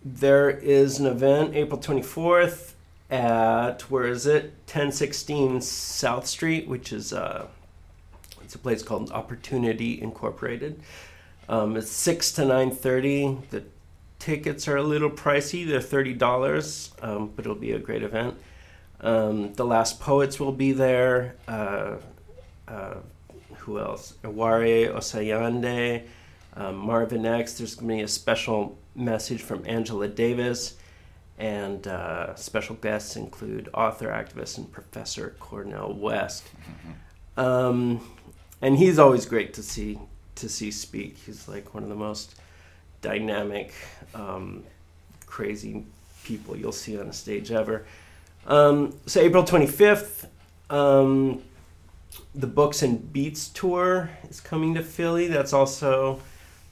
there 0.03 0.49
is 0.49 0.99
an 0.99 1.05
event 1.05 1.55
April 1.55 1.79
twenty 1.79 2.01
fourth 2.01 2.75
at 3.09 3.81
where 3.89 4.07
is 4.07 4.25
it 4.25 4.53
ten 4.67 4.91
sixteen 4.91 5.61
South 5.61 6.27
Street, 6.27 6.67
which 6.67 6.93
is 6.93 7.13
uh, 7.13 7.47
it's 8.43 8.55
a 8.55 8.59
place 8.59 8.83
called 8.83 9.11
Opportunity 9.11 10.01
Incorporated. 10.01 10.81
Um, 11.47 11.77
it's 11.77 11.91
six 11.91 12.31
to 12.33 12.45
nine 12.45 12.71
thirty. 12.71 13.37
The 13.49 13.63
tickets 14.19 14.67
are 14.67 14.77
a 14.77 14.83
little 14.83 15.09
pricey; 15.09 15.67
they're 15.67 15.81
thirty 15.81 16.13
dollars, 16.13 16.91
um, 17.01 17.31
but 17.35 17.45
it'll 17.45 17.55
be 17.55 17.71
a 17.71 17.79
great 17.79 18.03
event. 18.03 18.35
Um, 19.01 19.53
the 19.53 19.65
Last 19.65 19.99
Poets 19.99 20.39
will 20.39 20.51
be 20.51 20.71
there. 20.71 21.35
Uh, 21.47 21.97
uh, 22.67 22.95
who 23.57 23.79
else? 23.79 24.13
Ewuare 24.23 24.93
Osayande, 24.93 26.03
um, 26.55 26.75
Marvin 26.77 27.25
X. 27.25 27.57
There's 27.57 27.75
going 27.75 27.87
to 27.89 27.95
be 27.95 28.01
a 28.01 28.07
special 28.07 28.77
message 28.95 29.41
from 29.41 29.63
Angela 29.65 30.07
Davis. 30.07 30.75
And 31.37 31.87
uh, 31.87 32.35
special 32.35 32.75
guests 32.75 33.15
include 33.15 33.69
author, 33.73 34.07
activist, 34.07 34.57
and 34.57 34.69
Professor 34.71 35.35
Cornel 35.39 35.93
West. 35.93 36.47
Um, 37.37 38.01
and 38.61 38.77
he's 38.77 38.99
always 38.99 39.25
great 39.25 39.53
to 39.53 39.63
see 39.63 39.97
to 40.35 40.49
see 40.49 40.71
speak. 40.71 41.17
He's 41.25 41.47
like 41.47 41.73
one 41.73 41.83
of 41.83 41.89
the 41.89 41.95
most 41.95 42.35
dynamic, 43.01 43.73
um, 44.13 44.63
crazy 45.25 45.85
people 46.23 46.57
you'll 46.57 46.73
see 46.73 46.99
on 46.99 47.07
a 47.07 47.13
stage 47.13 47.51
ever. 47.51 47.85
Um, 48.47 48.95
so 49.05 49.19
April 49.21 49.43
25th, 49.43 50.27
um, 50.69 51.43
the 52.33 52.47
Books 52.47 52.81
and 52.81 53.11
Beats 53.11 53.49
tour 53.49 54.09
is 54.29 54.39
coming 54.39 54.73
to 54.75 54.83
Philly. 54.83 55.27
That's 55.27 55.53
also 55.53 56.21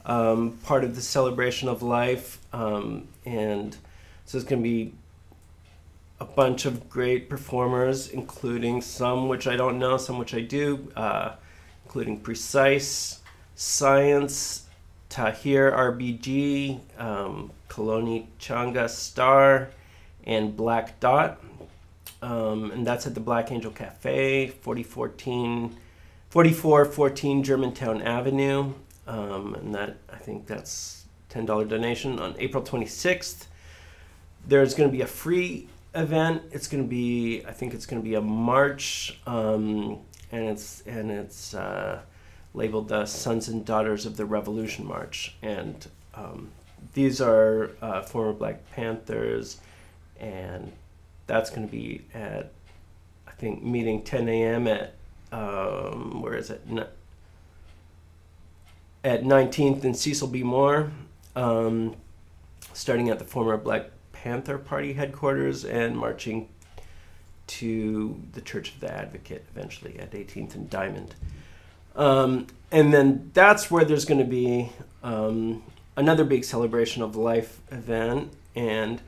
um, 0.05 0.57
part 0.63 0.83
of 0.83 0.95
the 0.95 1.01
celebration 1.01 1.67
of 1.67 1.83
life, 1.83 2.39
um, 2.53 3.07
and 3.25 3.75
so 4.25 4.37
it's 4.37 4.47
going 4.47 4.61
to 4.61 4.69
be 4.69 4.93
a 6.19 6.25
bunch 6.25 6.65
of 6.65 6.89
great 6.89 7.29
performers, 7.29 8.09
including 8.09 8.81
some 8.81 9.27
which 9.27 9.47
I 9.47 9.55
don't 9.55 9.77
know, 9.77 9.97
some 9.97 10.17
which 10.17 10.33
I 10.33 10.41
do, 10.41 10.91
uh, 10.95 11.33
including 11.85 12.19
Precise, 12.19 13.19
Science, 13.55 14.65
Tahir 15.09 15.71
RBG, 15.71 16.79
um, 16.97 17.51
Kalonji 17.69 18.25
Changa 18.39 18.89
Star, 18.89 19.69
and 20.25 20.55
Black 20.55 20.99
Dot. 20.99 21.39
Um, 22.21 22.71
and 22.71 22.85
that's 22.85 23.05
at 23.05 23.13
the 23.13 23.19
Black 23.19 23.51
Angel 23.51 23.71
Cafe, 23.71 24.47
4014, 24.47 25.77
4414 26.29 27.43
Germantown 27.43 28.01
Avenue. 28.01 28.73
Um, 29.05 29.55
and 29.55 29.73
that 29.75 29.97
I 30.11 30.17
think 30.17 30.47
that's 30.47 31.05
$10 31.31 31.69
donation 31.69 32.19
on 32.19 32.35
April 32.39 32.63
26th. 32.63 33.45
There's 34.47 34.73
going 34.73 34.89
to 34.89 34.95
be 34.95 35.01
a 35.01 35.07
free 35.07 35.69
event. 35.93 36.43
It's 36.51 36.67
going 36.67 36.83
to 36.83 36.89
be, 36.89 37.43
I 37.45 37.51
think 37.51 37.73
it's 37.73 37.85
going 37.85 38.01
to 38.01 38.07
be 38.07 38.15
a 38.15 38.21
march, 38.21 39.19
um, 39.25 39.99
and 40.31 40.45
it's 40.45 40.81
and 40.85 41.11
it's 41.11 41.53
uh, 41.53 41.99
labeled 42.53 42.87
the 42.89 43.05
Sons 43.05 43.47
and 43.47 43.65
Daughters 43.65 44.05
of 44.05 44.15
the 44.15 44.25
Revolution 44.25 44.85
March. 44.85 45.35
And 45.41 45.85
um, 46.15 46.51
these 46.93 47.19
are 47.19 47.71
uh, 47.81 48.01
former 48.01 48.33
Black 48.33 48.69
Panthers, 48.71 49.59
and 50.19 50.71
that's 51.27 51.49
going 51.49 51.67
to 51.67 51.71
be 51.71 52.01
at, 52.13 52.51
I 53.27 53.31
think, 53.31 53.63
meeting 53.63 54.01
10 54.01 54.27
a.m. 54.29 54.67
at, 54.67 54.93
um, 55.31 56.21
where 56.21 56.35
is 56.35 56.49
it? 56.49 56.61
At 59.03 59.23
19th 59.23 59.83
and 59.83 59.95
Cecil 59.95 60.27
B. 60.27 60.43
Moore, 60.43 60.91
um, 61.35 61.95
starting 62.73 63.09
at 63.09 63.19
the 63.19 63.25
former 63.25 63.57
Black 63.57 63.91
Panther 64.11 64.57
Party 64.57 64.93
headquarters 64.93 65.63
and 65.63 65.97
marching 65.97 66.49
to 67.47 68.19
the 68.33 68.41
Church 68.41 68.73
of 68.73 68.79
the 68.79 68.91
Advocate 68.91 69.45
eventually 69.51 69.99
at 69.99 70.11
18th 70.11 70.55
and 70.55 70.69
Diamond. 70.69 71.15
Um, 71.95 72.47
and 72.71 72.93
then 72.93 73.31
that's 73.33 73.71
where 73.71 73.85
there's 73.85 74.05
going 74.05 74.19
to 74.19 74.25
be 74.25 74.71
um, 75.03 75.63
another 75.95 76.23
big 76.23 76.43
celebration 76.43 77.01
of 77.01 77.15
life 77.15 77.59
event, 77.71 78.31
and 78.55 79.01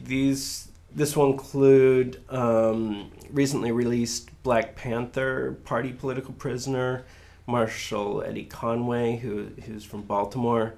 these 0.00 0.68
this 0.94 1.16
will 1.16 1.30
include 1.30 2.22
um, 2.30 3.10
recently 3.32 3.72
released 3.72 4.30
Black 4.42 4.76
Panther 4.76 5.56
Party 5.64 5.92
political 5.92 6.32
prisoner 6.34 7.04
Marshall 7.46 8.22
Eddie 8.22 8.44
Conway, 8.44 9.16
who 9.16 9.48
who's 9.66 9.84
from 9.84 10.02
Baltimore, 10.02 10.74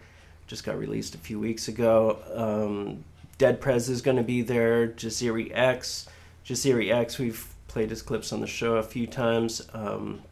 just 0.47 0.64
got 0.64 0.79
released 0.79 1.14
a 1.14 1.19
few 1.19 1.39
weeks 1.39 1.69
ago. 1.69 2.19
Um, 2.35 3.05
Dead 3.39 3.61
Prez 3.61 3.89
is 3.89 4.03
going 4.03 4.17
to 4.17 4.23
be 4.23 4.43
there. 4.43 4.89
Jasiri 4.89 5.51
X, 5.55 6.09
Jasiri 6.45 6.93
X, 6.93 7.19
we've 7.19 7.47
played 7.69 7.91
his 7.91 8.03
clips 8.03 8.33
on 8.33 8.41
the 8.41 8.47
show 8.47 8.77
a 8.77 8.83
few 8.83 9.07
times. 9.07 9.69
Um, 9.73 10.23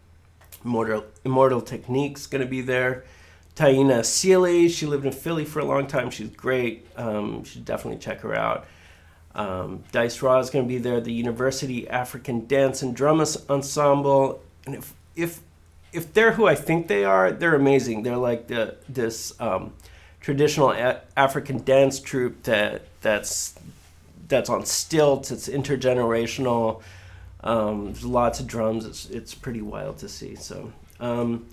Immortal, 0.64 1.04
Immortal 1.24 1.60
Technique's 1.60 2.26
going 2.26 2.42
to 2.42 2.48
be 2.48 2.62
there. 2.62 3.04
Taina 3.54 4.00
Asili, 4.00 4.68
she 4.68 4.86
lived 4.86 5.06
in 5.06 5.12
Philly 5.12 5.44
for 5.44 5.60
a 5.60 5.64
long 5.64 5.86
time. 5.86 6.10
She's 6.10 6.30
great. 6.30 6.86
Um, 6.96 7.40
you 7.40 7.44
should 7.44 7.64
definitely 7.64 8.00
check 8.00 8.20
her 8.20 8.34
out. 8.34 8.66
Um, 9.34 9.82
Dice 9.90 10.22
Raw 10.22 10.38
is 10.38 10.50
going 10.50 10.64
to 10.64 10.68
be 10.68 10.78
there. 10.78 11.00
The 11.00 11.12
Universal 11.12 11.88
African 11.90 12.46
Dance 12.46 12.82
and 12.82 12.94
Drum 12.94 13.20
Ensemble. 13.20 14.40
And 14.66 14.76
if 14.76 14.94
if 15.16 15.40
if 15.92 16.12
they're 16.12 16.32
who 16.32 16.46
I 16.46 16.54
think 16.54 16.88
they 16.88 17.04
are, 17.04 17.32
they're 17.32 17.54
amazing. 17.54 18.02
They're 18.02 18.16
like 18.16 18.48
the 18.48 18.76
this 18.88 19.38
um, 19.40 19.72
traditional 20.20 20.70
a- 20.72 21.00
African 21.16 21.64
dance 21.64 22.00
troupe 22.00 22.42
that 22.44 22.82
that's 23.00 23.54
that's 24.28 24.48
on 24.48 24.66
stilts. 24.66 25.30
It's 25.30 25.48
intergenerational. 25.48 26.82
Um, 27.42 27.86
there's 27.86 28.04
lots 28.04 28.40
of 28.40 28.46
drums. 28.46 28.86
It's 28.86 29.08
it's 29.10 29.34
pretty 29.34 29.62
wild 29.62 29.98
to 29.98 30.08
see. 30.08 30.34
So 30.34 30.72
um, 31.00 31.46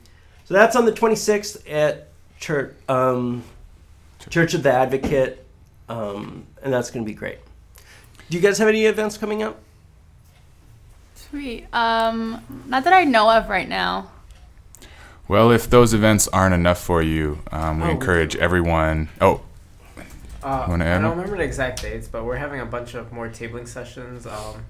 so 0.45 0.53
that's 0.53 0.75
on 0.75 0.85
the 0.85 0.91
26th 0.91 1.69
at 1.71 2.07
Church 2.39 2.75
um, 2.89 3.43
Church 4.29 4.53
of 4.53 4.63
the 4.63 4.71
Advocate, 4.71 5.45
um, 5.89 6.45
and 6.63 6.73
that's 6.73 6.91
going 6.91 7.05
to 7.05 7.09
be 7.09 7.15
great. 7.15 7.39
Do 8.31 8.37
you 8.37 8.41
guys 8.41 8.57
have 8.59 8.69
any 8.69 8.85
events 8.85 9.17
coming 9.17 9.43
up? 9.43 9.59
Sweet. 11.15 11.67
Um, 11.73 12.41
not 12.65 12.85
that 12.85 12.93
I 12.93 13.03
know 13.03 13.29
of 13.29 13.49
right 13.49 13.67
now. 13.67 14.09
Well, 15.27 15.51
if 15.51 15.69
those 15.69 15.93
events 15.93 16.29
aren't 16.29 16.55
enough 16.55 16.79
for 16.81 17.01
you, 17.01 17.39
um, 17.51 17.81
we 17.81 17.87
Oh. 17.87 17.91
encourage 17.91 18.37
everyone. 18.37 19.09
Oh, 19.19 19.41
Uh, 20.41 20.65
Wanna 20.69 20.85
I 20.85 20.93
don't 20.93 21.03
one? 21.03 21.17
remember 21.17 21.35
the 21.37 21.43
exact 21.43 21.81
dates, 21.81 22.07
but 22.07 22.23
we're 22.23 22.37
having 22.37 22.61
a 22.61 22.65
bunch 22.65 22.93
of 22.93 23.11
more 23.11 23.27
tabling 23.27 23.67
sessions 23.67 24.25
um, 24.25 24.63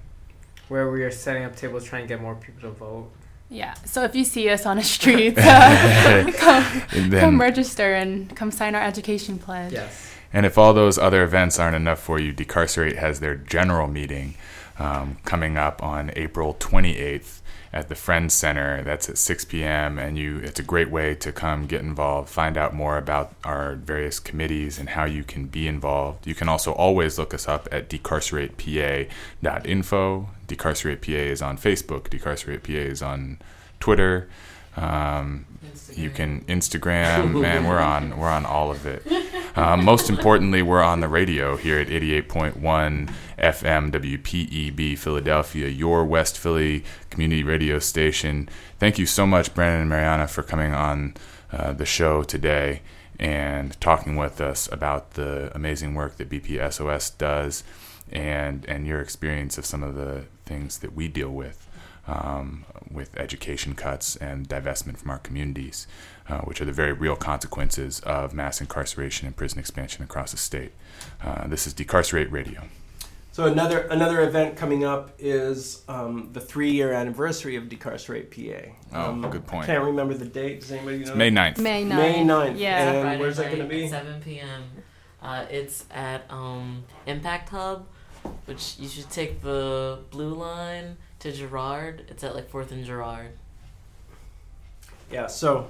where 0.66 0.90
we 0.90 1.04
are 1.04 1.10
setting 1.12 1.44
up 1.44 1.54
tables 1.54 1.84
trying 1.84 2.02
to 2.02 2.08
get 2.08 2.20
more 2.20 2.34
people 2.34 2.62
to 2.62 2.70
vote. 2.70 3.10
Yeah. 3.48 3.74
So 3.84 4.02
if 4.02 4.16
you 4.16 4.24
see 4.24 4.48
us 4.50 4.66
on 4.66 4.76
the 4.78 4.82
streets, 4.96 5.38
uh, 5.40 6.30
come, 6.36 6.82
then 6.90 7.20
come 7.20 7.40
register 7.40 7.94
and 7.94 8.34
come 8.34 8.50
sign 8.50 8.74
our 8.74 8.82
education 8.82 9.38
pledge. 9.38 9.72
Yes. 9.72 10.11
And 10.32 10.46
if 10.46 10.56
all 10.56 10.72
those 10.72 10.98
other 10.98 11.22
events 11.22 11.58
aren't 11.58 11.76
enough 11.76 12.00
for 12.00 12.18
you, 12.18 12.32
Decarcerate 12.32 12.96
has 12.96 13.20
their 13.20 13.36
general 13.36 13.88
meeting 13.88 14.34
um, 14.78 15.18
coming 15.24 15.58
up 15.58 15.82
on 15.82 16.10
April 16.16 16.54
28th 16.54 17.42
at 17.72 17.88
the 17.88 17.94
Friends 17.94 18.34
Center. 18.34 18.82
That's 18.82 19.08
at 19.08 19.16
6 19.16 19.44
p.m. 19.46 19.98
And 19.98 20.18
you, 20.18 20.36
it's 20.38 20.60
a 20.60 20.62
great 20.62 20.90
way 20.90 21.14
to 21.16 21.32
come 21.32 21.66
get 21.66 21.80
involved, 21.80 22.28
find 22.28 22.58
out 22.58 22.74
more 22.74 22.98
about 22.98 23.34
our 23.44 23.76
various 23.76 24.20
committees 24.20 24.78
and 24.78 24.90
how 24.90 25.04
you 25.04 25.24
can 25.24 25.46
be 25.46 25.66
involved. 25.66 26.26
You 26.26 26.34
can 26.34 26.48
also 26.48 26.72
always 26.72 27.18
look 27.18 27.32
us 27.32 27.48
up 27.48 27.66
at 27.72 27.88
decarceratepa.info. 27.88 30.28
Decarcerate 30.46 31.02
PA 31.02 31.12
is 31.12 31.42
on 31.42 31.56
Facebook. 31.56 32.10
Decarcerate 32.10 32.62
PA 32.62 32.72
is 32.72 33.00
on 33.02 33.38
Twitter. 33.80 34.28
Um, 34.76 35.46
you 35.94 36.10
can 36.10 36.42
Instagram, 36.46 37.40
man. 37.40 37.64
We're 37.66 37.78
on 37.78 38.18
we're 38.18 38.28
on 38.28 38.44
all 38.46 38.70
of 38.70 38.86
it. 38.86 39.06
Um, 39.56 39.84
most 39.84 40.08
importantly, 40.08 40.62
we're 40.62 40.82
on 40.82 41.00
the 41.00 41.08
radio 41.08 41.56
here 41.56 41.78
at 41.78 41.88
88.1 41.88 43.12
FM 43.38 43.92
WPEB 43.92 44.98
Philadelphia, 44.98 45.68
your 45.68 46.04
West 46.04 46.38
Philly 46.38 46.84
community 47.10 47.42
radio 47.42 47.78
station. 47.78 48.48
Thank 48.78 48.98
you 48.98 49.04
so 49.04 49.26
much, 49.26 49.54
Brendan 49.54 49.82
and 49.82 49.90
Marianna, 49.90 50.26
for 50.26 50.42
coming 50.42 50.72
on 50.72 51.14
uh, 51.52 51.72
the 51.72 51.84
show 51.84 52.22
today 52.22 52.80
and 53.18 53.78
talking 53.80 54.16
with 54.16 54.40
us 54.40 54.70
about 54.72 55.12
the 55.12 55.52
amazing 55.54 55.94
work 55.94 56.16
that 56.16 56.30
BPSOS 56.30 57.16
does 57.18 57.62
and 58.10 58.64
and 58.66 58.86
your 58.86 59.00
experience 59.00 59.58
of 59.58 59.66
some 59.66 59.82
of 59.82 59.94
the 59.94 60.24
things 60.44 60.78
that 60.78 60.94
we 60.94 61.08
deal 61.08 61.30
with 61.30 61.68
um, 62.06 62.64
with 62.90 63.16
education 63.16 63.74
cuts 63.74 64.16
and 64.16 64.48
divestment 64.48 64.98
from 64.98 65.10
our 65.10 65.18
communities, 65.18 65.86
uh, 66.28 66.38
which 66.40 66.60
are 66.60 66.64
the 66.64 66.72
very 66.72 66.92
real 66.92 67.16
consequences 67.16 68.00
of 68.00 68.34
mass 68.34 68.60
incarceration 68.60 69.26
and 69.26 69.36
prison 69.36 69.58
expansion 69.58 70.02
across 70.02 70.32
the 70.32 70.36
state. 70.36 70.72
Uh, 71.22 71.46
this 71.46 71.66
is 71.66 71.72
Decarcerate 71.72 72.30
Radio. 72.30 72.62
So 73.32 73.46
another 73.46 73.86
another 73.86 74.20
event 74.20 74.56
coming 74.56 74.84
up 74.84 75.12
is 75.18 75.84
um, 75.88 76.28
the 76.34 76.40
three 76.40 76.70
year 76.72 76.92
anniversary 76.92 77.56
of 77.56 77.70
Decarcerate 77.70 78.30
PA. 78.30 78.68
Oh, 78.92 79.10
Um, 79.10 79.30
good 79.30 79.46
point. 79.46 79.64
Can't 79.66 79.82
remember 79.84 80.12
the 80.12 80.26
date. 80.26 80.60
Does 80.60 80.72
anybody 80.72 80.98
know? 80.98 81.02
It's 81.08 81.16
May 81.16 81.30
9th. 81.30 81.58
May 81.58 81.84
9th. 81.84 81.96
May 81.96 82.14
9th. 82.24 82.58
Yeah. 82.58 82.90
And 82.90 83.02
Friday 83.02 83.20
where's 83.20 83.36
that 83.38 83.46
going 83.46 83.62
to 83.62 83.68
be? 83.68 83.88
7 83.88 84.20
p.m. 84.20 84.64
Uh, 85.22 85.46
it's 85.50 85.86
at 85.90 86.30
um, 86.30 86.84
Impact 87.06 87.48
Hub, 87.48 87.86
which 88.44 88.76
you 88.78 88.88
should 88.88 89.08
take 89.08 89.40
the 89.40 90.00
blue 90.10 90.34
line 90.34 90.98
to 91.22 91.32
Girard. 91.32 92.04
It's 92.08 92.22
at 92.24 92.34
like 92.34 92.50
4th 92.50 92.70
and 92.72 92.84
Girard. 92.84 93.30
Yeah. 95.10 95.26
So 95.26 95.68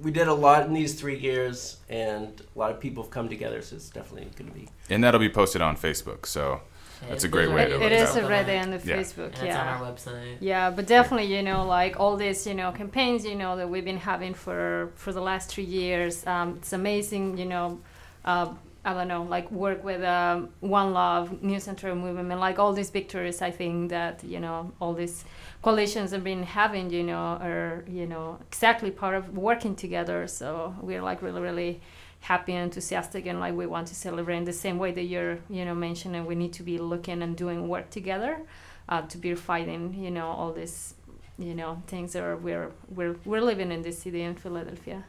we 0.00 0.10
did 0.10 0.28
a 0.28 0.34
lot 0.34 0.66
in 0.66 0.72
these 0.72 0.94
three 0.94 1.18
years, 1.18 1.78
and 1.88 2.40
a 2.54 2.58
lot 2.58 2.70
of 2.70 2.80
people 2.80 3.02
have 3.02 3.10
come 3.12 3.28
together. 3.28 3.62
So 3.62 3.76
it's 3.76 3.90
definitely 3.90 4.30
going 4.36 4.50
to 4.50 4.56
be. 4.58 4.68
And 4.90 5.02
that'll 5.04 5.20
be 5.20 5.28
posted 5.28 5.62
on 5.62 5.76
Facebook. 5.76 6.26
So 6.26 6.60
That's 7.08 7.24
a 7.24 7.28
great 7.28 7.50
way 7.50 7.64
to 7.66 7.74
It 7.74 7.78
look 7.80 7.92
is 7.92 8.14
it 8.16 8.24
up. 8.24 8.30
already 8.30 8.56
on 8.58 8.70
the 8.70 8.76
Yeah. 8.84 8.96
Facebook. 8.96 9.24
And 9.26 9.34
it's 9.34 9.42
yeah. 9.42 9.60
on 9.60 9.82
our 9.82 9.92
website. 9.92 10.36
Yeah, 10.40 10.70
but 10.70 10.86
definitely, 10.86 11.34
you 11.34 11.42
know, 11.42 11.64
like 11.66 11.98
all 12.00 12.16
these, 12.16 12.46
you 12.46 12.54
know, 12.54 12.70
campaigns, 12.72 13.24
you 13.24 13.34
know, 13.34 13.56
that 13.56 13.68
we've 13.68 13.84
been 13.84 13.98
having 13.98 14.34
for 14.34 14.90
for 14.94 15.12
the 15.12 15.20
last 15.20 15.50
three 15.50 15.64
years. 15.64 16.24
Um, 16.26 16.56
it's 16.58 16.72
amazing, 16.72 17.38
you 17.38 17.46
know. 17.46 17.80
Uh, 18.24 18.54
I 18.84 18.94
don't 18.94 19.06
know, 19.06 19.22
like 19.22 19.50
work 19.52 19.84
with 19.84 20.02
um, 20.02 20.48
One 20.58 20.92
Love, 20.92 21.40
New 21.40 21.60
Sanctuary 21.60 21.94
Movement, 21.94 22.40
like 22.40 22.58
all 22.58 22.72
these 22.72 22.90
victories. 22.90 23.40
I 23.40 23.52
think 23.52 23.90
that 23.90 24.24
you 24.24 24.40
know 24.40 24.72
all 24.80 24.92
these 24.92 25.24
coalitions 25.62 26.10
have 26.10 26.24
been 26.24 26.42
having, 26.42 26.90
you 26.90 27.04
know, 27.04 27.38
are 27.40 27.84
you 27.88 28.06
know 28.06 28.38
exactly 28.48 28.90
part 28.90 29.14
of 29.14 29.36
working 29.36 29.76
together. 29.76 30.26
So 30.26 30.74
we're 30.80 31.02
like 31.02 31.22
really, 31.22 31.40
really 31.40 31.80
happy 32.22 32.54
and 32.54 32.64
enthusiastic, 32.64 33.26
and 33.26 33.38
like 33.38 33.54
we 33.54 33.66
want 33.66 33.86
to 33.88 33.94
celebrate 33.94 34.38
in 34.38 34.44
the 34.44 34.52
same 34.52 34.78
way 34.78 34.90
that 34.90 35.04
you're, 35.04 35.38
you 35.48 35.64
know, 35.64 35.76
mentioning. 35.76 36.26
We 36.26 36.34
need 36.34 36.52
to 36.54 36.64
be 36.64 36.78
looking 36.78 37.22
and 37.22 37.36
doing 37.36 37.68
work 37.68 37.88
together 37.90 38.40
uh, 38.88 39.02
to 39.02 39.16
be 39.16 39.34
fighting, 39.36 39.94
you 39.94 40.10
know, 40.10 40.26
all 40.26 40.52
these, 40.52 40.94
you 41.38 41.54
know, 41.54 41.80
things 41.86 42.14
that 42.14 42.22
are 42.24 42.36
we're 42.36 42.72
we're 42.88 43.14
we're 43.24 43.42
living 43.42 43.70
in 43.70 43.82
this 43.82 44.00
city 44.00 44.22
in 44.22 44.34
Philadelphia. 44.34 45.04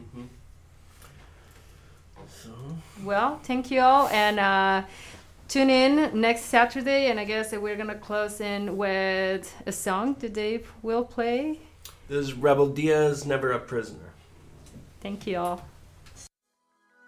Mm-hmm. 0.00 0.26
So 2.28 2.50
Well, 3.04 3.38
thank 3.42 3.70
you 3.70 3.80
all, 3.80 4.08
and 4.08 4.38
uh, 4.38 4.82
tune 5.48 5.70
in 5.70 6.20
next 6.20 6.42
Saturday. 6.42 7.10
And 7.10 7.18
I 7.18 7.24
guess 7.24 7.50
that 7.50 7.60
we're 7.62 7.76
gonna 7.76 7.94
close 7.94 8.40
in 8.40 8.76
with 8.76 9.52
a 9.66 9.72
song 9.72 10.14
that 10.20 10.34
Dave 10.34 10.70
will 10.82 11.04
play. 11.04 11.58
this 12.08 12.18
is 12.18 12.34
Rebel 12.34 12.68
Diaz, 12.68 13.26
Never 13.26 13.52
a 13.52 13.58
Prisoner. 13.58 14.10
Thank 15.00 15.26
you 15.26 15.38
all. 15.38 15.64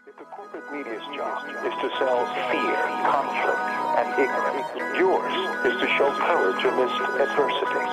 If 0.07 0.16
the 0.16 0.25
corporate 0.25 0.71
media's 0.73 1.03
job 1.16 1.45
is 1.49 1.75
to 1.83 1.89
sell 1.99 2.27
fear, 2.51 2.81
conflict, 3.05 3.66
and 3.99 4.09
ignorance. 4.18 4.68
Yours 4.97 5.35
is 5.66 5.77
to 5.81 5.89
show 5.99 6.11
courage 6.23 6.62
amidst 6.64 7.01
adversity, 7.18 7.85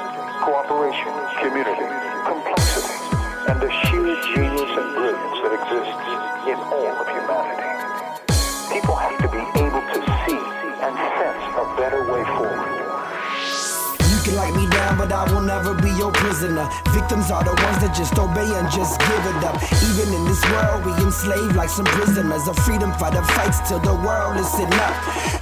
cooperation, 0.45 1.13
community, 1.41 1.89
complexity, 2.30 2.93
and 3.49 3.57
the 3.59 3.71
sheer 3.88 4.13
genius 4.36 4.71
and 4.78 4.89
brilliance 4.93 5.39
that 5.41 5.53
exists 5.57 6.26
in 6.47 6.55
all 6.71 6.87
of 6.87 7.07
humanity. 7.11 7.67
People 8.71 8.95
have 8.95 9.17
to 9.19 9.27
be 9.27 9.43
able 9.59 9.83
to 9.83 9.99
see 10.23 10.39
and 10.79 10.95
sense 11.19 11.43
a 11.59 11.65
better 11.75 12.01
way 12.07 12.23
forward. 12.39 12.71
You 14.07 14.17
can 14.23 14.35
lock 14.35 14.55
me 14.55 14.65
down, 14.69 14.97
but 14.97 15.11
I 15.11 15.27
will 15.33 15.41
never 15.41 15.73
be 15.73 15.86
your 15.97 16.11
prisoner. 16.11 16.69
Victims 16.93 17.31
are 17.31 17.43
the 17.43 17.57
ones 17.65 17.77
that 17.81 17.93
just 17.97 18.13
obey 18.17 18.45
and 18.45 18.69
just 18.71 19.01
give 19.01 19.23
it 19.25 19.41
up. 19.43 19.57
Even 19.89 20.13
in 20.13 20.23
this 20.25 20.41
world, 20.53 20.85
we 20.85 20.93
enslaved 21.03 21.55
like 21.55 21.69
some 21.69 21.85
prisoners. 21.85 22.47
A 22.47 22.53
freedom 22.53 22.93
fighter 23.01 23.23
fights 23.33 23.59
till 23.67 23.79
the 23.79 23.93
world 23.93 24.37
is 24.37 24.53
enough. 24.61 24.95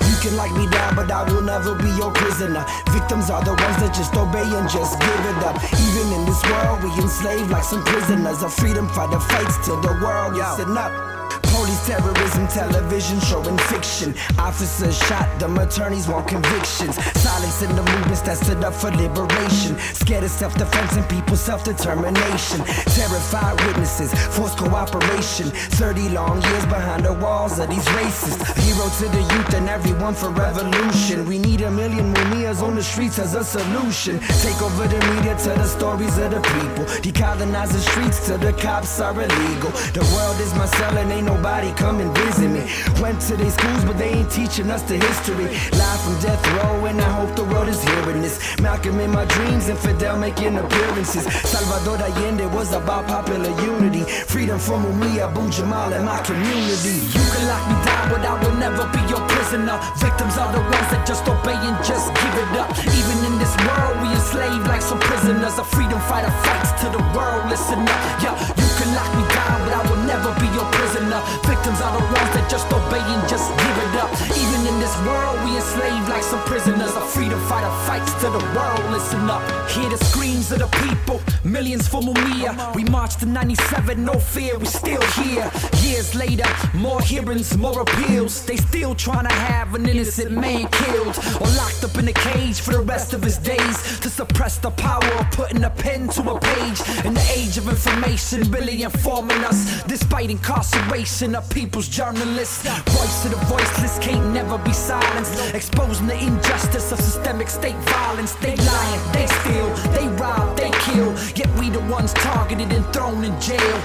You 0.08 0.16
can 0.24 0.38
lock 0.40 0.52
me 0.56 0.68
down, 0.72 0.96
but 0.96 1.12
I 1.12 1.28
will 1.30 1.44
never 1.44 1.76
be 1.76 1.92
your 2.00 2.12
prisoner. 2.12 2.66
Victims 2.96 3.30
are 3.30 3.44
the 3.44 3.54
ones 3.54 3.78
that 3.84 3.94
just 3.94 4.16
obey 4.16 4.48
and 4.48 4.68
just 4.72 4.98
give 5.00 5.24
it 5.36 5.40
up. 5.44 5.60
Even 5.76 6.08
in 6.16 6.24
this 6.26 6.42
world, 6.48 6.82
we 6.82 6.90
enslaved 7.04 7.52
like 7.52 7.64
some 7.64 7.84
prisoners. 7.84 8.42
A 8.42 8.50
freedom 8.50 8.88
fighter 8.90 9.20
fights 9.20 9.60
till 9.66 9.80
the 9.82 9.94
world 10.00 10.34
is 10.40 10.60
enough. 10.66 11.45
Police 11.56 11.88
terrorism, 11.88 12.48
television 12.50 13.18
showing 13.22 13.58
fiction. 13.72 14.14
Officers 14.38 14.98
shot, 15.08 15.40
them 15.40 15.58
attorneys 15.58 16.06
want 16.06 16.28
convictions. 16.28 16.96
Silence 17.22 17.62
in 17.62 17.74
the 17.78 17.82
movements 17.82 18.22
that 18.24 18.38
stood 18.38 18.62
up 18.62 18.74
for 18.74 18.92
liberation. 18.92 19.80
Scared 19.94 20.26
of 20.26 20.32
self 20.32 20.54
defense 20.56 20.98
and 20.98 21.08
people's 21.10 21.40
self 21.40 21.64
determination. 21.64 22.60
Terrified 23.00 23.56
witnesses, 23.66 24.12
forced 24.36 24.58
cooperation. 24.58 25.48
30 25.80 26.10
long 26.10 26.42
years 26.42 26.66
behind 26.66 27.06
the 27.06 27.14
walls 27.14 27.58
of 27.58 27.70
these 27.70 27.88
racists. 28.00 28.44
Hero 28.60 28.90
to 29.00 29.06
the 29.16 29.24
youth 29.34 29.54
and 29.54 29.70
everyone 29.70 30.14
for 30.14 30.32
revolution. 30.32 31.26
We 31.26 31.40
need 31.40 31.62
a 31.62 31.72
million 31.72 32.14
Mumias 32.14 32.62
on 32.62 32.76
the 32.76 32.84
streets 32.84 33.18
as 33.18 33.34
a 33.34 33.46
solution. 33.46 34.20
Take 34.44 34.62
over 34.62 34.88
the 34.88 35.00
media 35.16 35.38
to 35.46 35.50
the 35.50 35.68
stories 35.68 36.18
of 36.18 36.32
the 36.32 36.42
people. 36.42 36.84
Decolonize 37.00 37.72
the 37.72 37.80
streets 37.80 38.28
till 38.28 38.40
the 38.40 38.52
cops 38.54 39.00
are 39.00 39.14
illegal. 39.14 39.72
The 39.96 40.04
world 40.14 40.40
is 40.42 40.54
my 40.56 40.66
cell 40.66 40.98
and 40.98 41.12
ain't 41.12 41.30
nobody 41.46 41.72
come 41.74 42.00
and 42.00 42.12
visit 42.18 42.50
me. 42.50 42.64
Went 43.02 43.22
to 43.22 43.38
their 43.38 43.52
schools, 43.52 43.86
but 43.86 43.98
they 43.98 44.10
ain't 44.18 44.32
teaching 44.32 44.70
us 44.72 44.82
the 44.84 44.98
history. 44.98 45.46
Live 45.78 46.00
from 46.02 46.16
death 46.20 46.42
row, 46.58 46.86
and 46.90 47.00
I 47.00 47.10
hope 47.20 47.36
the 47.36 47.46
world 47.46 47.68
is 47.70 47.82
hearing 47.84 48.22
this. 48.22 48.36
Malcolm 48.60 49.00
in 49.00 49.12
my 49.12 49.26
dreams, 49.26 49.70
and 49.70 49.78
Fidel 49.78 50.18
making 50.18 50.58
appearances. 50.58 51.24
Salvador 51.46 51.98
Allende 52.02 52.48
was 52.48 52.74
about 52.74 53.06
popular 53.08 53.54
unity. 53.62 54.02
Freedom 54.34 54.58
from 54.58 54.86
Mumia, 54.86 55.30
Abu 55.30 55.50
Jamal, 55.52 55.94
and 55.94 56.06
my 56.06 56.20
community. 56.24 56.98
You 57.14 57.24
can 57.34 57.44
lock 57.46 57.64
me 57.70 57.78
down, 57.86 58.06
but 58.10 58.22
I 58.26 58.34
will 58.42 58.58
never 58.58 58.84
be 58.90 59.02
your 59.06 59.22
prisoner. 59.30 59.78
Victims 60.02 60.38
are 60.42 60.52
the 60.52 60.64
ones 60.66 60.90
that 60.90 61.06
just 61.06 61.30
obey 61.30 61.58
and 61.70 61.78
just 61.86 62.10
give 62.10 62.36
it 62.42 62.52
up. 62.58 62.74
Even 62.90 63.18
in 63.30 63.38
this 63.38 63.54
world, 63.70 64.02
we 64.02 64.10
enslaved 64.18 64.66
like 64.66 64.82
some 64.82 65.00
prisoners. 65.00 65.62
A 65.62 65.66
freedom 65.76 66.02
fighter 66.10 66.34
fights 66.42 66.74
to 66.82 66.90
the 66.90 67.04
world. 67.14 67.46
Listen 67.54 67.86
up, 67.86 68.02
yeah. 68.26 68.34
You 68.34 68.70
can 68.82 68.90
lock 68.98 69.12
me 69.14 69.24
down, 69.30 69.58
but 69.62 69.74
I 69.78 69.82
will 69.86 70.04
never 70.10 70.34
be 70.42 70.50
your 70.58 70.66
prisoner. 70.74 71.22
Victims 71.44 71.82
are 71.82 71.94
the 71.98 72.06
ones 72.06 72.32
that 72.36 72.48
just 72.50 72.68
obey 72.72 73.04
and 73.04 73.24
just 73.28 73.50
give 73.52 73.78
it 73.86 73.96
up. 74.00 74.12
Even 74.32 74.62
in 74.72 74.80
this 74.80 74.96
world, 75.04 75.38
we 75.44 75.56
enslaved 75.56 76.08
like 76.10 76.24
some 76.24 76.42
prisoners. 76.46 76.96
A 76.96 77.02
freedom 77.02 77.40
fighter 77.48 77.74
fights 77.86 78.14
to 78.22 78.30
the 78.30 78.44
world. 78.56 78.84
Listen 78.92 79.30
up, 79.30 79.44
hear 79.70 79.90
the 79.90 79.98
screams 80.06 80.52
of 80.52 80.60
the 80.60 80.68
people. 80.88 81.22
Millions 81.44 81.88
for 81.88 82.02
Mumia. 82.02 82.76
We 82.76 82.84
marched 82.86 83.22
in 83.24 83.34
97, 83.34 84.04
no 84.04 84.14
fear, 84.14 84.58
we 84.58 84.66
still 84.66 85.02
here. 85.24 85.50
Years 85.82 86.16
later, 86.16 86.50
more 86.74 87.02
hearings, 87.02 87.58
more 87.58 87.82
appeals. 87.82 88.46
They 88.46 88.58
still 88.58 88.96
trying 88.96 89.28
to 89.28 89.34
have 89.34 89.76
an 89.76 89.88
innocent 89.88 90.32
man 90.32 90.68
killed 90.70 91.18
or 91.42 91.48
locked 91.60 91.84
up 91.84 91.98
in 91.98 92.08
a 92.08 92.14
cage 92.14 92.62
for 92.62 92.72
the 92.72 92.82
rest 92.82 93.14
of 93.14 93.22
his 93.24 93.38
days 93.38 94.00
to 94.00 94.10
suppress 94.10 94.58
the 94.58 94.72
power 94.72 95.06
of 95.20 95.30
putting 95.32 95.64
a 95.64 95.70
pen 95.70 96.08
to 96.10 96.22
a 96.32 96.40
page. 96.40 96.80
In 97.06 97.14
the 97.14 97.26
age 97.36 97.58
of 97.58 97.68
information, 97.68 98.50
really 98.52 98.84
informing 98.84 99.44
us, 99.44 99.84
despite 99.84 100.30
incarceration 100.30 101.25
of 101.34 101.50
people's 101.50 101.88
journalists. 101.88 102.68
Voice 102.68 103.26
of 103.26 103.32
the 103.32 103.38
voiceless 103.48 103.98
can't 104.00 104.34
never 104.34 104.58
be 104.60 104.74
silenced, 104.74 105.56
exposing 105.56 106.08
the 106.08 106.18
injustice 106.18 106.92
of 106.92 107.00
systemic 107.00 107.48
state 107.48 107.76
violence. 107.90 108.34
They 108.36 108.56
lying, 108.56 109.02
they 109.14 109.26
steal, 109.28 109.70
they 109.96 110.08
rob, 110.22 110.58
they 110.58 110.70
kill. 110.86 111.16
Yet 111.36 111.50
we 111.58 111.70
the 111.70 111.80
ones 111.92 112.14
targeted 112.14 112.72
and 112.72 112.86
thrown 112.94 113.24
in 113.24 113.40
jail. 113.42 113.78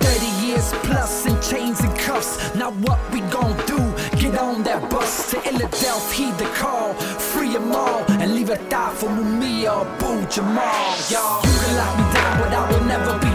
30 0.00 0.46
years 0.46 0.72
plus 0.84 1.26
in 1.26 1.34
chains 1.42 1.80
and 1.80 1.98
cuffs. 1.98 2.54
Now 2.54 2.70
what 2.86 3.00
we 3.12 3.20
gon' 3.32 3.56
do? 3.66 3.80
Get 4.18 4.38
on 4.38 4.62
that 4.62 4.88
bus 4.88 5.30
to 5.32 5.40
Philadelphia, 5.40 6.14
heed 6.16 6.34
the 6.38 6.48
call. 6.54 6.94
Free 7.32 7.52
them 7.52 7.72
all 7.72 8.04
and 8.20 8.34
leave 8.34 8.50
a 8.50 8.56
thought 8.70 8.96
for 8.96 9.08
Mumia 9.08 9.76
or 9.76 9.86
Boo 9.98 10.24
Jamal. 10.30 10.96
Y'all, 11.10 11.44
you 11.44 11.56
can 11.60 11.76
lock 11.76 11.92
me 11.98 12.04
down, 12.14 12.38
but 12.40 12.52
I 12.54 12.62
will 12.70 12.84
never 12.86 13.18
be 13.18 13.25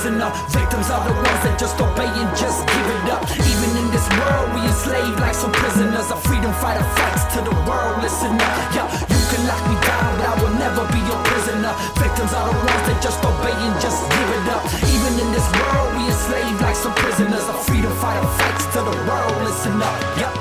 your 0.00 0.12
prisoner. 0.12 0.30
Victims 0.48 0.90
are 0.90 1.04
the 1.04 1.12
ones 1.12 1.40
that 1.44 1.58
just 1.58 1.76
obey 1.80 2.08
and 2.08 2.30
just 2.36 2.64
give 2.66 2.86
it 2.88 3.10
up. 3.10 3.22
Even 3.36 3.70
in 3.76 3.88
this 3.92 4.06
world, 4.16 4.48
we 4.54 4.60
enslaved 4.64 5.20
like 5.20 5.34
some 5.34 5.52
prisoners. 5.52 6.10
A 6.10 6.16
freedom 6.16 6.52
fighter 6.60 6.84
fights 6.96 7.24
to 7.36 7.40
the 7.44 7.54
world. 7.68 8.02
Listen 8.02 8.32
up, 8.32 8.52
yeah. 8.72 8.88
You 9.08 9.20
can 9.28 9.42
lock 9.46 9.62
me 9.68 9.76
down, 9.84 10.08
but 10.16 10.26
I 10.26 10.34
will 10.40 10.56
never 10.56 10.82
be 10.92 11.00
your 11.04 11.20
prisoner. 11.24 11.72
Victims 12.00 12.32
are 12.32 12.46
the 12.48 12.56
ones 12.56 12.84
that 12.88 12.98
just 13.02 13.20
obey 13.24 13.52
and 13.52 13.76
just 13.80 14.00
give 14.08 14.30
it 14.30 14.46
up. 14.48 14.64
Even 14.88 15.12
in 15.20 15.28
this 15.32 15.46
world, 15.52 15.90
we 15.96 16.02
enslaved 16.08 16.60
like 16.60 16.76
some 16.76 16.94
prisoners. 16.96 17.44
A 17.50 17.56
freedom 17.68 17.92
fighter 18.00 18.26
fights 18.40 18.66
to 18.76 18.80
the 18.80 18.96
world. 19.04 19.36
Listen 19.44 19.76
up, 19.80 19.96
yeah. 20.16 20.32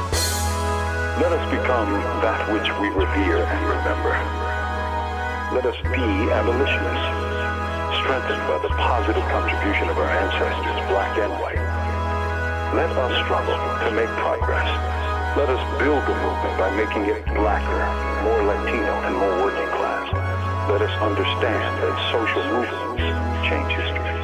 Let 1.20 1.36
us 1.36 1.43
become 1.51 1.91
that 2.24 2.47
which 2.47 2.68
we 2.80 2.88
revere 2.95 3.43
and 3.43 3.62
remember. 3.68 4.16
Let 5.51 5.66
us 5.66 5.76
be 5.82 6.05
abolitionists, 6.32 7.29
strengthened 8.04 8.43
by 8.47 8.58
the 8.60 8.70
positive 8.80 9.24
contribution 9.30 9.89
of 9.89 9.97
our 9.97 10.10
ancestors, 10.10 10.78
black 10.89 11.18
and 11.18 11.32
white. 11.39 11.62
Let 12.76 12.89
us 12.95 13.14
struggle 13.26 13.56
to 13.56 13.91
make 13.91 14.10
progress. 14.22 14.68
Let 15.38 15.50
us 15.50 15.62
build 15.80 16.02
the 16.06 16.16
movement 16.16 16.56
by 16.58 16.70
making 16.76 17.06
it 17.06 17.26
blacker, 17.34 17.82
more 18.24 18.43
Latino, 18.43 18.93
and 19.06 19.16
more 19.16 19.43
working 19.43 19.70
class. 19.78 20.08
Let 20.70 20.82
us 20.82 20.93
understand 21.02 21.84
that 21.84 21.95
social 22.12 22.43
movements 22.45 23.47
change 23.47 23.72
history. 23.74 24.19